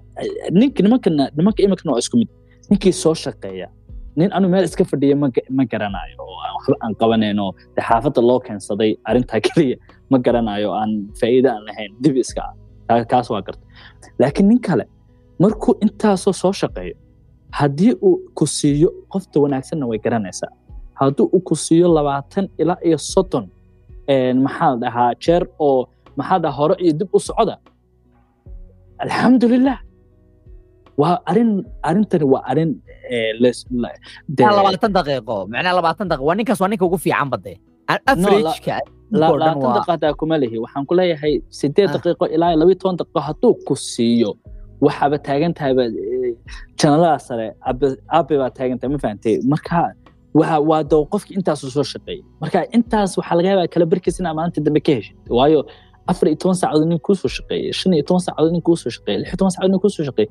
nink 0.59 0.75
nimanka 0.85 1.09
nimanka 1.37 1.59
iminkana 1.65 1.91
waa 1.93 2.01
isku 2.03 2.15
mid 2.21 2.29
ninkii 2.69 2.93
soo 3.03 3.15
shaqeeya 3.23 3.67
nin 4.19 4.29
anu 4.37 4.45
meel 4.53 4.65
iska 4.69 4.83
fadhiya 4.91 5.15
ma 5.23 5.27
ga- 5.35 5.49
ma 5.57 5.63
garanayo 5.71 6.21
waxba 6.57 6.75
aan 6.83 6.93
qabanayn 7.01 7.39
oo 7.45 7.51
dee 7.75 7.83
xaafadda 7.89 8.21
loo 8.29 8.39
keensaday 8.47 8.91
arrintaa 9.09 9.39
keliya 9.47 9.77
ma 10.11 10.17
garanayo 10.25 10.69
aan 10.81 10.91
faa'iido 11.19 11.49
aan 11.55 11.63
lahayn 11.69 11.91
dib 12.03 12.15
iska 12.23 12.43
Kaa- 12.89 13.05
kaas 13.11 13.27
waa 13.33 13.41
garta. 13.47 13.63
Laakiin 14.21 14.47
nin 14.49 14.59
kale 14.67 14.83
markuu 15.43 15.73
intaasoo 15.85 16.33
soo 16.41 16.53
shaqeeyo 16.61 16.95
haddii 17.57 17.93
uu 18.07 18.15
ku 18.37 18.45
siiyo 18.57 18.89
qofta 19.11 19.37
wanaagsanna 19.43 19.85
way 19.89 19.99
garanaysaa. 20.05 20.51
Haddii 20.99 21.25
uu 21.35 21.41
ku 21.47 21.55
siiyo 21.65 21.87
labaatan 21.97 22.45
ilaa 22.61 22.79
iyo 22.87 22.97
soddon 23.13 23.45
maxaa 24.45 24.69
la 24.73 24.77
dhahaa 24.83 25.11
jeer 25.23 25.43
oo 25.67 25.79
maxaa 26.17 26.39
dhaha 26.43 26.55
hore 26.59 26.75
iyo 26.83 26.93
dib 26.99 27.09
u 27.17 27.19
socda? 27.27 27.55
Alxamdulilah 29.03 29.77
waa 31.01 31.17
arrin 31.29 31.51
arrintani 31.89 32.25
waa 32.33 32.43
arrin 32.51 32.71
labaatan 34.57 34.91
daqiiqo 34.97 35.35
macnaa 35.51 35.73
labaatan 35.79 36.07
daqiiqo. 36.11 36.25
Waa 36.29 36.35
ninkaas 36.39 36.59
waa 36.61 36.69
ninka 36.71 36.85
ugu 36.89 36.97
fiican 37.05 37.29
bade 37.33 37.53
labaatan 39.21 39.61
daqiiqo 39.61 39.91
hataa 39.93 40.13
kuma 40.19 40.35
lihi. 40.41 40.57
Waxaan 40.63 40.83
ku 40.89 40.93
leeyahay 40.99 41.33
sideed 41.59 41.89
Ah. 41.89 41.93
daqiiqo 41.95 42.25
ilaa 42.35 42.49
iyo 42.51 42.57
labiyo 42.61 42.77
toban 42.81 42.95
daqiiqo 43.01 43.19
hadduu 43.27 43.53
ku 43.67 43.73
siiyo 43.75 44.31
waxaaba 44.85 45.17
taagan 45.27 45.53
tahayba 45.57 45.83
eh, 45.85 46.33
janalada 46.79 47.19
sare 47.27 47.47
abe- 47.69 48.37
baa 48.41 48.49
taagan 48.57 48.77
tahay 48.79 48.91
ma 48.95 48.99
fahantay 49.03 49.35
marka 49.51 49.79
waa 50.69 50.83
doo 50.91 51.03
qofki 51.13 51.31
intaasuu 51.37 51.69
soo 51.75 51.85
shaqeeyay. 51.93 52.21
Marka 52.41 52.59
intaas 52.77 53.11
waxaa 53.19 53.35
laga 53.37 53.47
yaabaa 53.51 53.67
kala 53.73 53.85
barkiis 53.91 54.17
inaa 54.21 54.33
maalinta 54.37 54.59
dambe 54.65 54.81
ka 54.87 54.91
heshid. 54.97 55.15
Waayo 55.37 55.59
afar 56.11 56.25
iyo 56.29 56.37
toban 56.41 56.55
saacadood 56.61 56.87
nin 56.91 56.99
kuusoo 57.05 57.29
shaqeeyay 57.37 57.71
shan 57.79 57.93
iyo 57.97 58.03
toban 58.09 58.21
saacadood 58.25 58.51
nin 58.55 58.61
kuusoo 58.67 58.91
shaqeeyay 58.95 59.19
lix 59.21 59.27
iyo 59.31 59.37
toban 59.39 59.51
saacadood 59.53 59.71
nin 59.75 59.81
kuusoo 59.83 60.03
shaqeeyay 60.09 60.29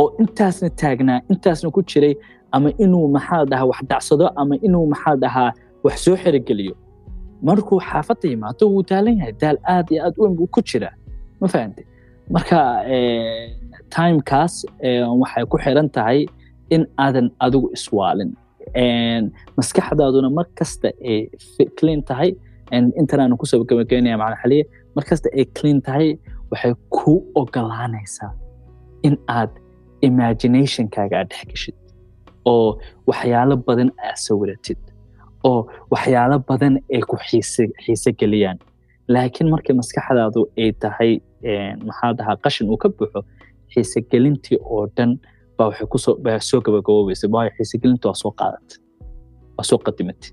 oo 0.00 0.08
intaasna 0.22 0.68
taagnaa 0.80 1.18
intaasna 1.32 1.68
ku 1.76 1.80
jiray 1.90 2.14
ama 2.56 2.68
inuu 2.84 3.06
maxaa 3.16 3.44
dhahaa 3.50 3.66
wax 3.70 3.80
dhacsado 3.90 4.26
ama 4.40 4.54
inuu 4.66 4.84
maxaa 4.92 5.16
dhahaa 5.22 5.50
wax 5.84 5.96
soo 6.04 6.16
xerogeliyo 6.22 6.74
markuu 7.48 7.78
xaafadda 7.88 8.26
yimaado 8.32 8.64
wuu 8.72 8.82
daalan 8.90 9.14
yahay 9.20 9.32
daal 9.42 9.58
aad 9.74 9.86
iyo 9.92 10.00
aad 10.06 10.14
u 10.18 10.22
weyn 10.24 10.34
buu 10.38 10.46
ku 10.54 10.60
jiraa 10.70 10.94
ma 11.40 11.46
fahantay 11.54 11.84
marka 12.34 12.58
eh, 12.94 13.56
timekaas 13.94 14.54
eh, 14.86 15.02
waxay 15.22 15.44
ku 15.50 15.56
xiran 15.64 15.88
tahay 15.96 16.20
in 16.74 16.82
aadan 17.04 17.26
adigu 17.44 17.68
iswaalin. 17.76 18.30
Maskaxdaaduna 19.58 20.28
mar 20.38 20.46
kasta 20.58 20.88
ay 21.10 21.18
clean 21.78 22.02
tahay. 22.10 22.30
En, 22.76 22.92
intan 23.00 23.20
aanu 23.22 23.36
ku 23.40 23.46
soo 23.50 23.64
gabagabeynaya 23.70 24.16
macna 24.22 24.36
xaliye 24.42 24.62
mar 24.96 25.04
ay 25.38 25.44
clean 25.56 25.78
tahay 25.86 26.08
waxay 26.50 26.72
ku 26.96 27.12
ogolaanaysaa 27.40 28.30
in 29.06 29.14
aad 29.38 29.50
imaginationkaaga 30.08 31.14
aad 31.20 31.28
dhex 31.32 31.44
geshid. 31.52 31.76
Oo 32.50 32.68
waxyaalo 33.10 33.54
badan 33.68 33.90
aad 34.06 34.18
sawiratid 34.26 34.80
oo 35.48 35.60
waxyaalo 35.92 36.36
badan 36.48 36.74
ay 36.94 37.00
ku 37.10 37.16
xiise 37.84 38.10
geliyaan 38.20 38.58
laakiin 39.14 39.48
markii 39.54 39.74
maskaxdaadu 39.80 40.40
ay 40.62 40.70
tahay 40.82 41.12
maxaa 41.88 42.12
dhahaa 42.18 42.36
qashin 42.44 42.66
uu 42.72 42.76
ka 42.82 42.88
buuxo 42.96 43.20
xiisegelintii 43.72 44.58
oo 44.74 44.86
dhan 44.96 45.10
baa 45.58 45.66
waxay 45.70 45.86
ku 45.92 45.98
soo 46.04 46.14
soo 46.50 46.60
gabagaboobaysa 46.66 47.26
waayo 47.34 47.50
xiisegelinta 47.56 48.08
waa 48.10 48.18
soo 48.22 48.32
qaadatay 48.40 48.78
waa 49.56 49.64
soo 49.70 49.78
qadimatay 49.86 50.30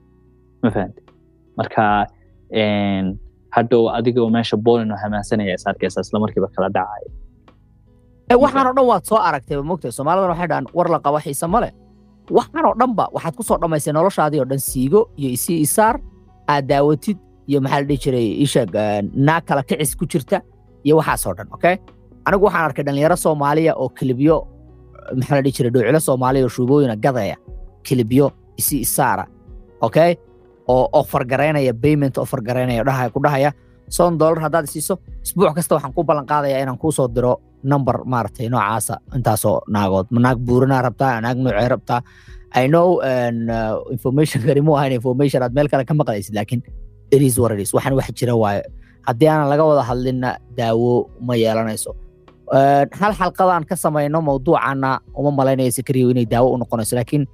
ma 0.63 0.69
fahante 0.75 1.01
marka 1.57 1.83
hadhow 3.55 3.83
adigoo 3.97 4.29
meesha 4.35 4.57
boolin 4.57 4.91
oo 4.91 4.97
hamaansanaya 5.03 5.55
is 5.55 5.67
arkaysa 5.67 6.01
isla 6.01 6.19
markiiba 6.19 6.47
kala 6.55 6.69
dhacaya. 6.77 7.09
Eh, 8.29 8.37
waxaan 8.43 8.67
oo 8.67 8.73
dhan 8.77 8.85
waad 8.91 9.03
soo 9.09 9.19
aragtay 9.27 9.57
mogtahay 9.71 9.91
soomaalidana 9.97 10.31
waxay 10.33 10.47
dhahaan 10.51 10.67
war 10.77 10.87
la 10.93 10.99
qabo 11.05 11.19
xiise 11.25 11.47
male 11.47 11.69
waxaan 12.37 12.65
oo 12.69 12.75
dhanba 12.81 13.03
waxaad 13.15 13.35
ku 13.37 13.43
soo 13.43 13.57
dhammaysay 13.61 13.93
noloshaadii 13.93 14.39
oo 14.43 14.47
dhan 14.51 14.59
siigo 14.69 15.01
iyo 15.19 15.29
isii 15.37 15.59
isaar 15.65 15.95
aad 16.53 16.65
daawatid 16.71 17.17
iyo 17.47 17.61
maxaa 17.61 17.81
la 17.81 17.87
dhihi 17.89 18.01
jiray 18.03 18.27
isheeg 18.45 18.69
naag 19.13 19.45
kala 19.45 19.63
kicis 19.63 19.95
ku 19.95 20.05
jirta 20.05 20.41
iyo 20.83 20.97
waxaas 20.99 21.25
oo 21.27 21.33
dhan 21.33 21.47
okay? 21.51 21.77
Anigu 22.25 22.45
waxaan 22.45 22.65
arkay 22.65 22.83
dhalinyaro 22.85 23.15
soomaaliya 23.15 23.73
oo 23.75 23.89
kilibyo 23.89 24.37
maxaa 25.15 25.35
la 25.37 25.41
dhihi 25.41 25.55
jiray 25.57 25.71
dhowcilo 25.71 25.99
soomaaliya 25.99 26.43
oo 26.45 26.53
shuubooyina 26.57 26.95
gadaya 26.95 27.37
kilibyo 27.83 28.31
isii 28.57 28.81
isaara 28.81 29.25
okay? 29.81 30.15
Oo 30.67 30.89
offer 30.93 31.25
garaynaya 31.25 31.73
payment 31.73 32.17
offer 32.17 32.41
garaynaya 32.41 32.83
dhahaya 32.83 33.09
ku 33.13 33.19
dhahaya 33.21 33.51
soddon 33.89 34.17
dollar 34.17 34.39
haddaad 34.45 34.65
siiso 34.65 34.97
isbuuc 35.21 35.53
kasta 35.55 35.77
waxaan 35.77 35.93
ku 35.93 36.03
ballan 36.03 36.25
qaadayaa 36.25 36.65
inaan 36.65 36.77
kuu 36.77 36.91
soo 36.91 37.07
diro 37.07 37.41
number 37.63 38.01
maaragtay 38.05 38.49
noocaasa 38.49 38.97
intaasoo 39.17 39.61
naagood 39.69 40.09
naag 40.09 40.41
buurinaa 40.41 40.81
rabtaa 40.89 41.21
naag 41.21 41.37
noocee 41.37 41.69
rabtaa. 41.69 42.01
I 42.55 42.67
know 42.71 43.03
uh, 43.03 43.83
information 43.91 44.41
kani 44.47 44.61
ahayn 44.63 44.93
information 44.97 45.43
aad 45.43 45.53
meel 45.53 45.69
kale 45.69 45.83
ka 45.85 45.93
maqlaysid 45.93 46.33
laakiin 46.37 46.61
it 47.11 47.21
is 47.21 47.39
what 47.39 47.51
it 47.51 47.59
is. 47.59 47.73
waxaan 47.73 47.93
wax 47.99 48.07
jira 48.19 48.35
waaye 48.43 48.61
haddii 49.07 49.27
aanan 49.29 49.49
laga 49.51 49.63
wada 49.69 49.83
hadlinna 49.89 50.29
daawo 50.57 51.09
ma 51.27 51.33
yeelanayso. 51.35 51.91
Hal 52.99 53.13
xalqadaan 53.19 53.63
ka 53.69 53.75
samayno 53.75 54.21
mawduucana 54.21 54.99
uma 55.17 55.31
malaynayo 55.31 55.71
sikriyo 55.77 56.09
inay 56.13 56.25
daawo 56.25 56.53
u 56.53 56.57
noqonayso 56.61 56.95
laakiin 56.97 57.25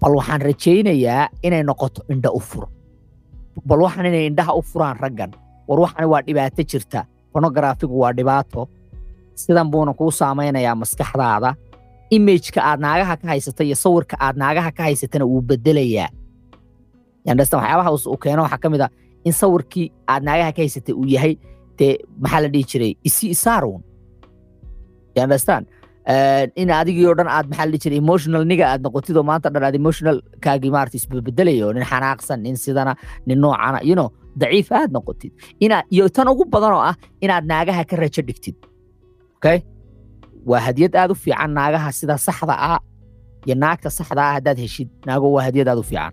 bal 0.00 0.14
waxaan 0.18 0.40
rajaynayaa 0.48 1.28
inay 1.42 1.62
noqoto 1.62 2.00
indha 2.12 2.30
u 2.32 2.40
furo 2.40 2.68
bal 3.68 3.80
waxaan 3.86 4.06
inay 4.10 4.26
indhaha 4.30 4.52
u 4.58 4.62
furaan 4.62 4.96
raggan. 5.02 5.30
War 5.68 5.78
waxani 5.84 6.06
waa 6.12 6.22
dhibaato 6.26 6.62
jirta. 6.70 7.00
Pornographigu 7.32 7.94
waa 8.02 8.12
dhibaato. 8.12 8.68
Sidan 9.34 9.70
buuna 9.70 9.92
kuu 9.94 10.10
saamaynayaa 10.10 10.74
maskaxdaada. 10.74 11.54
Imageka 12.10 12.60
aad 12.62 12.80
naagaha 12.80 13.14
ka 13.20 13.26
haysata 13.28 13.62
iyo 13.64 13.76
sawirka 13.76 14.16
aad 14.20 14.36
naagaha 14.36 14.70
ka 14.76 14.82
haysatana 14.82 15.24
wuu 15.24 15.40
bedelayaa 15.48 16.08
yandhastan 17.28 17.58
waxyaabaha 17.60 17.90
uu 18.12 18.18
keeno 18.24 18.42
waxaa 18.46 18.60
ka 18.64 18.68
mid 18.74 18.82
ah 18.86 18.90
in 19.28 19.32
sawirkii 19.40 19.86
aad 20.12 20.22
naagaha 20.28 20.52
ka 20.56 20.60
haysatay 20.64 20.94
uu 21.00 21.06
yahay 21.16 21.34
dee 21.78 21.92
maxaa 22.22 22.40
la 22.44 22.48
dhihi 22.54 22.64
jiray 22.70 22.92
isi 23.08 23.24
isaaruun 23.34 23.82
yandhastan 25.18 25.62
in 26.62 26.68
adigii 26.80 27.12
dhan 27.18 27.28
aad 27.36 27.46
maxaa 27.50 27.66
la 27.66 27.70
dhihi 27.72 27.82
jiray 27.84 27.98
emotional 28.04 28.42
niga 28.50 28.64
aad 28.72 28.80
noqotid 28.86 29.16
maanta 29.30 29.48
dhan 29.54 29.64
aad 29.68 29.76
emotional 29.82 30.16
kaagii 30.44 30.72
maarata 30.76 30.96
isbedbedelayo 31.00 31.68
nin 31.76 31.84
xanaaqsan 31.90 32.38
nin 32.46 32.56
sidana 32.64 32.92
nin 33.26 33.38
noocana 33.44 33.78
you 33.90 33.96
daciif 34.40 34.68
aad 34.78 34.90
noqotid 34.96 35.32
inaad 35.64 35.84
iyo 35.94 36.04
tan 36.16 36.28
ugu 36.32 36.44
badan 36.54 36.72
oo 36.78 36.82
ah 36.90 36.96
inaad 37.24 37.44
naagaha 37.52 37.82
ka 37.90 37.94
rajo 38.02 38.22
dhigtid 38.28 38.56
okay 39.36 39.58
waa 40.50 40.60
hadiyad 40.66 40.94
aad 41.00 41.10
u 41.14 41.16
fiican 41.24 41.50
naagaha 41.58 41.88
sida 41.98 42.14
saxda 42.26 42.54
ah 42.70 42.80
iyo 43.46 43.54
naagta 43.62 43.88
saxda 43.98 44.20
ah 44.28 44.32
haddaad 44.38 44.58
heshid 44.64 44.88
naago 45.06 45.26
waa 45.36 45.44
hadiyad 45.48 45.68
aad 45.72 45.80
u 45.82 45.86
fiican 45.90 46.12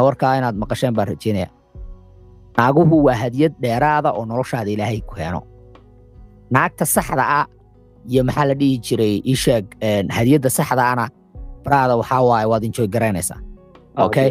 warkaa 0.00 0.36
inaad 0.38 0.56
maqasheen 0.56 0.94
baan 0.96 1.08
rajeynaya. 1.08 1.48
Naaguhu 2.58 3.04
waa 3.04 3.14
hadiyad 3.16 3.52
dheeraada 3.60 4.12
oo 4.12 4.24
noloshaada 4.24 4.70
ilaahay 4.70 5.00
ku 5.00 5.14
keeno 5.14 5.40
naagta 6.52 6.84
saxda 6.86 7.24
ah 7.40 7.46
iyo 8.08 8.24
maxaa 8.24 8.44
la 8.50 8.54
dhihi 8.54 8.78
jiray 8.78 9.14
ii 9.26 9.36
sheeg 9.36 9.64
een, 9.80 10.08
hadiyadda 10.10 10.50
saxda 10.50 10.84
ana 10.92 11.08
baraada 11.64 11.96
waxaa 11.96 12.22
waaye 12.22 12.46
waad 12.46 12.64
enjoy 12.64 12.86
garaynaysaa. 12.88 13.40
Okay. 13.96 14.28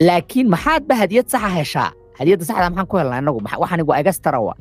laakiin 0.00 0.48
maxaadba 0.48 0.94
hadiyad 0.94 1.26
saxa 1.28 1.48
heshaa? 1.48 1.90
Hadiyadda 2.18 2.44
saxda 2.44 2.70
maxaan 2.70 2.86
ku 2.86 2.96
helnaa 2.96 3.18
inagu? 3.20 3.40
Maxa- 3.44 3.60
waxani 3.60 3.82
waa 3.88 3.98
egastara 4.00 4.40
wa 4.40 4.54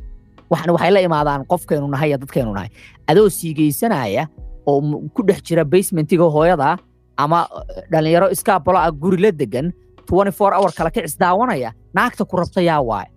waxani 0.51 0.71
waxay 0.75 0.91
la 0.91 0.99
imaadaan 1.07 1.45
qofkaynu 1.51 1.87
nahay 1.87 2.09
iyo 2.09 2.17
dadkaynu 2.17 2.51
nahay. 2.53 2.69
Adoo 3.07 3.29
siigaysanaya 3.29 4.27
oo 4.67 4.81
ku 5.15 5.21
dhex 5.23 5.39
jira 5.47 5.63
basementiga 5.65 6.23
hooyada 6.35 6.77
ama 7.17 7.47
eh, 7.47 7.83
dhalinyaro 7.91 8.27
iskaabalo 8.35 8.77
ah 8.83 8.91
guri 8.91 9.17
la 9.23 9.31
degan 9.31 9.71
24 9.71 9.84
hour 10.11 10.71
kala 10.77 10.89
kicis 10.95 11.17
daawanaya 11.19 11.69
naagta 11.93 12.25
ku 12.25 12.35
rabta 12.37 12.61
yaa 12.61 12.81
waaye 12.89 13.09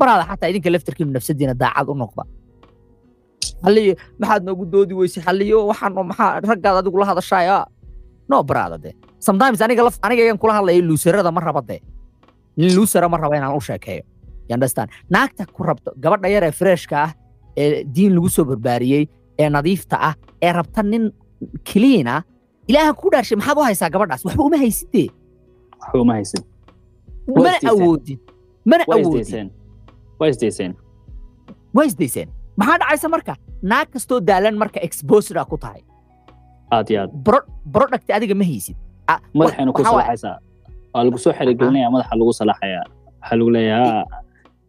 xataa 0.00 0.48
idinka 0.50 0.70
laftarkiinu 0.74 1.12
nafsadiina 1.16 1.54
daacad 1.62 1.88
u 1.88 1.94
noqda 2.02 2.22
halliyo 3.64 3.94
maxaad 4.20 4.42
noogu 4.46 4.64
doodi 4.72 4.94
weysay 4.94 5.22
halliyo 5.26 5.58
waxaan 5.70 5.92
maxaa 6.10 6.40
raggaad 6.50 6.76
adigu 6.80 6.98
la 7.02 7.06
hadashaaya 7.10 7.56
no 8.30 8.42
baraada 8.42 8.78
de 8.84 8.90
sometimes 9.26 9.60
aniga 9.64 9.82
laf 9.86 9.96
aniga 10.06 10.22
igan 10.26 10.38
kula 10.42 10.52
hadlaya 10.58 10.82
luusarada 10.88 11.30
ma 11.36 11.40
raba 11.40 11.62
nin 12.60 12.70
luusara 12.76 13.08
ma 13.12 13.16
raba 13.22 13.34
inaan 13.36 13.56
u 13.56 13.60
sheekeeyo. 13.60 14.02
You 14.48 14.54
understand? 14.54 14.88
Naagta 15.14 15.46
ku 15.46 15.62
rabto 15.62 15.90
gabadha 16.02 16.28
yar 16.34 16.44
ee 16.44 16.52
freshka 16.60 16.96
ah 17.06 17.10
ee 17.56 17.84
diin 17.94 18.12
lagu 18.16 18.28
soo 18.36 18.44
barbaariyey 18.50 19.04
ee 19.42 19.48
nadiifta 19.56 19.96
ah 20.08 20.14
ee 20.42 20.52
rabta 20.58 20.82
nin 20.82 21.04
cleana 21.68 22.14
ilaaha 22.70 22.92
ku 23.00 23.06
dhaarshay 23.12 23.36
maxaad 23.40 23.58
u 23.58 23.62
haysaa 23.68 23.90
gabadhaas? 23.94 24.22
Waxba 24.26 24.42
uma 24.48 24.58
haysidee 24.64 25.08
waxba 25.80 25.98
uma 26.04 26.14
haysid 26.18 26.42
mana 27.36 27.58
awoodin 27.72 28.18
mana 28.70 28.82
awoodin 28.94 29.48
waa 30.20 30.28
isdayseen 30.32 30.72
waa 31.76 31.86
isdayseen 31.90 32.28
maxaa 32.60 32.78
dhacaysa 32.82 33.08
marka 33.14 33.34
naag 33.72 33.88
kastoo 33.94 34.20
daalan 34.30 34.54
marka 34.62 34.78
exposed 34.88 35.36
a 35.36 35.44
ku 35.50 35.56
tahay 35.64 35.82
aad 36.74 36.86
iyo 36.90 36.98
aad 37.02 37.10
Bro- 37.26 37.48
product 37.74 38.06
adiga 38.18 38.34
ma 38.42 38.44
haysid 38.52 38.76
Ah, 39.10 39.18
madaxayna 39.34 39.72
ku 39.74 39.82
waxaa 39.82 39.92
salaxaysaa? 39.92 40.36
Waa 40.94 41.02
lagu 41.06 41.18
soo 41.18 41.32
xerigelinaya 41.38 41.88
madaxa 41.94 42.14
lagu 42.20 42.32
salaxayaa? 42.40 42.84
Waxaa 43.20 43.36
lagu 43.40 43.50
leeyahaa 43.56 44.04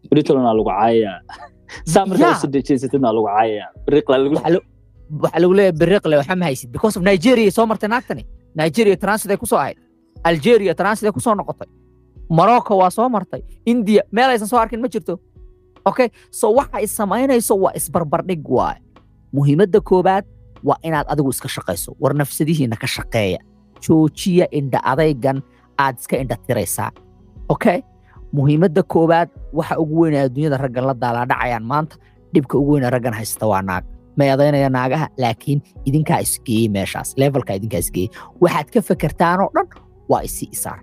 britolna 0.09 0.49
lagu 0.57 0.65
caayayaa 0.69 1.17
saa 1.93 2.05
markaa 2.09 2.31
usi 2.37 2.47
dejeysatidna 2.55 3.09
lagu 3.17 3.27
caayayaa 3.29 3.69
biriqla 3.85 4.15
lagu 4.23 4.33
waxaa 4.37 4.61
waxaa 5.23 5.39
lagu 5.43 5.53
leeyahay 5.59 5.75
biriqle 5.81 6.15
waxba 6.21 6.35
ma 6.41 6.45
haysid? 6.49 6.69
Because 6.75 6.95
of 6.97 7.03
nigeria 7.09 7.51
soo 7.57 7.65
martay 7.71 7.89
naagtani. 7.93 8.23
Nigeria 8.61 8.95
transit 9.03 9.29
ay 9.33 9.37
ku 9.37 9.45
soo 9.51 9.59
ahayd 9.63 9.77
algeria 10.23 10.73
transit 10.75 11.11
ku 11.13 11.19
soo 11.19 11.35
noqotay. 11.35 11.67
Morocco 12.29 12.77
waa 12.77 12.89
soo 12.89 13.09
martay. 13.09 13.41
India 13.65 14.01
meel 14.11 14.29
aysan 14.29 14.47
soo 14.47 14.57
arkin 14.59 14.81
ma 14.81 14.87
jirto. 14.87 15.19
Okay 15.85 16.09
so 16.29 16.53
waxa 16.53 16.77
ay 16.77 16.87
samaynayso 16.87 17.55
waa 17.57 17.73
isbarbardhig 17.75 18.43
waaye 18.45 18.79
muhiimadda 19.33 19.81
koobaad 19.81 20.25
waa 20.63 20.77
inaad 20.83 21.05
adigu 21.09 21.29
iska 21.29 21.49
shaqayso 21.49 21.95
war 21.99 22.13
nafsadihiina 22.13 22.75
ka 22.77 22.87
shaqeeya. 22.87 23.39
Joojiya 23.81 24.45
indha 24.51 24.79
adaygan 24.91 25.41
aad 25.79 25.95
iska 25.99 26.17
indha 26.21 26.37
tiraysaa. 26.47 26.91
Okay 27.49 27.81
muhiimadda 28.33 28.83
koobaad 28.83 29.29
waxa 29.53 29.75
ugu 29.81 29.99
weyn 30.01 30.13
ee 30.15 30.23
adduunyada 30.27 30.57
raggan 30.57 30.85
la 30.87 30.93
daalaadhacayaan 30.93 31.63
maanta 31.71 31.95
dhibka 32.33 32.57
ugu 32.57 32.71
weyn 32.77 32.83
ee 32.87 32.89
raggan 32.95 33.13
haysta 33.13 33.47
waa 33.47 33.61
naag. 33.61 33.83
Ma 34.17 34.23
eedaynaya 34.29 34.69
naagaha 34.69 35.07
laakiin 35.17 35.59
idinkaa 35.85 36.19
isgeeyey 36.25 36.67
meeshaas. 36.69 37.13
Levelkaa 37.17 37.55
idinkaa 37.59 37.79
isgeeyey 37.83 38.09
waxaad 38.41 38.67
ka 38.73 38.81
fekertaanoo 38.81 39.49
dhan 39.55 39.67
waa 40.11 40.21
isi 40.29 40.45
isaar 40.55 40.79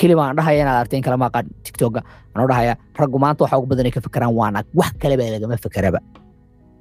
keli 0.00 0.14
baan 0.18 0.36
dhahaya 0.38 0.62
inaad 0.64 0.78
arteen 0.82 1.02
kalama 1.06 1.26
aqaan 1.30 1.46
tiktoka 1.66 2.00
anoo 2.34 2.46
dhahaya 2.50 2.74
raggu 3.00 3.18
maanta 3.24 3.40
waxa 3.44 3.56
ugu 3.60 3.66
badan 3.72 3.86
ay 3.88 3.92
ka 3.96 4.00
fekeraan 4.06 4.32
waa 4.38 4.50
naag 4.56 4.66
wax 4.80 4.92
kaleba 5.02 5.22
lagama 5.34 5.56
fekeraba 5.64 6.00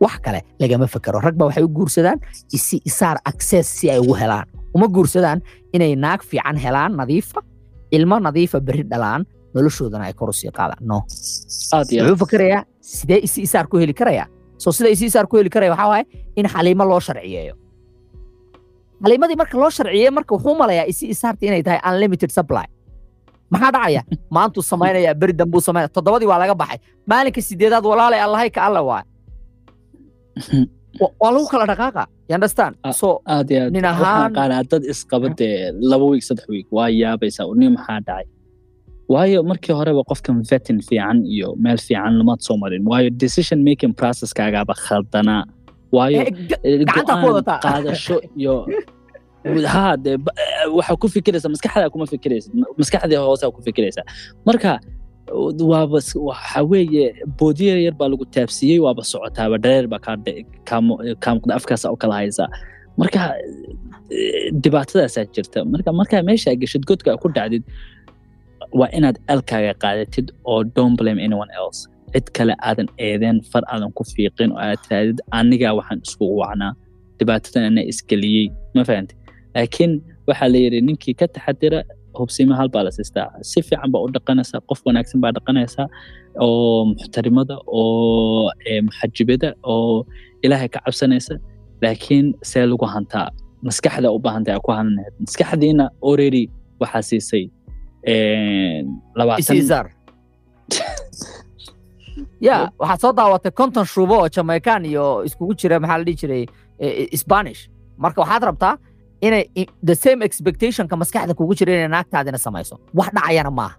wax 0.03 0.15
kale 0.26 0.39
lagama 0.61 0.86
fekero 0.93 1.20
rag 1.26 1.36
ba 1.39 1.45
waxay 1.49 1.63
u 1.67 1.70
guursadaan 1.78 2.20
isi 2.57 2.78
isaar 2.89 3.17
access 3.32 3.67
si 3.80 3.86
ay 3.91 3.99
ugu 3.99 4.15
helaan. 4.22 4.47
Uma 4.76 4.88
guursadaan 4.95 5.39
inay 5.76 5.95
naag 6.05 6.22
fiican 6.30 6.57
helaan 6.65 6.91
nadiifa 6.99 7.41
ilmo 7.97 8.15
nadiifa 8.28 8.57
berri 8.67 8.84
dhalaan 8.91 9.22
noloshoodana 9.55 10.05
ay 10.09 10.13
kor 10.20 10.30
u 10.30 10.34
sii 10.39 10.51
qaadaan. 10.59 10.80
No. 10.91 10.99
Wuxuu 11.74 12.15
fakerayaa 12.24 12.63
sidee 12.80 13.20
isi 13.28 13.41
isaar 13.47 13.65
ku 13.67 13.78
heli 13.82 13.93
karaya? 13.93 14.26
So 14.63 14.72
sida 14.72 14.89
isi 14.95 15.05
isaar 15.11 15.26
ku 15.28 15.36
heli 15.39 15.49
karaya? 15.55 15.72
Waxaa 15.76 15.89
waaye 15.91 16.05
in 16.39 16.47
xaliimo 16.53 16.86
loo 16.91 16.99
sharciyeeyo 17.07 17.53
xaliimadii 19.04 19.38
marka 19.41 19.56
loo 19.62 19.70
sharciyeeyo 19.78 20.12
marka 20.18 20.32
wuxuu 20.36 20.56
malayaa 20.62 20.86
isi 20.91 21.06
isaarta 21.14 21.45
inay 21.47 21.64
tahay 21.64 21.80
unlimited 21.89 22.32
supply. 22.38 22.66
Maxaa 23.52 23.72
dhacaya? 23.76 24.02
Maantuu 24.36 24.64
samaynaya 24.72 25.14
beri 25.22 25.34
dambuu 25.39 25.62
samaynaya 25.68 25.89
toddobadii 25.95 26.28
waa 26.32 26.39
laga 26.43 26.56
baxay. 26.62 26.80
Maalinka 27.10 27.41
sideedaad 27.41 27.86
walaalay 27.91 28.22
allahay 28.26 28.50
ka 28.56 28.62
alla 28.68 28.82
waay 28.89 29.04
Wa- 31.02 31.14
waa 31.22 31.32
lagu 31.34 31.47
kala 31.52 31.66
dhaqaaqa 31.72 32.04
you 32.30 32.36
understand? 32.38 32.74
Ah. 32.84 32.91
so 32.91 33.22
nin 33.76 33.86
ahaan 33.86 34.34
dad 34.72 34.84
isqaba 34.93 35.30
dee 35.39 35.72
laba 35.91 36.06
wiig 36.12 36.24
saddex 36.28 36.45
wiig 36.54 36.68
waa 36.78 36.89
yaabaysaa. 37.02 37.45
Uni 37.54 37.68
maxaa 37.76 38.00
dhacay? 38.08 38.26
Waayo 39.14 39.39
markii 39.50 39.74
horeba 39.80 40.02
qofkan 40.10 40.36
vetin 40.50 40.78
fiican 40.88 41.18
iyo 41.26 41.56
meel 41.64 41.78
fiican 41.88 42.14
lamaad 42.20 42.39
soo 42.47 42.58
marin. 42.62 42.84
Waayo 42.91 43.10
decision 43.24 43.60
making 43.70 43.93
processkaagaaba 44.00 44.74
khaldanaa 44.86 45.41
waayo 45.96 46.22
eh, 46.22 46.34
eh, 46.68 46.80
gacanta 46.88 47.14
ku 47.14 47.22
go'aan 47.22 47.34
wadataa. 47.36 47.60
qaadasho 47.66 48.16
iyo 48.42 48.56
ha 49.74 49.84
dee 50.04 50.16
eh, 50.44 50.66
waxaa 50.78 50.96
ku 51.02 51.08
fikiraysaa 51.16 51.52
maskaxdaa 51.56 51.90
kuma 51.94 52.06
fikiraysid 52.14 52.52
ma- 52.62 52.72
maskaxdii 52.80 53.20
hoosaa 53.28 53.52
ku 53.56 53.62
fikiraysaa 53.68 54.06
marka 54.48 54.72
waaba 55.72 55.98
waxa 56.30 56.60
weeye 56.72 57.06
boodiya 57.40 57.76
yar 57.86 57.96
baa 58.00 58.10
lagu 58.14 58.26
taabsiiyey 58.36 58.80
waaba 58.86 59.02
socotaaba 59.12 59.56
dhareer 59.64 59.86
baa 59.94 60.02
kaa 60.06 60.16
dhe- 60.26 60.46
kaa 60.70 60.82
mu- 60.86 61.00
kaa 61.24 61.34
muuqda 61.36 61.54
afkaasa 61.60 61.86
u 61.94 61.98
kala 62.02 62.16
haysaa 62.22 62.50
marka 63.00 63.20
dhibaatadaasaa 64.64 65.26
jirta. 65.36 65.60
Marka 65.74 65.92
markaa 66.00 66.22
meesha 66.30 66.56
geshid 66.62 66.84
godka 66.90 67.18
ku 67.22 67.28
dhacdid 67.36 67.64
waa 68.80 68.90
inaad 68.98 69.18
alkaaga 69.34 69.74
qaadatid 69.84 70.28
oo 70.52 70.64
don't 70.76 70.96
blame 71.00 71.20
anyone 71.28 71.52
else 71.62 71.80
cid 72.14 72.28
kale 72.38 72.53
aadan 72.70 72.88
eedeen 73.07 73.38
far 73.51 73.64
aadan 73.74 73.91
ku 73.97 74.03
fiiqin 74.14 74.49
oo 74.55 74.62
aad 74.68 74.80
tirahdid 74.86 75.20
anigaa 75.39 75.74
waxaan 75.80 75.99
iskugu 76.07 76.36
wacnaa 76.43 76.74
dhibaatadan 77.20 77.78
isgeliyey 77.91 78.45
ma 78.76 78.82
fahamti 78.89 79.14
laakiin 79.55 79.91
waxaa 80.30 80.49
la 80.53 80.57
yidhi 80.66 80.80
ninkii 80.88 81.14
ka 81.20 81.26
taxadira 81.36 81.80
hubsimo 82.20 82.53
hal 82.60 82.70
baa 82.74 82.84
la 82.88 82.91
siistaa. 82.97 83.28
Si 83.49 83.60
fiican 83.68 83.89
baa 83.93 84.01
u 84.05 84.10
dhaqanaysaa 84.16 84.60
qof 84.70 84.80
wanaagsan 84.88 85.20
baa 85.24 85.32
dhaqanaysaa 85.38 85.88
oo 86.45 86.86
muxtarimada 86.91 87.55
oo 87.80 88.51
muxajibada 88.88 89.49
oo 89.74 90.05
ilaahay 90.45 90.70
ka 90.74 90.80
cabsanaysa. 90.86 91.36
Laakiin 91.84 92.26
see 92.49 92.66
lagu 92.72 92.86
hantaa. 92.95 93.28
Maskaxda 93.68 94.07
u 94.18 94.20
baahantay 94.26 94.53
aa 94.55 94.64
ku 94.66 94.72
hananayd 94.80 95.14
maskaxdiina 95.26 95.86
already 96.07 96.43
waxaa 96.82 97.03
siisay 97.10 97.43
labaatan 99.20 99.43
ya 102.47 102.55
waxaad 102.80 102.99
soo 103.03 103.13
daawatay 103.20 103.51
konton 103.59 103.86
shubo 103.86 104.15
oo 104.22 104.28
jamaican 104.36 104.86
iyo 104.86 105.24
iskugu 105.28 105.53
jira 105.59 105.80
maxaa 105.80 105.97
la 105.97 106.03
dhihi 106.07 106.17
jiray 106.22 106.43
eh, 106.80 106.93
eh, 107.11 107.17
spanish. 107.24 107.61
Marka 107.97 108.22
waxaad 108.24 108.43
rabtaa 108.49 108.74
inay 109.22 109.43
the 109.89 109.95
same 110.03 110.22
expectationka 110.28 110.95
maskaxda 111.01 111.34
kugu 111.39 111.53
jira 111.59 111.72
inay 111.78 111.88
naagtaadina 111.95 112.38
samayso. 112.45 112.76
Wax 112.93 113.09
dhacayana 113.15 113.51
maaha. 113.59 113.76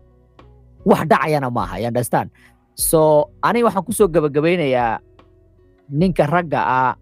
Wax 0.91 1.03
dhacayana 1.11 1.49
maaha 1.51 1.75
you 1.81 1.87
understand? 1.93 2.29
So 2.75 3.01
aniga 3.43 3.65
waxaan 3.69 3.85
ku 3.89 3.93
soo 3.93 4.09
gabagabaynayaa 4.15 4.99
ninka 6.01 6.25
ragga 6.27 6.61
ah 6.79 6.95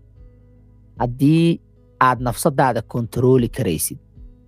haddii 1.00 1.60
aad 2.00 2.18
nafsadaada 2.26 2.82
kontarooli 2.92 3.48
karaysid 3.48 3.98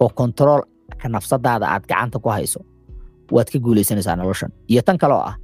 oo 0.01 0.09
kontaroolka 0.19 1.07
nafsadaada 1.09 1.67
aad 1.75 1.85
gacanta 1.91 2.19
ku 2.19 2.29
hayso 2.29 2.61
waad 3.35 3.49
ka 3.53 3.59
guulaysanaysaa 3.59 4.17
noloshan. 4.17 4.51
Iyo 4.73 4.83
tan 4.83 4.99
kaloo 4.99 5.23
ah 5.31 5.37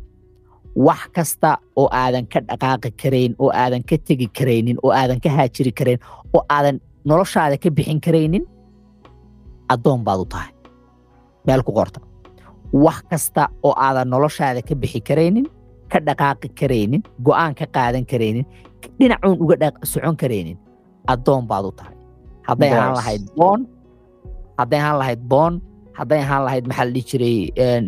wax 0.77 1.01
kasta 1.17 1.51
oo 1.81 1.89
aadan 1.93 2.27
ka 2.33 2.41
dhaqaaqi 2.49 2.91
karayn 3.03 3.33
oo 3.43 3.51
aadan 3.63 3.83
ka 3.89 3.97
tegi 4.07 4.27
karaynin 4.39 4.77
oo 4.85 4.93
aadan 5.01 5.21
ka 5.25 5.29
haajiri 5.37 5.73
karayn 5.79 6.01
oo 6.37 6.43
aadan 6.57 6.77
noloshaada 7.09 7.57
ka 7.63 7.69
bixin 7.77 8.01
karaynin 8.07 8.45
addoon 9.73 10.05
baad 10.07 10.21
u 10.21 10.27
tahay. 10.33 10.53
Meel 11.47 11.63
ku 11.67 11.73
qorta. 11.73 12.01
Wax 12.73 12.99
kasta 13.11 13.49
oo 13.67 13.73
aadan 13.87 14.09
noloshaada 14.13 14.61
ka 14.69 14.75
bixi 14.83 15.01
karaynin 15.09 15.47
ka 15.93 15.99
dhaqaaqi 16.07 16.49
karaynin 16.61 17.03
go'aan 17.27 17.55
ka 17.59 17.67
qaadan 17.77 18.05
karaynin 18.11 18.45
dhinacuun 18.99 19.39
uga 19.43 19.57
socon 19.93 20.17
karaynin 20.23 20.57
addoon 21.13 21.45
baad 21.51 21.65
u 21.65 21.73
tahay. 21.79 21.95
Hadday 22.49 22.71
ahaan 22.75 22.95
lahayd 23.01 23.23
boon 23.39 23.61
hadday 24.59 24.79
ahaan 24.83 24.99
lahayd 25.01 25.21
boon 25.33 25.55
hadday 25.99 26.21
ahaan 26.25 26.43
lahayd 26.47 26.65
maxaa 26.69 26.85
la 26.87 26.93
dhihi 26.95 27.05
jiray 27.11 27.37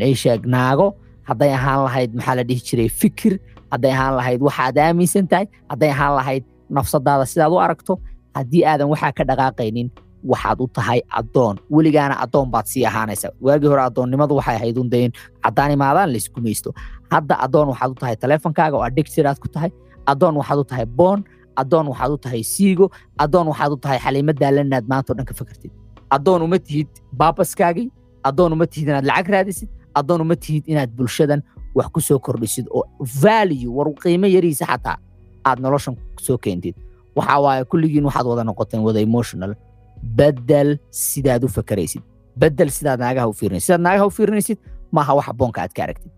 eesheeg 0.09 0.43
naago 0.55 0.87
hadday 1.29 1.53
ahaan 1.59 1.81
lahayd 1.87 2.11
maxaa 2.19 2.35
la 2.39 2.45
dhihi 2.49 2.61
jiray 2.69 2.89
fikir 3.01 3.33
hadday 3.73 3.93
ahaan 3.97 4.15
lahayd 4.21 4.41
waxaad 4.49 4.77
aaminsan 4.85 5.25
tahay 5.33 5.47
hadday 5.71 5.91
ahaan 5.97 6.15
lahayd 6.19 6.45
nafsadaada 6.77 7.25
sidaad 7.33 7.53
u 7.57 7.59
aragto 7.67 7.95
haddii 8.39 8.65
aadan 8.71 8.89
waxaa 8.93 9.13
ka 9.19 9.23
dhaqaaqaynin 9.31 9.89
waxaad 10.31 10.59
u 10.61 10.67
tahay 10.79 11.01
addoon. 11.21 11.57
Weligaana 11.71 12.15
addoon 12.25 12.51
baad 12.51 12.67
sii 12.73 12.85
ahaanaysa 12.91 13.29
waagii 13.47 13.69
hore 13.73 13.83
addoonnimadu 13.89 14.35
waxay 14.41 14.57
ahayd 14.61 14.77
un 14.83 14.91
caddaan 15.45 15.71
imaadaan 15.77 16.09
la 16.13 16.17
isgumaysto 16.23 16.71
hadda 17.13 17.35
addoon 17.45 17.69
waxaad 17.73 17.91
u 17.91 17.95
tahay 18.03 18.17
taleefonkaaga 18.17 18.77
oo 18.77 18.85
addicted 18.89 19.27
ku 19.43 19.49
tahay 19.49 19.71
addoon 20.13 20.35
waxaad 20.41 20.59
u 20.59 20.65
tahay 20.65 20.87
boon 20.99 21.19
addoon 21.57 21.87
waxaad 21.93 22.11
u 22.17 22.19
tahay 22.25 22.43
siigo 22.55 22.87
addoon 23.25 23.47
waxaad 23.53 23.73
u 23.73 23.77
tahay 23.85 23.99
xaliimo 24.05 24.33
daalan 24.43 24.67
inaad 24.67 24.87
maanta 24.93 25.15
dhan 25.15 25.27
ka 25.31 25.35
fakartid. 25.41 25.71
Addoon 26.17 26.43
uma 26.43 26.59
tihid 26.59 26.89
baabaskaagii 27.21 27.89
addoon 28.29 28.53
uma 28.53 28.67
tihid 28.67 28.89
inaad 28.89 29.07
lacag 29.11 29.29
raadisid 29.35 29.69
addoon 29.95 30.21
uma 30.21 30.37
tihid 30.37 30.65
inaad 30.67 30.91
bulshadan 30.97 31.43
wax 31.75 31.89
ku 31.95 32.01
soo 32.01 32.19
kordhisid 32.19 32.67
oo 32.71 32.85
value 33.23 33.71
war 33.77 33.89
qiimo 34.03 34.27
yariisa 34.27 34.67
xataa 34.67 34.97
aad 35.45 35.59
noloshan 35.61 35.97
soo 36.21 36.39
keentid. 36.39 36.75
Waxa 37.17 37.39
waaye 37.41 37.65
kulligiin 37.65 38.05
waxaad 38.05 38.27
wada 38.27 38.45
noqoteen 38.45 38.83
wada 38.83 39.01
emotional. 39.01 39.55
Bedel 40.03 40.79
sidaad 40.91 41.45
u 41.45 41.49
fakaraysid. 41.49 42.03
Bedel 42.37 42.71
sidaad 42.71 43.01
naagaha 43.01 43.29
u 43.29 43.33
fiirinaysid 43.33 43.67
sidaad 43.67 43.81
naagaha 43.87 44.07
u 44.07 44.11
fiirinaysid 44.11 44.59
maaha 44.93 45.15
waxa 45.15 45.33
boonka 45.33 45.61
aad 45.63 45.73
ka 45.73 45.83
aragtid. 45.83 46.13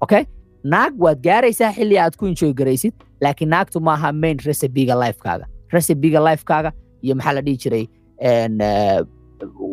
Okay 0.00 0.24
naag 0.64 0.94
waad 0.98 1.18
gaaraysaa 1.22 1.72
xilli 1.72 1.98
aad 1.98 2.16
ku 2.16 2.26
enjoy 2.26 2.52
garaysid 2.54 2.94
laakiin 3.20 3.50
naagtu 3.50 3.80
maaha 3.80 4.12
main 4.12 4.38
recibiga 4.46 4.94
lifekaaga. 4.94 5.46
Recibiga 5.72 6.20
lifekaaga 6.20 6.72
iyo 7.02 7.14
maxaa 7.14 7.32
la 7.32 7.40
dhihi 7.42 7.56
jiray 7.56 7.84
eh, 8.18 9.00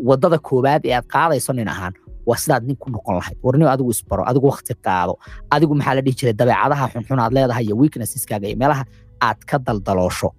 waddada 0.04 0.38
koowaad 0.38 0.86
ee 0.86 0.94
aad 0.98 1.06
qaadayso 1.16 1.54
nin 1.54 1.68
ahaan 1.68 1.94
waa 2.26 2.38
sidaad 2.38 2.64
nin 2.68 2.76
ku 2.76 2.90
noqon 2.92 3.16
lahayd. 3.20 3.38
War 3.44 3.58
nin 3.58 3.68
adigu 3.68 3.92
isbaro 3.92 4.24
adigu 4.32 4.48
wakti 4.52 4.74
qaado. 4.86 5.18
Adigu 5.52 5.76
maxaa 5.76 5.96
la 5.96 6.02
dhihi 6.02 6.16
jiray 6.20 6.36
dabeecadaha 6.42 6.90
xunxun 6.94 7.20
aad 7.20 7.34
leedahay 7.34 7.66
iyo 7.66 7.76
weaknesseskaga 7.82 8.48
iyo 8.48 8.58
meelaha 8.58 8.84
aad 9.22 9.40
ka 9.50 9.58
daldaloosho. 9.60 10.34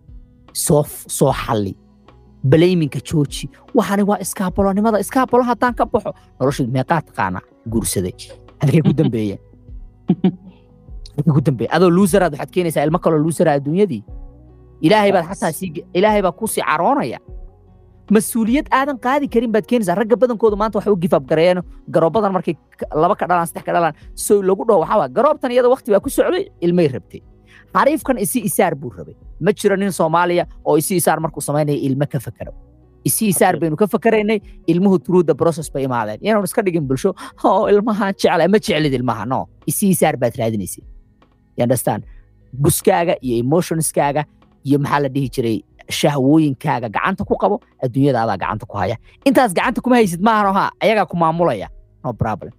Soo 0.53 1.33
xalli. 1.43 1.76
Baleyminka 2.51 3.01
jooji 3.09 3.51
waxani 3.74 4.03
waa 4.11 4.18
iskaabolonimada 4.24 4.99
iskaabolo 5.05 5.45
haddaan 5.45 5.74
ka 5.74 5.85
baxo 5.87 6.14
noloshu 6.41 6.66
meeqaa 6.76 7.03
taqaana 7.09 7.41
guursaday. 7.68 8.16
Halkay 8.61 8.83
ku 8.83 8.93
dambeeyeen 8.93 9.41
halkay 11.16 11.33
ku 11.33 11.41
dambeeyeen 11.41 11.74
adoo 11.76 11.91
luusaraad 11.91 12.33
waxaad 12.33 12.51
keenaysaa 12.55 12.85
ilmo 12.85 12.99
kaloo 12.99 13.18
luusara 13.18 13.53
adduunyadii 13.53 14.05
ilaahay 14.81 15.12
baad 15.12 15.26
xataa 15.31 15.53
sii 15.53 15.85
ilaahay 15.95 16.22
baa 16.22 16.33
ku 16.33 16.47
sii 16.49 16.62
caroonaya 16.62 17.18
mas'uuliyad 18.16 18.66
aadan 18.78 18.96
qaadi 19.06 19.26
karin 19.34 19.52
baad 19.54 19.66
keenaysaa 19.70 19.96
ragga 20.00 20.16
badankoodu 20.22 20.56
maanta 20.62 20.76
waxay 20.78 20.92
u 20.92 20.98
gifaab 21.04 21.24
gareeyeen 21.30 21.61
garoobadan 21.94 22.32
markay 22.36 22.54
ka- 22.80 22.90
laba 23.02 23.14
ka 23.20 23.24
dhalaan 23.30 23.46
saddex 23.50 23.64
ka 23.68 23.72
dhalaan 23.76 23.94
so 24.24 24.34
lagu 24.48 24.62
dhaho 24.68 24.80
waxaa 24.84 24.98
waa 25.02 25.08
garoobtan 25.18 25.50
iyada 25.54 25.68
waqti 25.74 25.88
baa 25.94 26.02
ku 26.06 26.11
socday 26.16 26.44
ilmay 26.66 26.88
rabtay 26.94 27.20
xariifkan 27.76 28.16
isi 28.24 28.38
isaar 28.50 28.74
buu 28.80 28.90
rabay 28.98 29.14
ma 29.44 29.50
jiro 29.61 29.76
nin 29.82 29.92
soomaaliya 30.00 30.44
oo 30.68 30.74
isi 30.82 30.94
isaar 31.00 31.18
markuu 31.24 31.42
samaynaya 31.48 31.78
ilmo 31.88 32.06
ka 32.12 32.18
fakero 32.26 32.52
isi 33.08 33.24
isaar 33.32 33.54
baynu 33.61 33.76
ka 33.82 33.86
fakaraynay 33.94 34.38
ilmuhu 34.72 35.22
the 35.28 35.34
process 35.42 35.68
bay 35.74 35.82
imaadeen 35.88 36.18
inaanu 36.26 36.44
iska 36.50 36.62
dhigin 36.66 36.84
bulsho 36.90 37.11
oo 37.50 37.62
ilmaha 37.72 38.06
jecla 38.22 38.48
ma 38.54 38.58
jeclid 38.66 38.92
ilmaha 39.00 39.24
no 39.32 39.40
isi 39.70 39.84
isaar 39.94 40.14
baad 40.22 40.34
raadinaysay 40.42 40.82
you 41.56 41.62
understand 41.66 42.02
iyo 43.26 43.34
emotionskaaga 43.44 44.22
iyo 44.68 44.78
maxaa 44.84 45.00
la 45.04 45.08
dhihi 45.14 45.28
jiray 45.34 45.56
shahwooyinkaaga 45.91 46.88
gacanta 46.88 47.24
ku 47.24 47.34
qabo 47.43 47.61
adduunyada 47.84 48.22
adaa 48.24 48.36
gacanta 48.43 48.66
ku 48.66 48.76
haya. 48.76 48.97
Intaas 49.26 49.53
gacanta 49.55 49.80
kuma 49.80 49.97
haysid 49.97 50.20
maahan 50.22 50.55
ha 50.55 50.70
ayagaa 50.82 51.07
ku 51.11 51.16
maamulaya. 51.16 51.68
No 52.05 52.12
problem. 52.12 52.53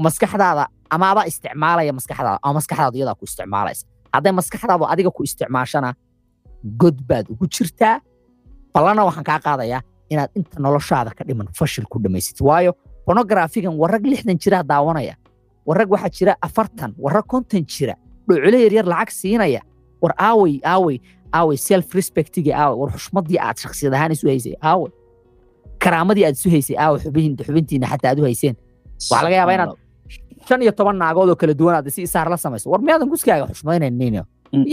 Maskaxdaada 0.00 0.66
ama 0.90 1.24
isticmaalaya 1.26 1.92
maskaxdaada 1.92 2.38
ama 2.42 2.54
maskaxdaada 2.58 2.96
iyadaa 2.98 3.14
ku 3.18 3.24
isticmaalaysa. 3.24 3.84
Hadday 4.14 4.32
maskaxdaadu 4.32 4.84
adiga 4.92 5.10
ku 5.10 5.22
isticmaashana 5.24 5.94
god 6.80 6.96
baad 7.08 7.26
ugu 7.32 7.46
jirtaa. 7.46 8.00
Ballana 8.74 9.04
waxaan 9.04 9.24
kaa 9.24 9.38
qaadayaa 9.46 9.82
inaad 10.12 10.30
inta 10.38 10.56
noloshaada 10.60 11.10
ka 11.18 11.24
dhiman 11.24 11.48
fashil 11.58 11.84
ku 11.90 11.98
dhammaysid 11.98 12.38
waayo 12.40 12.72
pornografigan 13.06 13.74
warrag 13.80 14.04
lixdan 14.06 14.38
jiraa 14.38 14.62
daawanaya. 14.62 15.14
Warrag 15.66 15.88
waxaa 15.94 16.10
jira 16.16 16.32
afartan 16.46 16.94
warrag 16.98 17.26
konton 17.26 17.64
jira. 17.66 17.94
Dhocole 18.28 18.58
yaryar 18.64 18.86
lacag 18.86 19.10
siinaya. 19.10 19.60
War 20.02 20.14
aawey 20.18 20.60
aawey 20.64 20.96
aawey 21.38 21.56
self 21.68 21.86
respectigi 21.98 22.52
aawey 22.62 22.76
war 22.80 22.90
xushmadii 22.96 23.38
aad 23.46 23.56
shakhsiyad 23.64 23.94
ahaan 23.96 24.12
isu 24.16 24.26
haysay 24.32 24.54
aawey 24.70 24.90
karaamadii 25.84 26.24
aad 26.28 26.36
isu 26.40 26.48
haysay 26.54 26.76
aawey 26.84 26.98
xubin 27.04 27.36
xubintiina 27.46 27.86
xataa 27.92 28.10
aad 28.12 28.20
u 28.20 28.24
hayseen 28.28 28.56
waxaa 29.10 29.22
laga 29.26 29.36
yaabaa 29.40 29.54
inaad 29.58 29.72
shan 30.48 30.62
iyo 30.62 30.72
toban 30.78 30.96
naagood 31.02 31.28
oo 31.32 31.36
kala 31.40 31.54
duwan 31.60 31.74
aad 31.78 31.86
isi 31.90 32.02
isaar 32.08 32.28
la 32.32 32.36
samayso 32.44 32.70
war 32.72 32.80
miyaadan 32.86 33.08
guskaaga 33.14 33.44
xushmaynaynin 33.52 34.16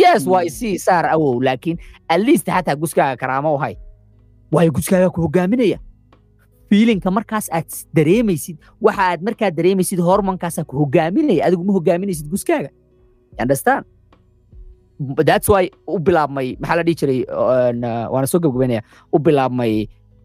yes 0.04 0.22
waa 0.32 0.44
isi 0.50 0.68
isaar 0.80 1.06
awow 1.16 1.40
laakiin 1.48 1.78
at 2.14 2.22
least 2.28 2.46
xataa 2.56 2.76
guskaaga 2.84 3.16
karaamo 3.22 3.50
u 3.56 3.58
hay 3.64 3.76
waayo 4.54 4.72
guskaaga 4.78 5.10
ku 5.16 5.20
hogaaminaya 5.26 5.80
fiilinka 6.70 7.10
markaas 7.18 7.48
aad 7.58 7.70
dareemaysid 7.98 8.58
waxa 8.86 9.02
aad 9.12 9.22
markaa 9.28 9.50
dareemaysid 9.58 10.00
hormonkaasaa 10.10 10.64
ku 10.70 10.76
hogaaminaya 10.82 11.42
adigu 11.48 11.64
ma 11.70 11.74
hogaaminaysid 11.78 12.28
guskaaga 12.34 12.70
understand 13.44 13.84
that's 15.30 15.48
why 15.54 15.64
u 15.88 16.00
bilaabmay 16.08 16.48
maxaa 16.62 16.78
la 16.80 16.84
dhihi 16.88 16.98
jiray 17.02 17.20
uh, 17.26 18.06
waana 18.14 18.28
soo 18.32 18.40
gabgabaynaya 18.46 18.82
u 19.16 19.20
bilaabmay 19.26 19.74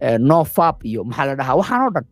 eh, 0.06 0.18
no 0.30 0.38
fab 0.56 0.76
iyo 0.90 1.00
maxaa 1.08 1.26
la 1.30 1.34
dhahaa 1.40 1.56
waxaan 1.60 1.82
oo 1.86 1.92
dhan 1.96 2.04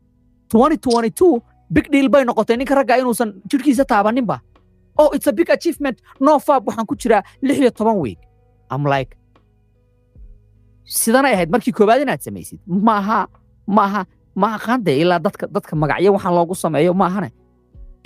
2022 0.55 1.41
big 1.77 1.87
deal 1.95 2.09
bay 2.15 2.23
noqotay 2.29 2.57
ninka 2.61 2.75
ragga 2.79 2.95
inuusan 3.03 3.31
jirkiisa 3.51 3.85
taabaninba 3.93 4.37
oh 5.03 5.09
it's 5.17 5.27
a 5.27 5.33
big 5.39 5.51
achievement 5.57 5.97
no 6.27 6.33
fab 6.47 6.63
waxaan 6.69 6.87
ku 6.91 6.95
jiraa 7.03 7.23
lix 7.47 7.57
iyo 7.63 7.71
toban 7.79 7.97
week. 8.05 8.21
I'm 8.73 8.85
like 8.95 9.13
sidanay 10.99 11.33
ahayd 11.37 11.51
markii 11.55 11.73
koowaad 11.79 12.01
inaad 12.05 12.21
samaysid 12.27 12.61
maaha 12.89 13.19
maaha 13.79 14.03
maaha 14.43 14.59
qaande 14.67 14.93
ilaa 15.03 15.19
dadka 15.27 15.45
dadka 15.57 15.73
magacyo 15.83 16.11
waxaan 16.17 16.35
loogu 16.39 16.55
sameeyo 16.65 16.93
maahane 17.03 17.31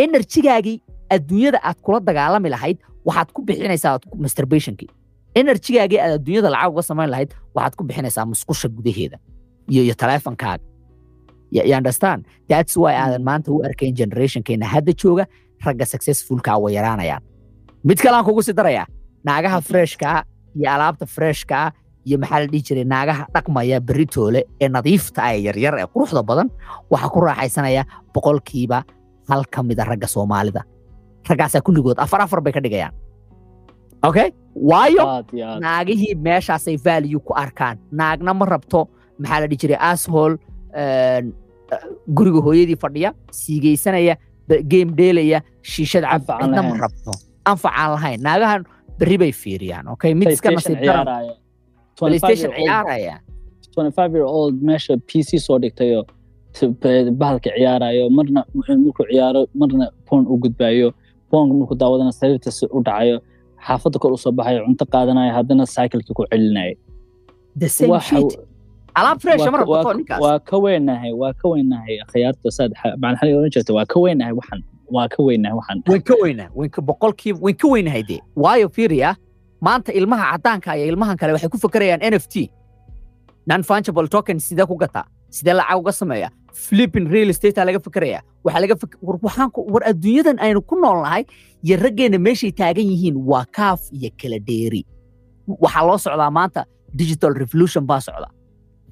enerjigaagii 0.04 0.76
adduunyada 1.14 1.58
aad 1.68 1.78
kula 1.84 2.00
dagaalami 2.08 2.48
lahayd 2.54 2.78
waxaad 3.08 3.28
ku 3.36 3.40
bixinaysaa 3.48 3.94
masturbationkii 4.24 4.88
enerjigaagii 5.40 6.00
aad 6.04 6.12
adduunyada 6.18 6.50
lacag 6.54 6.70
uga 6.74 6.82
samayn 6.90 7.10
lahayd 7.14 7.30
waxaad 7.56 7.74
ku 7.78 7.82
bixinaysaa 7.88 8.24
musqusha 8.32 8.68
gudaheeda 8.76 9.18
iyo 9.72 9.82
iyo 9.86 9.94
taleefankaaga. 10.02 10.64
You, 11.50 11.74
understand? 11.80 12.20
That's 12.50 12.74
why 12.82 12.92
aadan 13.02 13.22
maanta 13.28 13.48
u 13.52 13.62
arkayn 13.68 13.94
generationkeena 14.00 14.66
hadda 14.74 14.92
jooga 15.02 15.24
ragga 15.66 15.84
successfulkaa 15.92 16.56
way 16.62 16.72
yaraanayaan 16.78 17.22
mid 17.88 17.98
kale 18.02 18.16
aan 18.16 18.24
kugu 18.28 18.42
sii 18.46 18.54
darayaa 18.60 18.86
naagaha 19.28 19.60
freshkaa 19.70 20.18
iyo 20.58 20.68
alaabta 20.74 21.06
freshkaa 21.16 21.66
iyo 22.06 22.16
maxaa 22.22 22.40
la 22.42 22.46
dhihi 22.52 22.62
jiray 22.68 22.84
naagaha 22.94 23.22
dhaqmaya 23.34 23.78
beritoole 23.88 24.40
ee 24.62 24.68
nadiifta 24.76 25.20
ah 25.26 25.32
ee 25.36 25.40
yaryar 25.48 25.74
ee 25.82 25.86
quruxda 25.94 26.22
badan 26.30 26.48
waxaa 26.92 27.10
ku 27.14 27.20
raaxaysanaya 27.28 27.82
boqolkiiba 28.14 28.78
hal 29.30 29.42
ka 29.54 29.60
mida 29.68 29.84
ragga 29.90 30.08
soomaalida 30.14 30.60
raggaasaa 31.30 31.60
kulligood 31.66 31.98
afar 32.04 32.20
afar 32.26 32.40
bay 32.44 32.52
ka 32.56 32.60
dhigayaan 32.64 32.94
okay? 34.08 34.28
Waayo 34.70 35.04
naagihii 35.64 36.14
meeshaasay 36.26 36.76
value 36.88 37.20
ku 37.20 37.32
arkaan 37.44 37.76
naagna 38.00 38.34
ma 38.40 38.44
rabto 38.54 38.80
maxaa 39.18 39.40
la 39.42 39.46
dhihi 39.50 39.60
jiray 39.62 39.78
ashol 39.90 40.32
guriga 42.16 42.40
hooyadii 42.46 42.76
fadhiya 42.84 43.10
siigaysanaya 43.40 44.14
ba- 44.48 44.62
game 44.72 44.90
dheelaya 44.98 45.40
shiishad 45.62 46.04
cab 46.04 46.22
Anfac 46.24 46.36
aan 46.40 46.48
cidna 46.50 46.62
ma 46.70 46.74
rabto 46.84 47.12
anfac 47.52 47.72
aan 47.80 47.90
lahayn 47.96 48.20
naagahan 48.26 48.62
berri 48.98 49.16
bay 49.22 49.32
fiiriyaan 49.42 49.86
okay? 49.94 50.14
Mid 50.14 50.28
iska 50.34 50.50
nasiib 50.56 50.80
daran 50.80 51.06
ciyaaraya 51.06 51.34
playstation 51.98 52.50
25 52.50 52.56
year 52.56 52.64
old 52.64 52.66
ciyaaraya 52.66 53.16
25 53.76 54.16
year 54.16 54.26
old 54.38 54.54
meesha 54.68 54.94
PC 55.08 55.30
soo 55.46 55.58
dhigtayo 55.64 56.00
bahalka 57.20 57.50
ciyaarayo 57.58 58.04
marna 58.16 58.40
markuu 58.56 59.04
ciyaaro 59.12 59.42
marna 59.60 59.86
phone 60.08 60.24
u 60.32 60.36
gudbayo 60.44 60.88
phone 61.30 61.52
markuu 61.58 61.76
daawadana 61.82 62.12
sariirta 62.20 62.50
u 62.76 62.80
dhacayo 62.86 63.16
xaafadda 63.66 63.98
kor 64.02 64.12
u 64.12 64.18
soo 64.24 64.32
baxayo 64.38 64.60
cunto 64.66 64.84
qaadanayo 64.94 65.32
haddana 65.38 65.64
cycleki 65.74 66.12
ku 66.18 66.22
fresh 69.22 69.40
waa 69.70 70.38
ka- 70.38 70.58
weynahay 70.64 71.12
waa 71.20 71.32
ka 71.40 71.46
weynahay 71.52 71.94
khiyaarta 72.12 72.50
saad 72.56 72.72
macna 73.02 73.16
xali 73.20 73.32
oran 73.38 73.50
jirta 73.54 73.72
waa 73.78 73.86
ka 73.92 73.98
weynahay 74.04 74.32
waxan 74.40 74.60
waa 74.96 75.08
ka 75.14 75.20
weynahay 75.26 75.54
waxan. 75.58 75.78
Wayn 75.90 76.02
ka 76.08 76.14
weynaa 76.22 76.48
wayn 76.58 76.70
ka 76.76 76.80
boqolkiiba 76.88 77.38
wayn 77.44 77.56
ka 77.62 77.66
weynahay 77.72 78.02
dee. 78.08 78.20
Waayo 78.36 78.68
fiiriya 78.76 79.10
maanta 79.60 79.92
ilmaha 79.92 80.24
caddaanka 80.32 80.76
iyo 80.76 80.86
ilmahan 80.92 81.16
kale 81.20 81.32
waxay 81.36 81.48
ku 81.52 81.58
fakerayaan 81.58 82.00
n 82.02 82.14
f 82.14 82.26
t. 82.28 82.50
Non 83.46 83.62
fungible 83.62 84.08
token 84.08 84.38
sidee 84.40 84.66
ku 84.66 84.76
gataa 84.76 85.04
sidee 85.30 85.54
lacag 85.58 85.78
uga 85.80 85.92
sameeya 85.92 86.28
flipping 86.52 87.06
real 87.14 87.28
estate 87.30 87.56
laga 87.64 87.78
fek- 87.78 88.98
war 89.72 89.82
adduunyadan 89.90 90.38
aynu 90.44 90.60
ku 90.62 90.74
nool 90.82 91.02
nahay 91.02 91.24
iyo 91.64 91.76
raggeena 91.84 92.18
meeshay 92.18 92.52
taagan 92.52 92.86
yihiin 92.92 93.16
waa 93.30 93.44
kaaf 93.56 93.80
iyo 93.92 94.10
kala 94.20 94.38
dheeri. 94.48 94.82
Waxaa 95.62 95.84
loo 95.86 95.98
socdaa 95.98 96.30
maanta 96.30 96.64
digital 97.00 97.32
revolution 97.42 97.84
baa 97.86 98.00
socda 98.00 98.28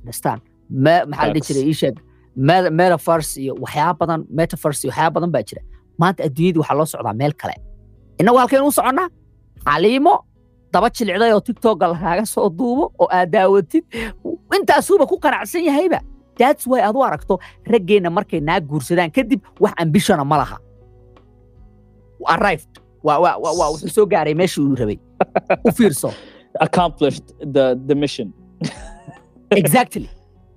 understand? 0.01 0.41
Maxaa 0.71 1.27
la 1.27 1.33
dhihi 1.35 1.47
jiray 1.49 1.65
ii 1.71 1.75
sheeg. 1.81 1.97
Me- 2.37 2.71
metaverse 2.79 3.41
iyo 3.43 3.53
waxyaaba 3.65 3.95
badan 4.01 4.21
metaverse 4.39 4.81
iyo 4.85 4.91
waxyaaba 4.93 5.15
badan 5.17 5.31
baa 5.35 5.43
jira. 5.49 5.63
Maanta 6.01 6.21
adduunyadii 6.27 6.61
waxaa 6.63 6.77
loo 6.79 6.87
socdaa 6.93 7.15
meel 7.21 7.35
kale. 7.41 7.55
Innagu 8.21 8.39
halkaynu 8.41 8.67
u 8.67 8.73
soconnaa 8.79 9.09
xaliimo 9.67 10.15
daba 10.73 10.89
jilicday 10.97 11.33
oo 11.33 11.41
tiktoka 11.41 11.87
lagaaga 11.93 12.25
soo 12.27 12.49
duubo 12.59 12.85
oo 13.03 13.09
aad 13.17 13.31
daawatid. 13.33 13.85
Intaasuuba 14.57 15.07
ku 15.11 15.17
qanacsan 15.25 15.63
yahayba 15.69 16.01
that's 16.39 16.67
why 16.67 16.81
aad 16.81 16.97
u 16.97 17.03
aragto 17.09 17.39
raggeenna 17.73 18.11
markay 18.11 18.41
naa 18.41 18.61
guursadaan 18.61 19.11
kadib 19.11 19.41
wax 19.61 19.75
ambitiona 19.83 20.25
ma 20.25 20.37
laha. 20.43 20.57
Arrived. 22.35 22.73
Wuxuu 23.05 23.89
soo 23.89 24.07
gaaray 24.07 24.35
meeshii 24.35 24.65
uu 24.65 24.75
rabay. 24.75 24.99
U 25.65 25.71
fiirso. 25.73 26.13
Accomplished 26.67 27.25
the 27.55 27.65
the 27.89 27.95
mission. 27.95 28.33
Exactly. 29.61 30.09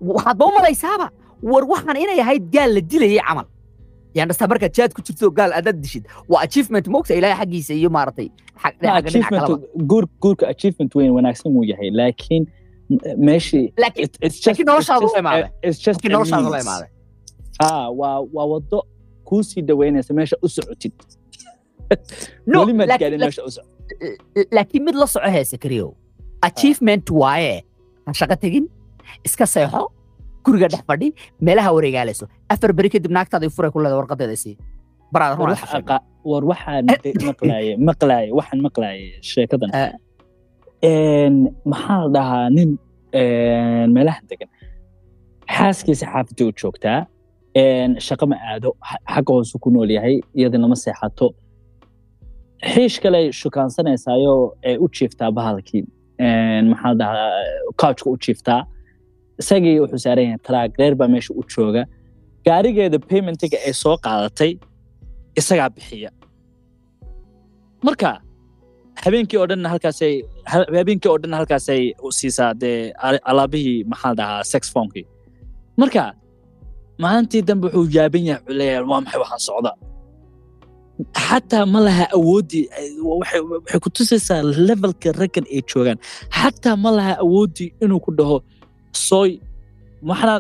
Waxaad 0.02 0.38
ba 0.38 0.46
u 0.46 0.52
malaysaaba 0.58 1.08
war 1.42 1.64
waxaan 1.74 1.98
inay 2.04 2.20
ahayd 2.26 2.44
gaal 2.56 2.74
la 2.74 2.82
dilayay 2.82 3.22
camal. 3.28 3.46
Yandhasta 4.18 4.48
markaad 4.52 4.74
jaad 4.78 4.92
ku 4.96 5.02
jirto 5.06 5.30
gaal 5.40 5.52
adaad 5.60 5.78
dishid. 5.84 6.06
Waa 6.32 6.42
achievement 6.48 6.88
moogta 6.88 7.14
ilaahay 7.20 7.38
xaggiisa 7.46 7.74
iyo 7.74 7.90
maaragtay. 7.90 8.30
Guurka 10.22 10.48
achievement 10.48 10.96
weyn 10.96 11.12
wanaagsan 11.18 11.54
wuu 11.56 11.64
yahay 11.64 11.90
laakiin 11.92 12.48
meeshii 13.18 13.66
waa 18.00 18.46
wado 18.54 18.80
kuu 19.24 19.44
sii 19.44 19.62
dhaweynaysa 19.70 20.14
meesha 20.14 20.38
u 20.42 20.50
socotid 20.50 20.94
laakiin- 24.56 24.84
mid 24.86 24.96
la 24.96 25.08
soco 25.08 25.30
heese 25.38 25.58
kariyo 25.58 25.88
achievement 26.42 27.10
waaye 27.22 27.56
ha 28.06 28.14
shaqo 28.14 28.36
tegin 28.36 28.66
iska 29.28 29.46
seexo 29.46 29.92
guriga 30.46 30.68
dhex 30.74 30.84
fadhi 30.90 31.14
meelaha 31.42 31.72
wareegaalayso 31.78 32.26
afar 32.50 32.74
beri 32.74 32.90
kadib 32.96 33.12
naagtaada 33.18 33.50
furay 33.50 33.72
ku 33.72 33.80
leeda 33.86 33.96
warqadeeda 34.02 34.36
sii 34.44 34.56
baraada 35.14 35.36
war 36.32 36.44
waxaan 36.52 36.86
maqlaaye 37.30 37.72
maqlaaye 37.90 38.30
waxaan 38.40 38.62
maqlaaye 38.68 39.06
sheekadan 39.32 39.70
Eh. 39.74 39.92
Maxaa 40.84 42.00
la 42.04 42.10
dhahaa 42.16 42.50
nin 42.50 42.70
een, 43.14 43.92
meelaha 43.96 44.22
degan 44.30 44.50
xaaskiisa 45.58 46.06
xaafadda 46.14 46.44
u 46.50 46.52
joogtaa 46.62 47.00
shaqo 48.08 48.26
ma 48.32 48.36
aado 48.52 48.70
xa- 48.88 49.02
xagga 49.14 49.32
hoose 49.34 49.56
ku 49.64 49.70
nool 49.74 49.90
yahay 49.98 50.16
iyadana 50.40 50.68
ma 50.72 50.76
seexato. 50.76 51.28
Xiish 52.74 53.00
kale 53.04 53.20
shukaansanaysaayoo 53.40 54.42
ee 54.70 54.78
u 54.84 54.88
jiiftaa 54.98 55.32
bahalkii 55.38 55.84
maxaa 56.72 56.92
la 56.94 56.98
dhahaa 57.02 57.30
couchka 57.82 58.10
u 58.10 58.18
jiiftaa. 58.26 58.62
Isagii 59.42 59.80
wuxuu 59.84 60.00
saaran 60.06 60.26
yahay 60.26 60.40
taraag 60.48 60.72
reer 60.80 60.96
baa 60.96 61.08
meesha 61.14 61.34
u 61.40 61.44
jooga. 61.54 61.84
Gaarigeeda 62.46 63.00
paymentiga 63.10 63.58
ay 63.68 63.74
soo 63.74 63.96
qaadatay 64.06 64.52
isagaa 65.40 65.70
bixiya. 65.76 66.10
Marka 67.86 68.10
habeenkii 69.06 69.38
oo 69.42 69.48
dhan 69.52 69.66
halkaasay 69.72 70.14
ha- 70.52 70.68
habeenkii 70.80 71.10
oo 71.12 71.18
dhan 71.24 71.34
halkaasay 71.40 71.84
siisaa 72.20 72.52
dee 72.62 72.92
al- 73.08 73.22
alaabihii 73.32 73.84
maxaa 73.92 74.14
dhahaa 74.20 74.44
sex 74.52 74.64
phonekii 74.74 75.06
marka 75.82 76.04
maalintii 77.04 77.42
dambe 77.50 77.68
wuxuu 77.68 77.88
yaaban 77.98 78.24
yahay 78.30 78.42
wuxuu 78.42 78.58
leeyahay 78.60 78.86
waa 78.92 79.02
maxay 79.06 79.20
waxaan 79.24 79.44
socda 79.50 79.72
xataa 81.28 81.66
ma 81.74 81.80
laha 81.88 82.06
awooddii 82.18 82.66
ay- 82.80 82.96
waxay 83.20 83.42
waxay 83.52 83.80
ku 83.84 83.90
tusaysaa 83.98 84.42
levelka 84.68 85.10
raggan 85.20 85.46
ay 85.56 85.62
joogaan. 85.72 86.00
Xataa 86.40 86.76
ma 86.84 86.90
laha 86.98 87.14
awooddii 87.24 87.70
inuu 87.84 88.00
ku 88.06 88.12
dhaho 88.20 88.38
sooy 89.08 89.32
maxana 90.02 90.34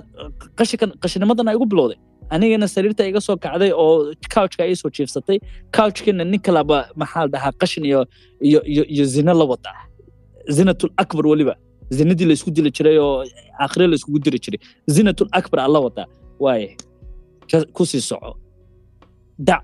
qashinkan 0.57 0.89
qashinimadan 1.03 1.47
igu 1.55 1.65
bilowday. 1.71 1.97
Anigana 2.33 2.67
sariirta 2.67 3.03
iga 3.09 3.21
soo 3.21 3.35
kacday 3.43 3.71
oo 3.73 4.13
couchka 4.33 4.63
ii 4.69 4.75
soo 4.81 4.89
jiifsatay. 4.95 5.37
Couchkina 5.75 6.23
nin 6.23 6.39
kalaba 6.39 6.77
maxaa 6.95 7.27
dhahaa 7.33 7.51
qashin 7.61 7.83
iyo 7.89 8.05
iyo 8.41 8.59
iyo 8.73 8.83
iyo 8.93 9.05
zina 9.05 9.33
la 9.33 9.45
wada 9.51 9.71
zinatul 10.55 10.91
akbar 10.97 11.25
weliba 11.27 11.55
zinadii 11.89 12.25
la 12.29 12.33
isku 12.33 12.51
dili 12.51 12.71
jiray 12.71 12.97
oo 12.97 13.23
aakhire 13.59 13.87
la 13.87 13.97
diri 14.25 14.39
jiray. 14.43 14.59
Zinatul 14.95 15.29
akbar 15.31 15.59
alla 15.65 15.79
wadaa 15.79 16.07
waaye 16.39 16.77
ku 17.73 17.85
sii 17.85 18.01
soco. 18.01 18.37
Dac 19.39 19.63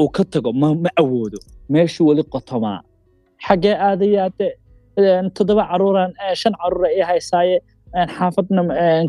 uu 0.00 0.08
ka 0.08 0.24
tago 0.24 0.52
ma 0.52 0.74
ma 0.74 0.90
awoodo. 1.00 1.38
Meeshuu 1.70 2.06
weli 2.08 2.22
qotomaa. 2.22 2.80
Xaggee 3.46 3.74
aadayaade 3.88 4.48
een, 4.98 5.30
toddoba 5.36 5.64
caruuraan 5.70 6.12
eh, 6.24 6.34
shan 6.34 6.52
caruura 6.60 6.88
ii 6.96 7.00
haysaaye 7.10 7.56
xaafadna 8.16 8.60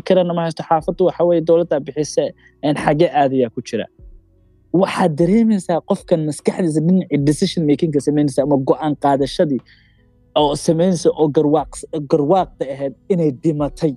kirana 0.06 0.32
ma 0.36 0.42
haysto 0.46 0.62
xaafaddu 0.68 1.02
waxa 1.08 1.22
weye 1.28 1.40
dowladda 1.48 1.80
bixise 1.86 2.24
een, 2.64 2.76
xaggee 2.84 3.10
aadayaa 3.20 3.50
ku 3.54 3.60
jira. 3.68 3.86
Waxaad 4.80 5.12
dareemaysaa 5.18 5.80
qofkan 5.90 6.20
maskaxdiisa 6.28 6.80
dhinacii 6.86 7.18
decision 7.28 7.62
makingka 7.66 8.00
samaynaysa 8.06 8.42
ama 8.42 8.56
go'aan 8.68 8.94
qaadashadii 9.04 9.60
oo 10.40 10.54
samaynaysa 10.66 11.08
oo 11.20 11.28
garwaaq 11.36 11.72
garwaaqda 12.10 12.64
ahayd 12.74 12.94
inay 13.12 13.30
dhimatay. 13.42 13.92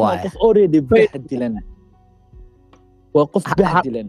Waa 0.00 0.16
qof 0.24 0.34
already 0.46 0.80
waa 3.14 3.26
bahdilan 3.82 4.08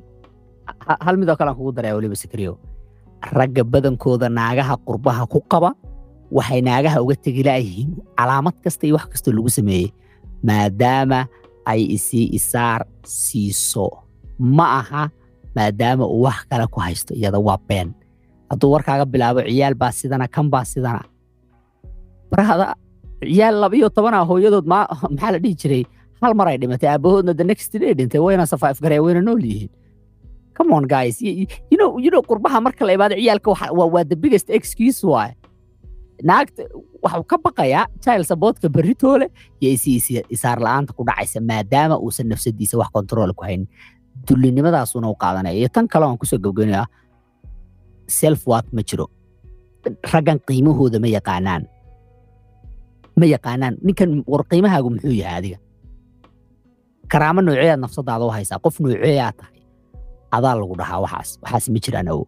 Ha- 0.87 0.99
hal 1.05 1.15
midoo 1.17 1.35
kale 1.39 1.49
aan 1.49 1.57
kugu 1.57 1.71
daraya 1.77 1.95
weliba 1.97 2.15
sikriyo 2.15 2.53
ragga 3.37 3.63
badankooda 3.63 4.27
naagaha 4.29 4.75
qurbaha 4.87 5.23
ku 5.31 5.39
qaba 5.51 5.69
waxay 6.31 6.61
naagaha 6.67 7.01
uga 7.03 7.15
tegi 7.23 7.43
laayihiin 7.47 7.89
calaamad 8.17 8.55
kasta 8.63 8.83
iyo 8.87 8.95
wax 8.97 9.05
kastoo 9.13 9.33
lagu 9.37 9.49
sameeyey 9.57 9.87
maadaama 10.47 11.19
ay 11.65 11.81
isii 11.95 12.25
isaar 12.37 12.81
siiso. 13.03 13.87
Ma 14.39 14.65
aha 14.79 15.03
maadaama 15.55 16.05
uu 16.07 16.21
wax 16.27 16.39
kale 16.49 16.65
ku 16.73 16.79
haysto 16.79 17.13
iyada 17.13 17.39
waa 17.39 17.57
been. 17.67 17.89
Hadduu 18.49 18.71
warkaaga 18.71 19.05
bilaabo 19.05 19.41
ciyaal 19.41 19.75
baa 19.75 19.91
sidana 19.91 20.27
kan 20.27 20.49
baa 20.49 20.65
sidana. 20.65 21.01
Barahada 22.31 22.75
ciyaal 23.21 23.55
labiyo 23.63 23.89
tobana 23.89 24.23
hooyadood 24.29 24.65
ma 24.71 24.87
maxaa 25.09 25.31
la 25.35 25.39
dhihi 25.43 25.55
jiray? 25.61 25.83
Hal 26.21 26.33
mar 26.35 26.47
ay 26.51 26.57
dhimatay 26.61 26.89
aabahoodna 26.89 27.33
the 27.33 27.43
next 27.43 27.71
day 27.81 27.93
dhintay 27.93 28.19
wayna 28.25 28.45
safaif 28.45 28.79
garee 28.83 28.99
wayna 28.99 29.21
nool 29.21 29.41
yihiin. 29.43 29.69
Come 30.57 30.73
on 30.73 30.83
guys. 30.87 31.21
You, 31.21 31.47
know 31.79 31.97
you 32.03 32.09
know 32.11 32.21
qurbaha 32.21 32.59
marka 32.65 32.85
la 32.87 32.93
imaado 32.97 33.15
ciyaalka 33.15 33.71
waa 33.71 34.03
the 34.03 34.15
biggest 34.15 34.49
excuse 34.49 34.99
waay 35.11 35.31
naagta 36.29 36.63
waxuu 37.03 37.23
ka 37.31 37.37
baqayaa 37.45 37.85
child 38.03 38.23
supportka 38.31 38.67
berritoole 38.75 39.25
iyo 39.61 39.69
isaar 40.35 40.57
la'aanta 40.65 40.91
ku 40.97 41.03
dhacaysa 41.07 41.39
maadaama 41.49 41.95
uusan 42.03 42.27
nafsadiisa 42.31 42.75
wax 42.81 42.89
control 42.97 43.31
ku 43.37 43.43
haynin 43.47 43.67
dullinimadaasuna 44.27 45.07
u 45.09 45.15
qaadanaya 45.23 45.55
iyo 45.59 45.69
tan 45.75 45.85
kale 45.91 46.05
aan 46.05 46.17
ku 46.21 46.25
soo 46.31 46.39
gabgaynaya 46.45 46.83
self 48.19 48.41
worth 48.49 48.69
ma 48.75 48.81
jiro 48.89 49.05
raggan 50.13 50.39
qiimahooda 50.47 50.97
ma 51.03 51.07
yaqaanaan 51.17 51.63
ma 53.19 53.25
yaqaanaan 53.35 53.73
ninkan 53.85 54.09
war 54.31 54.43
qiimahaagu 54.51 54.89
muxuu 54.95 55.15
yahay 55.21 55.37
adiga 55.39 55.57
karaamo 57.11 57.41
nooceeyaad 57.45 57.79
nafsadaada 57.85 58.23
u 58.27 58.31
haysaa 58.35 58.59
qof 58.65 58.75
nooceeyaa 58.83 59.31
tahay 59.39 59.59
adaa 60.35 60.53
lagu 60.59 60.75
dhahaa 60.81 60.99
waxaas 61.05 61.29
waxaas 61.43 61.65
ma 61.73 61.79
jiraan 61.85 62.07
awo 62.13 62.23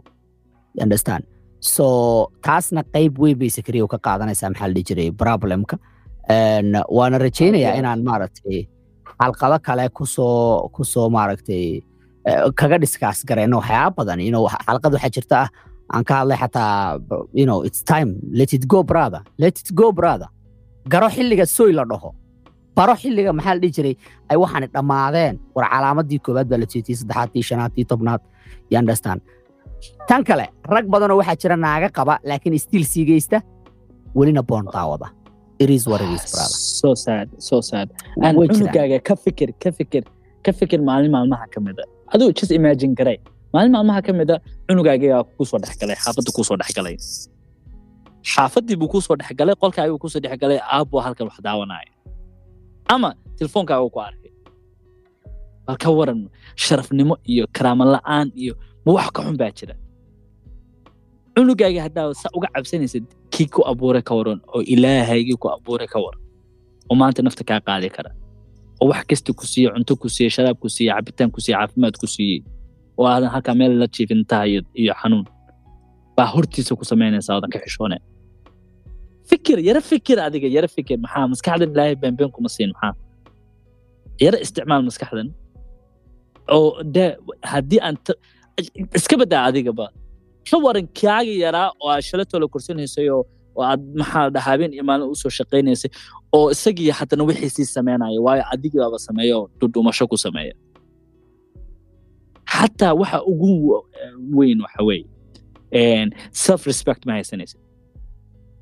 understand 0.83 1.23
so 1.61 1.85
taasna 2.45 2.81
qayb 2.93 3.13
weyn 3.23 3.37
bay 3.41 3.49
sakriya 3.57 3.87
ka 3.93 3.97
qaadanaysaa 4.07 4.49
maxaa 4.53 4.67
la 4.67 4.73
dhihi 4.75 4.85
jiray? 4.89 5.09
Problemka. 5.23 5.75
Waana 6.97 7.17
rajaynayaa 7.25 7.73
inaan 7.79 8.01
maaragtay 8.03 8.59
xalqado 9.21 9.57
kale 9.67 9.89
ku 9.97 10.05
soo 10.05 10.69
ku 10.75 10.83
soo 10.83 11.09
maaragtay 11.09 11.81
eh, 12.25 12.41
kaga 12.59 12.77
discuss 12.79 13.23
garayno 13.25 13.57
waxyaaba 13.61 13.95
badan. 13.97 14.19
Know 14.29 14.47
xalqad 14.67 14.93
waxaa 14.97 15.11
jirta 15.15 15.37
ah 15.43 15.49
aan 15.93 16.03
ka 16.03 16.13
hadlay 16.21 16.37
xataa 16.37 16.99
you 17.33 17.45
know 17.45 17.61
it's 17.67 17.81
time. 17.83 18.09
Let 18.31 18.53
it 18.53 18.67
go 18.67 18.83
brother. 18.83 19.21
Let 19.37 19.59
it 19.61 19.69
go 19.75 19.91
brother. 19.91 20.29
Garo 20.89 21.09
xilliga 21.09 21.45
soy 21.45 21.71
la 21.73 21.83
dhaho. 21.85 22.09
Baro 22.75 22.93
xilliga 22.95 23.31
maxaa 23.37 23.53
la 23.55 23.59
dhihi 23.63 23.73
jiray? 23.77 23.95
Ay 24.29 24.37
waxaani 24.43 24.67
dhammaadeen. 24.75 25.35
War 25.55 25.65
calaamadii 25.73 26.19
koowaad 26.25 26.47
baa 26.51 26.57
la 26.63 26.65
jeetiyey 26.73 26.97
saddexaad 27.01 27.29
tii 27.33 27.43
shanaad 27.49 27.71
tii 27.75 27.85
tobnaad. 27.91 28.21
You 28.71 28.77
understand 28.79 29.21
tan 30.09 30.21
kale 30.29 30.45
rag 30.75 30.85
badanoo 30.93 31.17
waxaa 31.21 31.37
jira 31.41 31.55
naaga 31.65 31.89
qaba 31.97 32.13
laakiin 32.29 32.57
stiil 32.65 32.85
sii 32.91 33.05
geysta 33.09 33.37
welina 34.17 34.41
boon 34.49 34.65
daawada 34.75 35.07
it 35.63 35.69
is 35.77 35.83
what 35.89 36.01
it 36.05 36.09
is 36.17 36.23
brother. 36.33 36.57
so 36.81 36.89
sad 37.05 37.27
so 37.49 37.57
sad. 37.69 37.87
Aan 38.23 38.35
Way 38.37 38.47
jiraan. 38.47 38.57
cunugaaga 38.57 38.97
ka 39.07 39.15
fikir 39.23 39.49
ka 39.63 39.69
fikir 39.79 40.03
ka 40.45 40.51
fikir 40.59 40.79
maalin 40.89 41.11
maalmaha 41.15 41.45
ka 41.53 41.59
mida. 41.65 41.83
Aduu 42.13 42.29
just 42.39 42.51
imagine 42.59 42.93
garay 42.99 43.17
maalin 43.53 43.71
maalmaha 43.75 44.01
ka 44.07 44.11
mida 44.19 44.35
cunugaagaa 44.67 45.21
ku 45.37 45.43
soo 45.49 45.59
dhexgalay 45.63 45.97
xaafadda 46.03 46.31
ku 46.37 46.41
soo 46.47 46.57
dhexgalay 46.61 46.95
xaafadii 48.33 48.75
buu 48.81 48.89
ku 48.93 48.99
soo 49.05 49.15
dhexgalay 49.21 49.55
qolkaagii 49.61 49.93
buu 49.93 50.01
ku 50.03 50.09
soo 50.13 50.21
dhexgalay 50.25 50.59
aabbo 50.75 50.97
halkan 51.05 51.25
wax 51.29 51.37
daawanaya 51.47 51.91
ama 52.93 53.09
telefoonkaaga 53.37 53.85
ku 53.95 53.99
arkay. 54.07 54.31
Bal 55.65 55.77
ka 55.83 55.89
waran 55.97 56.19
sharafnimo 56.63 57.15
iyo 57.31 57.45
karaamo 57.55 57.85
la'aan 57.95 58.27
iyo 58.43 58.53
ma 58.85 58.91
wax 58.97 59.07
ka 59.15 59.21
xun 59.25 59.37
baa 59.41 59.51
jira. 59.59 59.75
Cunugaaga 61.35 61.81
haddaa 61.87 62.13
sa 62.21 62.27
uga 62.37 62.47
cabsanaysid 62.55 63.05
kii 63.33 63.47
ku 63.53 63.61
abuuray 63.71 64.03
ka 64.07 64.13
waran 64.19 64.39
oo 64.53 64.61
ilaahaygii 64.73 65.37
ku 65.41 65.47
abuuray 65.55 65.87
ka 65.93 65.97
waran 66.05 66.21
oo 66.89 66.95
maanta 67.01 67.21
nafta 67.25 67.43
kaa 67.49 67.59
qaadi 67.67 67.89
kara. 67.95 68.11
Oo 68.81 68.87
wax 68.91 69.03
kasta 69.09 69.31
ku 69.39 69.45
siiye 69.51 69.67
cunto 69.75 69.93
ku 70.01 70.07
siiye 70.15 70.29
sharaab 70.35 70.57
ku 70.63 70.67
siiye 70.75 70.91
cabitaan 70.97 71.29
ku 71.35 71.39
siiye 71.43 71.55
caafimaad 71.59 71.95
ku 72.01 72.07
siiyey 72.15 72.39
oo 72.99 73.05
aadan 73.13 73.29
halkaa 73.33 73.55
meel 73.59 73.73
la 73.81 73.87
jiifin 73.95 74.21
tahay 74.31 74.59
iyo, 74.81 74.93
xanuun 75.01 75.25
baa 76.17 76.27
hortiisa 76.33 76.75
ku 76.79 76.83
samaynaysaa 76.91 77.35
oodan 77.37 77.51
ka 77.53 77.59
xishoone. 77.63 77.97
Fikir 79.29 79.57
yara 79.67 79.81
fikir 79.91 80.17
adiga 80.27 80.47
yara 80.55 80.67
fikir. 80.75 80.97
Maxaa 81.03 81.27
maskaxdan 81.33 81.69
ilaahay 81.73 81.95
beenbeen 82.01 82.31
kuma 82.35 82.49
siin 82.55 82.71
maxaa? 82.75 82.93
Yara 84.25 84.37
isticmaal 84.45 84.83
maskaxdan. 84.89 85.27
Oo 86.55 86.83
de 86.95 87.05
haddii 87.51 87.79
aan 87.87 87.95
iska 88.97 89.15
badaa 89.21 89.43
adigaba 89.49 89.85
ka 90.49 90.55
waran 90.65 90.87
kaaga 91.01 91.33
yaraa 91.43 91.69
oo 91.81 91.89
aad 91.93 92.03
shalatoo 92.09 92.39
la 92.43 92.47
korsanaysay 92.53 93.07
oo 93.15 93.23
aad 93.69 93.81
maxaa 93.99 94.29
dhahaa 94.35 94.51
habeen 94.51 94.73
iyo 94.73 94.83
maalin 94.89 95.07
u 95.13 95.15
soo 95.21 95.29
shaqaynaysay 95.37 95.91
oo 96.37 96.51
isagii 96.55 96.89
haddana 96.99 97.23
wixii 97.29 97.49
sii 97.55 97.65
sameynaya 97.75 98.19
waayo 98.25 98.43
adigii 98.53 98.79
baaba 98.83 98.99
sameeya 99.07 99.37
oo 99.37 99.45
dhudhumasho 99.59 100.07
ku 100.11 100.17
sameeya. 100.17 100.53
Xataa 102.53 102.93
waxa 102.99 103.23
ugu 103.31 103.49
w- 103.69 103.85
weyn 104.37 104.61
waxa 104.61 104.83
weeye 104.83 106.09
self 106.31 106.65
respect 106.67 107.05
ma 107.05 107.13
haysanaysid 107.13 107.59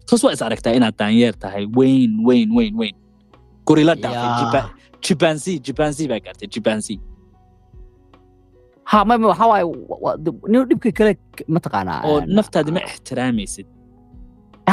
tos 0.07 0.23
waa 0.23 0.33
is 0.33 0.41
aragtaa 0.41 0.73
inaad 0.77 0.95
daanyeer 0.97 1.33
tahay 1.39 1.65
weyn 1.77 2.11
weyn 2.27 2.49
weyn 2.57 2.75
weyn. 2.81 2.95
Gorila 3.65 3.95
dhaafay 3.95 4.29
Yaa. 4.29 4.39
Jiba- 4.41 4.69
jibanzi 5.05 5.53
jibanzi 5.65 6.07
baa 6.11 6.19
gaartay 6.25 6.47
jibanzi 6.53 6.95
nin 10.53 10.61
dhibka 10.69 10.89
kale 10.99 11.11
mataqaanaa 11.55 11.99
oo 12.09 12.17
een, 12.21 12.29
naftaadi 12.37 12.71
ma 12.77 12.81
ixtiraamaysid 12.91 13.67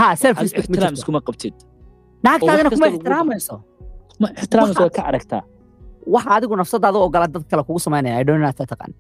ha 0.01 0.07
self 0.23 0.37
respect 0.45 0.65
ixtiraam 0.69 0.95
iskuma 0.99 1.21
qabtid 1.29 1.55
naagtaadina 2.27 2.69
wax 2.71 2.75
kuma 2.79 2.89
ixtiraamayso 2.95 3.55
ma 4.23 4.27
ixtiraamaysid 4.41 4.81
Waxaad- 4.81 4.97
waa 4.97 4.97
ka 4.99 5.03
aragtaa 5.11 5.43
waxa 6.15 6.31
adigu 6.37 6.55
nafsadaada 6.63 6.99
ogola 7.07 7.27
dad 7.35 7.45
kale 7.51 7.63
kugu 7.69 7.81
samaynaya 7.87 8.15
I 8.21 8.25
don't 8.29 8.41
know 8.43 8.51
if 8.55 8.59
taqaan 8.73 8.93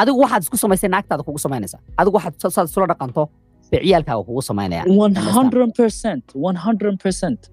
adigu 0.00 0.18
waxaad 0.24 0.42
isku 0.46 0.56
samaysay 0.64 0.88
naagtaada 0.94 1.22
kugu 1.28 1.40
samaynaysa 1.46 1.78
adigu 2.00 2.14
waxaad 2.18 2.34
sa- 2.42 2.52
saad 2.56 2.66
isula 2.70 2.86
dhaqanto 2.92 3.22
bay 3.70 3.80
ciyaalkaaga 3.86 4.22
kugu 4.28 4.42
samaynaya 4.50 4.82
100% 4.84 6.34
100% 6.34 7.50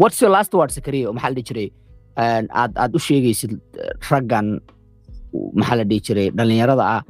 what's 0.00 0.18
your 0.22 0.30
last 0.36 0.52
word 0.58 0.70
sakariya 0.76 1.12
maxaa 1.16 1.30
la 1.30 1.34
dhihi 1.38 1.46
jiray 1.50 1.68
aad 2.60 2.72
aad 2.82 2.92
u 2.98 3.00
sheegaysid 3.08 3.52
raggan 4.10 4.46
maxaa 5.58 5.76
la 5.80 5.84
dhihi 5.90 6.00
jiray 6.06 6.26
dhallinyarada 6.38 6.84
ah 6.96 7.02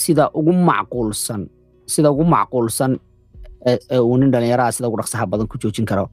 sida 0.00 0.24
ugu 0.38 0.52
macquulsan 0.70 1.40
sida 1.92 2.08
ugu 2.14 2.24
macquulsan 2.34 2.92
ee 3.70 3.98
uu 4.08 4.16
nin 4.20 4.30
dhallinyaro 4.34 4.62
ah 4.68 4.72
sida 4.76 4.86
ugu 4.90 4.98
dhaqsaha 5.00 5.24
badan 5.32 5.46
ku 5.52 5.56
joojin 5.62 5.86
karo 5.90 6.04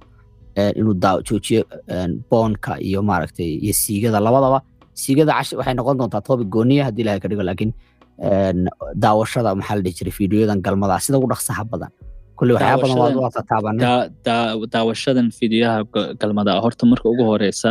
inuu 0.80 0.96
joojiyo 1.28 1.62
boonka 2.30 2.72
iyo 2.88 3.00
maaragtay 3.10 3.50
iyo 3.66 3.74
siigada 3.82 4.20
labadaba. 4.28 4.60
Siigada 5.02 5.32
cash 5.38 5.52
waxay 5.60 5.74
noqon 5.80 5.96
doontaa 6.00 6.22
topic 6.28 6.48
gooniya 6.56 6.84
haddii 6.88 7.04
ilahay 7.06 7.20
ka 7.24 7.28
dhigo 7.32 7.44
laakiin 7.50 7.72
daawashada 9.04 9.50
maxaa 9.60 9.76
la 9.78 9.82
dhihi 9.86 9.96
jiray 10.00 10.14
fiidiyoyadan 10.18 10.60
galmada 10.66 10.96
sida 11.06 11.18
ugu 11.20 11.28
dhaqsaha 11.34 11.64
badan. 11.72 11.92
Kulli 12.38 12.52
waxyaaba 12.56 12.82
badan 12.84 12.98
waad 12.98 13.14
Daawashadan- 13.14 13.22
waa 13.22 13.32
ga- 15.94 16.12
galmada 16.22 16.52
horta 16.64 16.84
marka 16.92 17.06
ugu 17.14 17.24
horeysa 17.32 17.70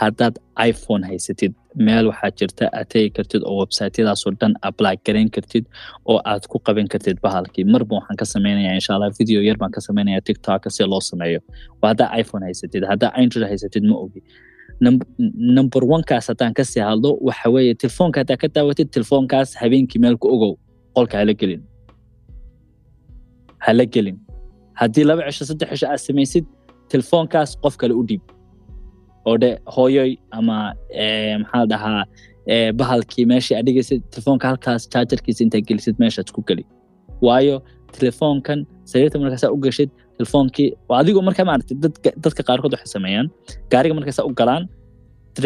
haddaad 0.00 0.34
iphone 0.68 1.02
haysatid 1.10 1.52
meel 1.86 2.06
waxaa 2.10 2.30
jirta 2.38 2.64
aad 2.78 2.88
tegi 2.92 3.10
kartid 3.16 3.42
oo 3.48 3.56
websiteyadaasoo 3.62 4.32
dhan 4.40 4.52
apply 4.68 4.94
garayn 5.06 5.30
kartid 5.36 5.64
oo 6.10 6.18
aad 6.32 6.42
ku 6.50 6.58
qaban 6.66 6.88
kartid 6.92 7.16
bahalkii. 7.26 7.64
Marba 7.72 7.94
waxaan 7.98 8.16
ka 8.20 8.26
sameynaya 8.34 8.74
insha 8.78 8.94
video 9.20 9.40
yar 9.48 9.56
baan 9.62 9.72
ka 9.76 9.80
sameynaya 9.88 10.20
tiktoka 10.28 10.70
si 10.76 10.84
loo 10.92 11.00
sameeyo. 11.10 11.40
Haddaa 11.82 12.08
iphone 12.20 12.44
haysatid 12.48 12.82
haddaa 12.90 13.10
android 13.22 13.46
haysatid 13.52 13.84
ma 13.90 13.96
ogi. 14.04 14.20
Num- 14.84 15.06
number 15.56 15.82
onekaas 15.94 16.26
haddaan 16.30 16.52
ka 16.58 16.64
sii 16.72 16.82
hadlo 16.90 17.10
waxa 17.28 17.48
weeye 17.54 17.74
telefoonka 17.82 18.20
haddaa 18.22 18.36
ka 18.42 18.48
daawatid 18.56 18.88
telefoonkaas 18.96 19.48
habeenkii 19.62 20.00
meel 20.04 20.16
ku 20.22 20.28
ogow 20.34 20.52
qolka 20.96 21.16
hala 21.20 21.34
gelin. 21.40 21.62
Hala 23.66 23.84
gelin. 23.94 24.18
Haddii 24.80 25.04
laba 25.10 25.22
cisho 25.30 25.44
saddex 25.50 25.68
cisho 25.72 25.86
aad 25.92 26.00
samaysid 26.08 26.44
telefoonkaas 26.92 27.50
qof 27.62 27.74
kale 27.80 27.94
u 28.00 28.02
dhiib 28.10 28.22
oo 29.28 29.36
dhe 29.42 29.50
hooyoy 29.76 30.10
ama 30.38 30.56
eh, 31.02 31.34
maxaa 31.42 31.64
dhahaa 31.72 32.02
eh, 32.52 32.70
bahalkii 32.80 33.26
meeshii 33.32 33.56
aad 33.58 33.66
dhigaysid 33.68 34.02
telefoonka 34.14 34.50
halkaas 34.50 34.88
chargerkiisa 34.94 35.44
intaad 35.46 35.68
gelisid 35.70 36.02
meeshaad 36.04 36.32
ku 36.36 36.44
geli. 36.50 36.64
Waayo 37.26 37.56
telefoonkan 37.98 38.66
sariirta 38.92 39.22
markaasaa 39.22 39.52
u 39.56 39.60
gashid 39.66 39.90
telefoonkii 40.18 40.68
adigoo 41.00 41.24
markaa 41.28 41.46
maaragtay 41.50 41.78
dadka 42.24 42.42
qaarkood 42.50 42.76
waxay 42.76 42.92
sameeyaan. 42.96 43.30
Gaariga 43.72 43.98
markaasaa 44.00 44.26
u 44.30 44.34
galaan 44.40 44.68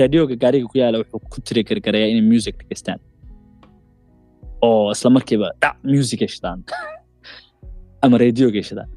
radioga 0.01 0.35
gaariga 0.45 0.66
ku 0.72 0.78
yaalla 0.83 1.03
wuxuu 1.03 1.20
ku 1.33 1.47
tiri 1.49 1.62
gargarayaa 1.70 2.12
inay 2.14 2.26
music 2.33 2.55
dhegeystaan. 2.61 3.01
Oo 4.66 4.91
isla 4.95 5.11
markiiba 5.16 5.55
dhac 5.62 5.76
music 5.95 6.20
shidaan. 6.35 6.59
Ama 8.05 8.18
radioga 8.24 8.62
shidaan 8.68 8.91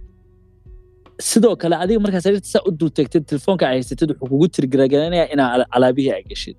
sidoo 1.20 1.56
kale 1.56 1.76
adiga 1.84 2.00
markaa 2.06 2.22
sariirta 2.26 2.48
saa 2.54 2.64
u 2.68 2.72
dul 2.80 2.90
tegtid 2.98 3.24
telefoonka 3.32 3.64
ay 3.70 3.76
haysatid 3.80 4.10
wuxuu 4.12 4.28
kugu 4.32 4.48
tirgaragaraynaya 4.56 5.26
inaa 5.34 5.50
ala- 5.56 5.70
alaabihii 5.76 6.12
ay 6.18 6.24
gashid 6.32 6.56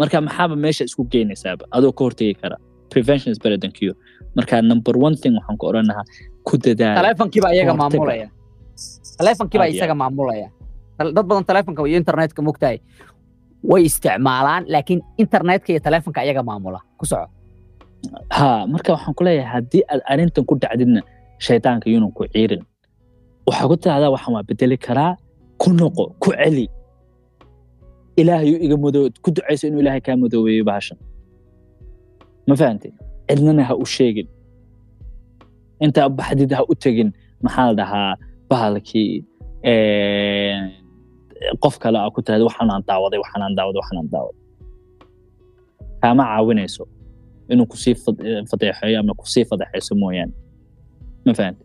marka 0.00 0.20
maxaaba 0.26 0.54
meesha 0.64 0.84
isku 0.88 1.02
geynaysaaba 1.12 1.64
adoo 1.76 1.92
ka 1.92 2.02
hortegi 2.04 2.34
kara. 2.42 2.56
Prevention 2.94 3.30
is 3.32 3.38
better 3.42 3.58
than 3.62 3.72
cure. 3.78 3.94
Marka 4.36 4.62
number 4.70 4.94
one 5.06 5.14
thing 5.22 5.34
waxaan 5.38 5.56
ku 5.60 5.66
oran 5.70 5.86
lahaa 5.90 6.04
ku 6.48 6.54
dadaala 6.64 6.96
taleefankiiba 7.00 7.48
iyaga 7.54 7.74
maamulaya. 7.80 8.26
Iyo 9.66 9.76
isaga 9.76 9.94
maamulaya. 10.02 10.48
Dad 10.98 11.14
badan 11.28 11.44
taleefanka 11.50 11.80
iyo 11.90 11.96
internetka 12.02 12.40
mogtahay 12.48 12.78
way 13.70 13.82
isticmaalaan 13.90 14.62
laakiin 14.72 15.00
internetka 15.22 15.68
iyo 15.72 15.80
taleefanka 15.86 16.20
iyaga 16.26 16.42
maamula. 16.42 16.80
Ku 16.98 17.04
soco. 17.10 17.26
Ha 18.36 18.66
marka 18.72 18.90
waxaan 18.94 19.14
ku 19.18 19.22
leeyahay 19.26 19.50
haddii 19.54 19.82
aad 19.92 20.00
arrintan 20.12 20.44
ku 20.48 20.54
dhacdidna 20.62 21.00
shaydaanka 21.46 21.86
yuunan 21.92 22.12
ku 22.16 22.22
ciirin 22.34 22.62
waxaa 23.50 23.68
ku 23.70 23.76
tirahdaa 23.82 24.10
waxaan 24.14 24.32
waa 24.36 24.46
bedeli 24.48 24.76
karaa 24.86 25.12
ku 25.60 25.68
noqo 25.80 26.04
ku 26.22 26.28
celi. 26.38 26.66
Ilaahayu 28.20 28.56
iga 28.64 28.76
madoo 28.84 29.06
ku 29.24 29.28
ducayso 29.34 29.64
inuu 29.68 29.80
ilaahay 29.82 30.02
kaa 30.06 30.16
madoobeeyo 30.22 30.64
bahashan. 30.70 30.98
Ma 32.48 32.54
fahantay 32.60 32.92
cidnana 33.28 33.62
ha 33.68 33.74
u 33.82 33.84
sheegin. 33.96 34.28
Intaa 35.84 36.08
baxdid 36.18 36.50
ha 36.58 36.62
u 36.72 36.74
tegin 36.82 37.10
maxaa 37.44 37.66
la 37.70 37.74
dhahaa 37.80 38.12
bahalkii 38.50 39.12
qof 41.62 41.74
kale 41.82 41.98
aa 41.98 42.10
ku 42.14 42.20
tirahda 42.24 42.44
waxaanaan 42.50 42.82
daawaday 42.88 43.18
waxaanaan 43.24 43.54
daawaday 43.58 43.80
waxaanaan 43.82 44.08
daawaday. 44.14 44.42
Kaama 46.02 46.22
caawinayso 46.30 46.84
inuu 47.52 47.66
ku 47.72 47.76
sii 47.82 47.94
fad- 48.02 48.22
fadeexeeyo 48.50 48.96
ama 49.00 49.12
ku 49.20 49.24
sii 49.32 49.44
fadeexayso 49.50 49.92
mooyaane. 50.02 50.32
Ma 51.26 51.32
fahanta 51.38 51.62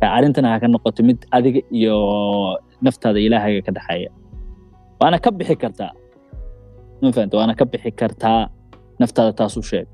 ka 0.00 0.06
arrintana 0.16 0.48
ha 0.52 0.56
ka 0.62 0.66
noqoto 0.74 1.00
mid 1.08 1.18
adiga 1.36 1.60
iyo 1.78 1.96
naftaada 2.86 3.18
ilaahayga 3.26 3.60
ka 3.66 3.72
dhexeeya. 3.76 4.10
Waana 5.00 5.18
ka 5.24 5.30
bixi 5.38 5.56
kartaa 5.62 5.92
ma 7.02 7.08
waana 7.40 7.54
ka 7.60 7.64
bixi 7.72 7.90
kartaa 8.00 8.40
naftaada 9.00 9.32
taas 9.38 9.54
u 9.60 9.62
sheeg. 9.70 9.86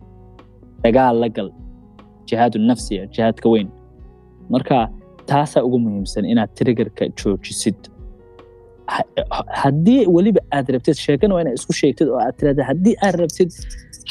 Dagaal 0.85 1.17
la 1.23 1.29
gal. 1.37 1.49
Jihaadu 2.29 2.59
nafsiya 2.71 3.03
jihaadka 3.15 3.47
weyn. 3.55 3.69
Marka 4.53 4.77
taasaa 5.31 5.63
ugu 5.67 5.79
muhiimsan 5.85 6.25
inaad 6.33 6.51
triggerka 6.59 7.05
joojisid. 7.19 7.79
Ha- 8.95 9.09
haddii 9.63 10.01
weliba 10.17 10.41
aad 10.57 10.67
rabtid 10.75 10.97
sheekana 11.07 11.33
waa 11.35 11.43
inaad 11.45 11.57
isku 11.61 11.73
sheegtid 11.81 12.09
oo 12.13 12.21
aad 12.27 12.35
tirahda 12.41 12.63
haddii 12.71 12.95
aad 13.07 13.17
rabtid 13.23 13.51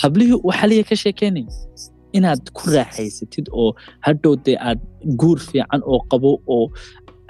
hablihii 0.01 0.37
waxaliya 0.49 0.83
ka 0.89 0.95
sheekeynay 1.03 1.45
inaad 2.17 2.43
ku 2.57 2.63
raaxaysatid 2.75 3.45
oo 3.61 3.69
hadhow 4.05 4.33
dee 4.45 4.57
aad 4.69 4.79
guur 5.21 5.39
fiican 5.49 5.81
oo 5.91 5.99
qabo 6.11 6.31
oo 6.55 6.65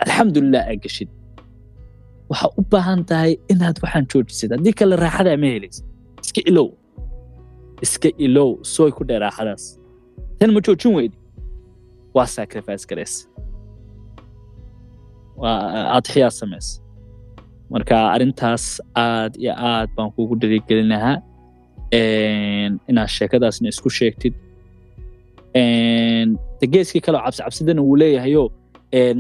alxamdulilah 0.04 0.64
aad 0.72 0.80
geshid. 0.86 1.10
Waxaa 2.30 2.50
u 2.60 2.62
baahan 2.72 3.02
tahay 3.10 3.34
inaad 3.54 3.78
waxaan 3.84 4.06
joojisid 4.12 4.50
haddii 4.56 4.74
kale 4.80 4.96
raaxadaa 5.06 5.38
ma 5.44 5.48
helaysid 5.56 5.86
iska 6.26 6.42
ilow. 6.52 6.68
Iska 7.86 8.10
ilow. 8.26 8.50
Sooy 8.74 8.92
ku 8.98 9.04
dhee 9.10 9.20
raaxadaas. 9.26 9.64
Tan 10.40 10.50
ma 10.56 10.60
joojin 10.66 10.94
weydi? 10.98 11.18
Waa 12.16 12.26
sacrifice 12.38 12.84
gareys. 12.90 13.14
Waa 15.42 15.94
adxiyaa 15.98 16.32
samays 16.40 16.68
marka 17.74 17.96
arrintaas 18.16 18.66
aad 19.06 19.34
iyo 19.44 19.54
aad 19.72 19.90
baan 19.96 20.10
lahaa 20.94 21.18
een, 22.00 22.74
inaad 22.90 23.10
sheekadaasna 23.18 23.68
isku 23.74 23.90
sheegtid 24.00 24.34
geeskii 26.74 27.02
kaleo 27.06 27.22
cabsi 27.26 27.42
cabsidana 27.44 27.82
wuu 27.88 27.96
leeyahayo 28.02 28.44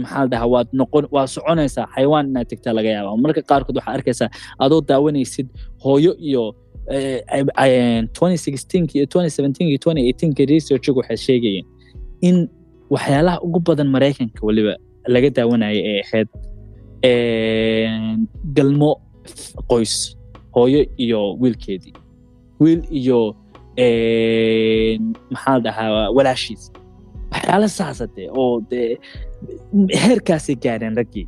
maxaa 0.02 0.22
la 0.24 0.28
dhahaa 0.32 0.50
waad 0.56 0.68
noqon 0.80 1.06
waa 1.16 1.28
soconaysaa 1.36 1.86
xayawaan 1.96 2.26
inaad 2.32 2.48
tegtaa 2.52 2.74
laga 2.78 2.90
yaaba 2.98 3.18
marka 3.24 3.42
qaarkood 3.52 3.76
waxaa 3.80 3.94
arkaysaa 4.00 4.30
adoo 4.66 4.82
daawanaysid 4.90 5.48
hooyo 5.84 6.12
iyo 6.30 6.44
eh, 6.92 7.22
2016 7.28 8.96
iyo 8.96 9.06
2017 9.06 9.64
iyo 9.70 9.78
2018 9.78 10.46
researchigu 10.54 11.00
waxay 11.00 11.18
sheegayeen 11.28 11.66
in 12.28 12.36
waxyaalaha 12.94 13.38
ugu 13.46 13.60
badan 13.68 13.88
maraykanka 13.96 14.40
weliba 14.48 14.74
laga 15.14 15.30
daawanaya 15.38 15.80
ee 15.92 16.02
ahayd 16.06 16.28
galmo 18.58 18.92
qoys 19.72 19.94
hooyo 20.56 20.82
iyo 20.98 21.22
wiilkeedii. 21.42 21.94
Wiil 22.60 22.82
iyo 22.92 23.36
maxaa 25.34 25.58
dhahaa 25.66 26.10
walaashiis. 26.18 26.64
Waxyaala 27.34 27.68
saasa 27.80 28.06
dee 28.16 28.28
oo 28.42 28.62
dee 28.72 28.90
heerkaasay 30.04 30.56
gaareen 30.66 30.96
raggii 31.00 31.26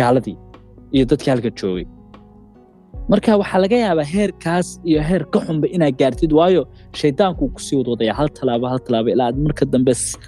gaaladii 0.00 0.36
iyo 0.94 1.04
dadkii 1.10 1.30
halka 1.34 1.50
joogay. 1.60 1.86
Marka 3.10 3.30
waxaa 3.42 3.60
laga 3.64 3.76
yaabaa 3.86 4.08
heerkaas 4.14 4.68
iyo 4.90 5.00
heer 5.08 5.22
ka 5.32 5.38
xunba 5.46 5.66
inaad 5.76 5.94
gaartid 6.00 6.32
waayo 6.38 6.62
shaydaankuu 7.00 7.48
ku 7.54 7.60
sii 7.66 7.76
wadwadaya 7.80 8.12
hal 8.18 8.28
talaabo 8.38 8.66
hal 8.72 8.80
talaabo 8.86 9.08
ilaa 9.14 9.28
aad 9.30 9.38
marka 9.46 9.64
dambe 9.72 9.92
s- 10.02 10.18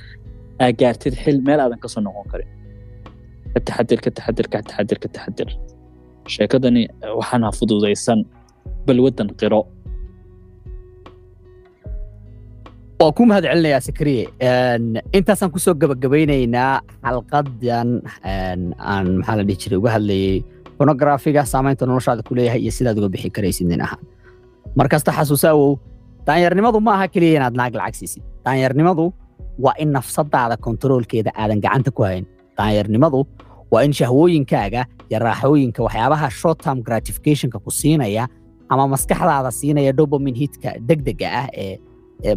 aa 0.62 0.70
gaartid 0.80 1.14
xil 1.22 1.36
meel 1.46 1.60
aadan 1.64 1.78
ka 1.84 1.88
soo 1.94 2.00
noqon 2.06 2.26
karin 2.32 2.50
ka 3.54 3.58
taxadir 3.66 4.00
ka 4.04 4.10
taxadir 4.16 4.46
ka 4.52 4.58
taxadir 4.68 4.98
ka 5.02 5.08
taxadir. 5.16 5.48
Sheekadani 6.34 6.82
waxaan 7.18 7.42
ha 7.46 7.50
fududaysan 7.58 8.20
balwadan 8.86 9.28
qiro 9.40 9.60
waa 13.00 13.12
ku 13.14 13.22
mahad 13.26 13.46
sakariye 13.80 14.26
intaasaan 15.14 15.50
ku 15.54 15.58
soo 15.62 15.74
gabagabaynaynaa 15.74 16.82
xalqadan 17.06 17.88
aan 18.26 19.06
maxaa 19.22 19.36
la 19.38 19.42
dhihi 19.46 19.58
jiray 19.62 19.78
uga 19.78 19.90
hadlayay 19.96 20.42
pornografiga 20.78 21.42
saamaynta 21.46 21.86
noloshaada 21.86 22.22
ku 22.26 22.34
leeyahay 22.34 22.60
iyo 22.66 22.72
sidaad 22.74 22.98
uga 22.98 23.08
bixi 23.14 23.30
karaysid 23.30 23.66
nin 23.70 23.80
ahaan 23.86 24.02
markasta 24.74 25.14
xasuusa 25.14 25.54
daanyarnimadu 26.26 26.80
ma 26.82 26.92
aha 26.98 27.06
keliya 27.14 27.38
inaad 27.38 27.54
naag 27.54 27.74
lacag 27.78 27.94
siisid 28.02 28.22
daanyarnimadu 28.44 29.12
waa 29.64 29.74
in 29.78 29.94
nafsadaada 29.94 30.56
kontaroolkeeda 30.58 31.30
aadan 31.38 31.60
gacanta 31.62 31.90
ku 31.94 32.02
hayn 32.02 32.26
daanyarnimadu 32.58 33.22
waa 33.70 33.82
in 33.86 33.92
shahwooyinkaaga 33.94 34.82
iyo 35.10 35.18
raaxooyinka 35.22 35.80
waxyaabaha 35.86 36.30
short 36.30 36.58
term 36.66 36.82
gratificationka 36.82 37.58
ku 37.62 37.70
siinaya 37.70 38.26
ama 38.68 38.90
maskaxdaada 38.94 39.50
siinaya 39.54 39.92
dopamin 39.94 40.34
hitka 40.34 40.74
degdega 40.88 41.28
ah 41.42 41.48
ee 41.54 41.78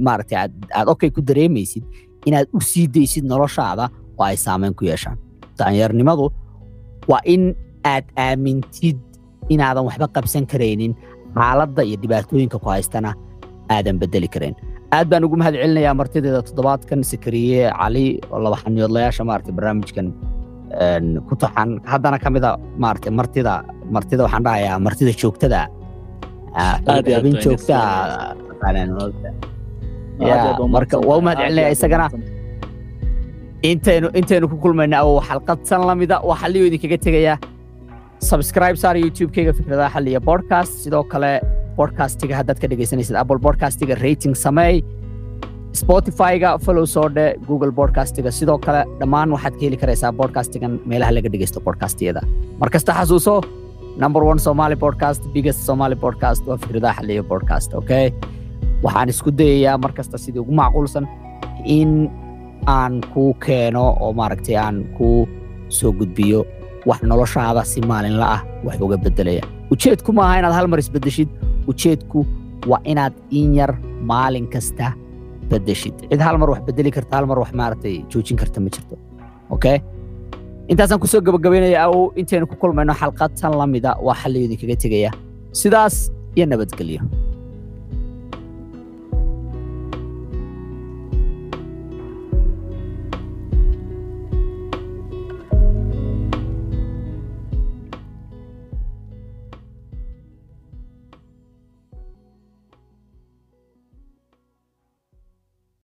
maaragtay 0.07 0.37
aad 0.43 0.53
aad 0.77 0.87
okay 0.93 1.09
ku 1.15 1.21
dareemaysid 1.29 1.83
inaad 2.29 2.47
u 2.57 2.59
sii 2.71 2.87
daysid 2.95 3.25
noloshaada 3.33 3.85
oo 4.19 4.23
ay 4.29 4.37
saameyn 4.45 4.73
ku 4.79 4.83
yeeshaan 4.89 5.17
daanyarnimadu 5.59 6.25
waa 7.11 7.21
in 7.33 7.43
aad 7.93 8.05
aamintid 8.25 8.97
inaadan 9.53 9.83
waxba 9.89 10.07
qabsan 10.15 10.45
karaynin 10.51 10.93
xaaladda 11.37 11.81
iyo 11.87 11.97
dhibaatooyinka 12.03 12.57
ku 12.63 12.69
haystana 12.73 13.11
aadan 13.75 13.97
bedeli 14.01 14.27
karayn 14.33 14.55
aad 14.95 15.07
baan 15.11 15.23
ugu 15.27 15.35
mahad 15.41 15.55
celinayaa 15.61 15.93
martideeda 16.01 16.41
toddobaadkan 16.47 16.99
sakariye 17.11 17.61
cali 17.79 18.05
oo 18.33 18.39
laba 18.45 18.57
xaniyoodlayaasha 18.63 19.23
maaragtay 19.29 19.53
barnaamijkan 19.57 20.07
ku 21.27 21.33
taxan 21.41 21.69
haddana 21.91 22.17
ka 22.23 22.29
mida 22.35 22.49
maaragtay 22.83 23.11
martida 23.19 23.53
martida 23.95 24.21
waxaan 24.25 24.43
dhahayaa 24.47 24.77
martida 24.87 25.11
joogtada 25.21 25.61
joogtaa 27.43 28.35
marka 30.75 30.97
waa 31.09 31.17
u 31.17 31.21
mahad 31.21 31.37
celinaya 31.43 31.69
isagana 31.77 32.07
intaynu 33.71 34.07
intaynu 34.19 34.49
ku 34.51 34.57
kulmayna 34.57 34.97
awow 35.03 35.21
xalqad 35.29 35.65
san 35.65 35.81
la 35.87 35.95
mida. 35.95 36.19
Waa 36.29 36.37
xalliyo 36.43 36.65
idinkaga 36.69 36.97
tegaya. 37.07 37.35
Subscribe 38.29 38.77
saar 38.83 38.95
youtube-kayga 38.95 39.53
fikradaha 39.59 39.89
xalliya 39.95 40.19
podcast. 40.29 40.71
Sidoo 40.83 41.03
kale 41.03 41.31
podcastga 41.77 42.35
haddaad 42.39 42.59
ka 42.61 42.67
dhegaysanaysid 42.71 43.15
apple 43.15 43.39
podcastga 43.45 43.95
rating 44.01 44.35
sameey 44.35 44.83
spotify-ga 45.81 46.49
follow 46.65 46.85
soo 46.85 47.07
dhe 47.17 47.25
google 47.47 47.71
podcastga 47.79 48.31
sidoo 48.39 48.57
kale 48.65 48.81
dhammaan 48.99 49.31
waxaad 49.35 49.55
ka 49.59 49.63
heli 49.65 49.77
karaysaa 49.83 50.11
podcastgan 50.21 50.73
meelaha 50.85 51.11
laga 51.17 51.29
dhegaysto 51.33 51.59
podcastiyada 51.67 52.21
markasta 52.59 52.91
xasuuso 52.99 53.35
number 54.03 54.23
one 54.31 54.39
somali 54.47 54.75
podcast 54.75 55.23
biggest 55.35 55.63
somali 55.69 55.95
podcast 56.05 56.47
waa 56.51 56.57
fikradaha 56.63 56.93
xalliya 56.99 57.23
podcast 57.33 57.73
okay 57.81 58.05
waxaan 58.83 59.09
isku 59.13 59.29
dayayaa 59.39 59.77
mar 59.83 59.91
kasta 59.97 60.17
sidii 60.23 60.41
ugu 60.43 60.53
macquulsan 60.61 61.05
in 61.77 61.91
aan 62.67 62.93
kuu 63.13 63.33
keeno 63.45 63.83
oo 64.03 64.11
maaragtay 64.19 64.55
aan 64.65 64.77
kuu 64.97 65.27
soo 65.77 65.91
gudbiyo 65.99 66.39
wax 66.89 66.99
noloshaada 67.11 67.63
si 67.71 67.79
maalinla 67.91 68.25
ah 68.35 68.41
wax 68.65 68.75
uga 68.85 68.97
beddelaya. 69.05 69.43
Ujeedku 69.73 70.09
maaha 70.17 70.39
inaad 70.39 70.53
hal 70.57 70.67
mar 70.71 70.79
isbeddeshid. 70.83 71.29
Ujeedku 71.71 72.19
waa 72.69 72.81
inaad 72.91 73.13
in 73.39 73.53
yar 73.59 73.71
maalin 74.11 74.47
kasta 74.53 74.87
beddeshid. 75.49 75.95
Cid 76.09 76.21
hal 76.25 76.37
mar 76.41 76.49
wax 76.53 76.61
beddeli 76.67 76.91
karta 76.97 77.13
hal 77.17 77.25
mar 77.31 77.37
wax 77.43 77.51
maaragtay 77.61 77.95
joojin 78.11 78.37
karta 78.41 78.59
ma 78.65 78.69
jirto. 78.75 78.95
Okay 79.55 79.77
intaasaan 80.71 80.99
ku 81.03 81.07
soo 81.11 81.21
gabagabaynaya 81.27 81.79
awow 81.85 82.03
intaynu 82.19 82.45
ku 82.51 82.55
kulmayno 82.61 82.93
xalqad 83.01 83.31
tan 83.39 83.53
la 83.59 83.65
mida 83.73 83.91
waa 84.05 84.15
xalliyo 84.21 84.45
idinkaga 84.47 84.75
tegaya. 84.83 85.11
Sidaas 85.59 85.95
iyo 86.35 86.45
nabadgelyo 86.51 87.01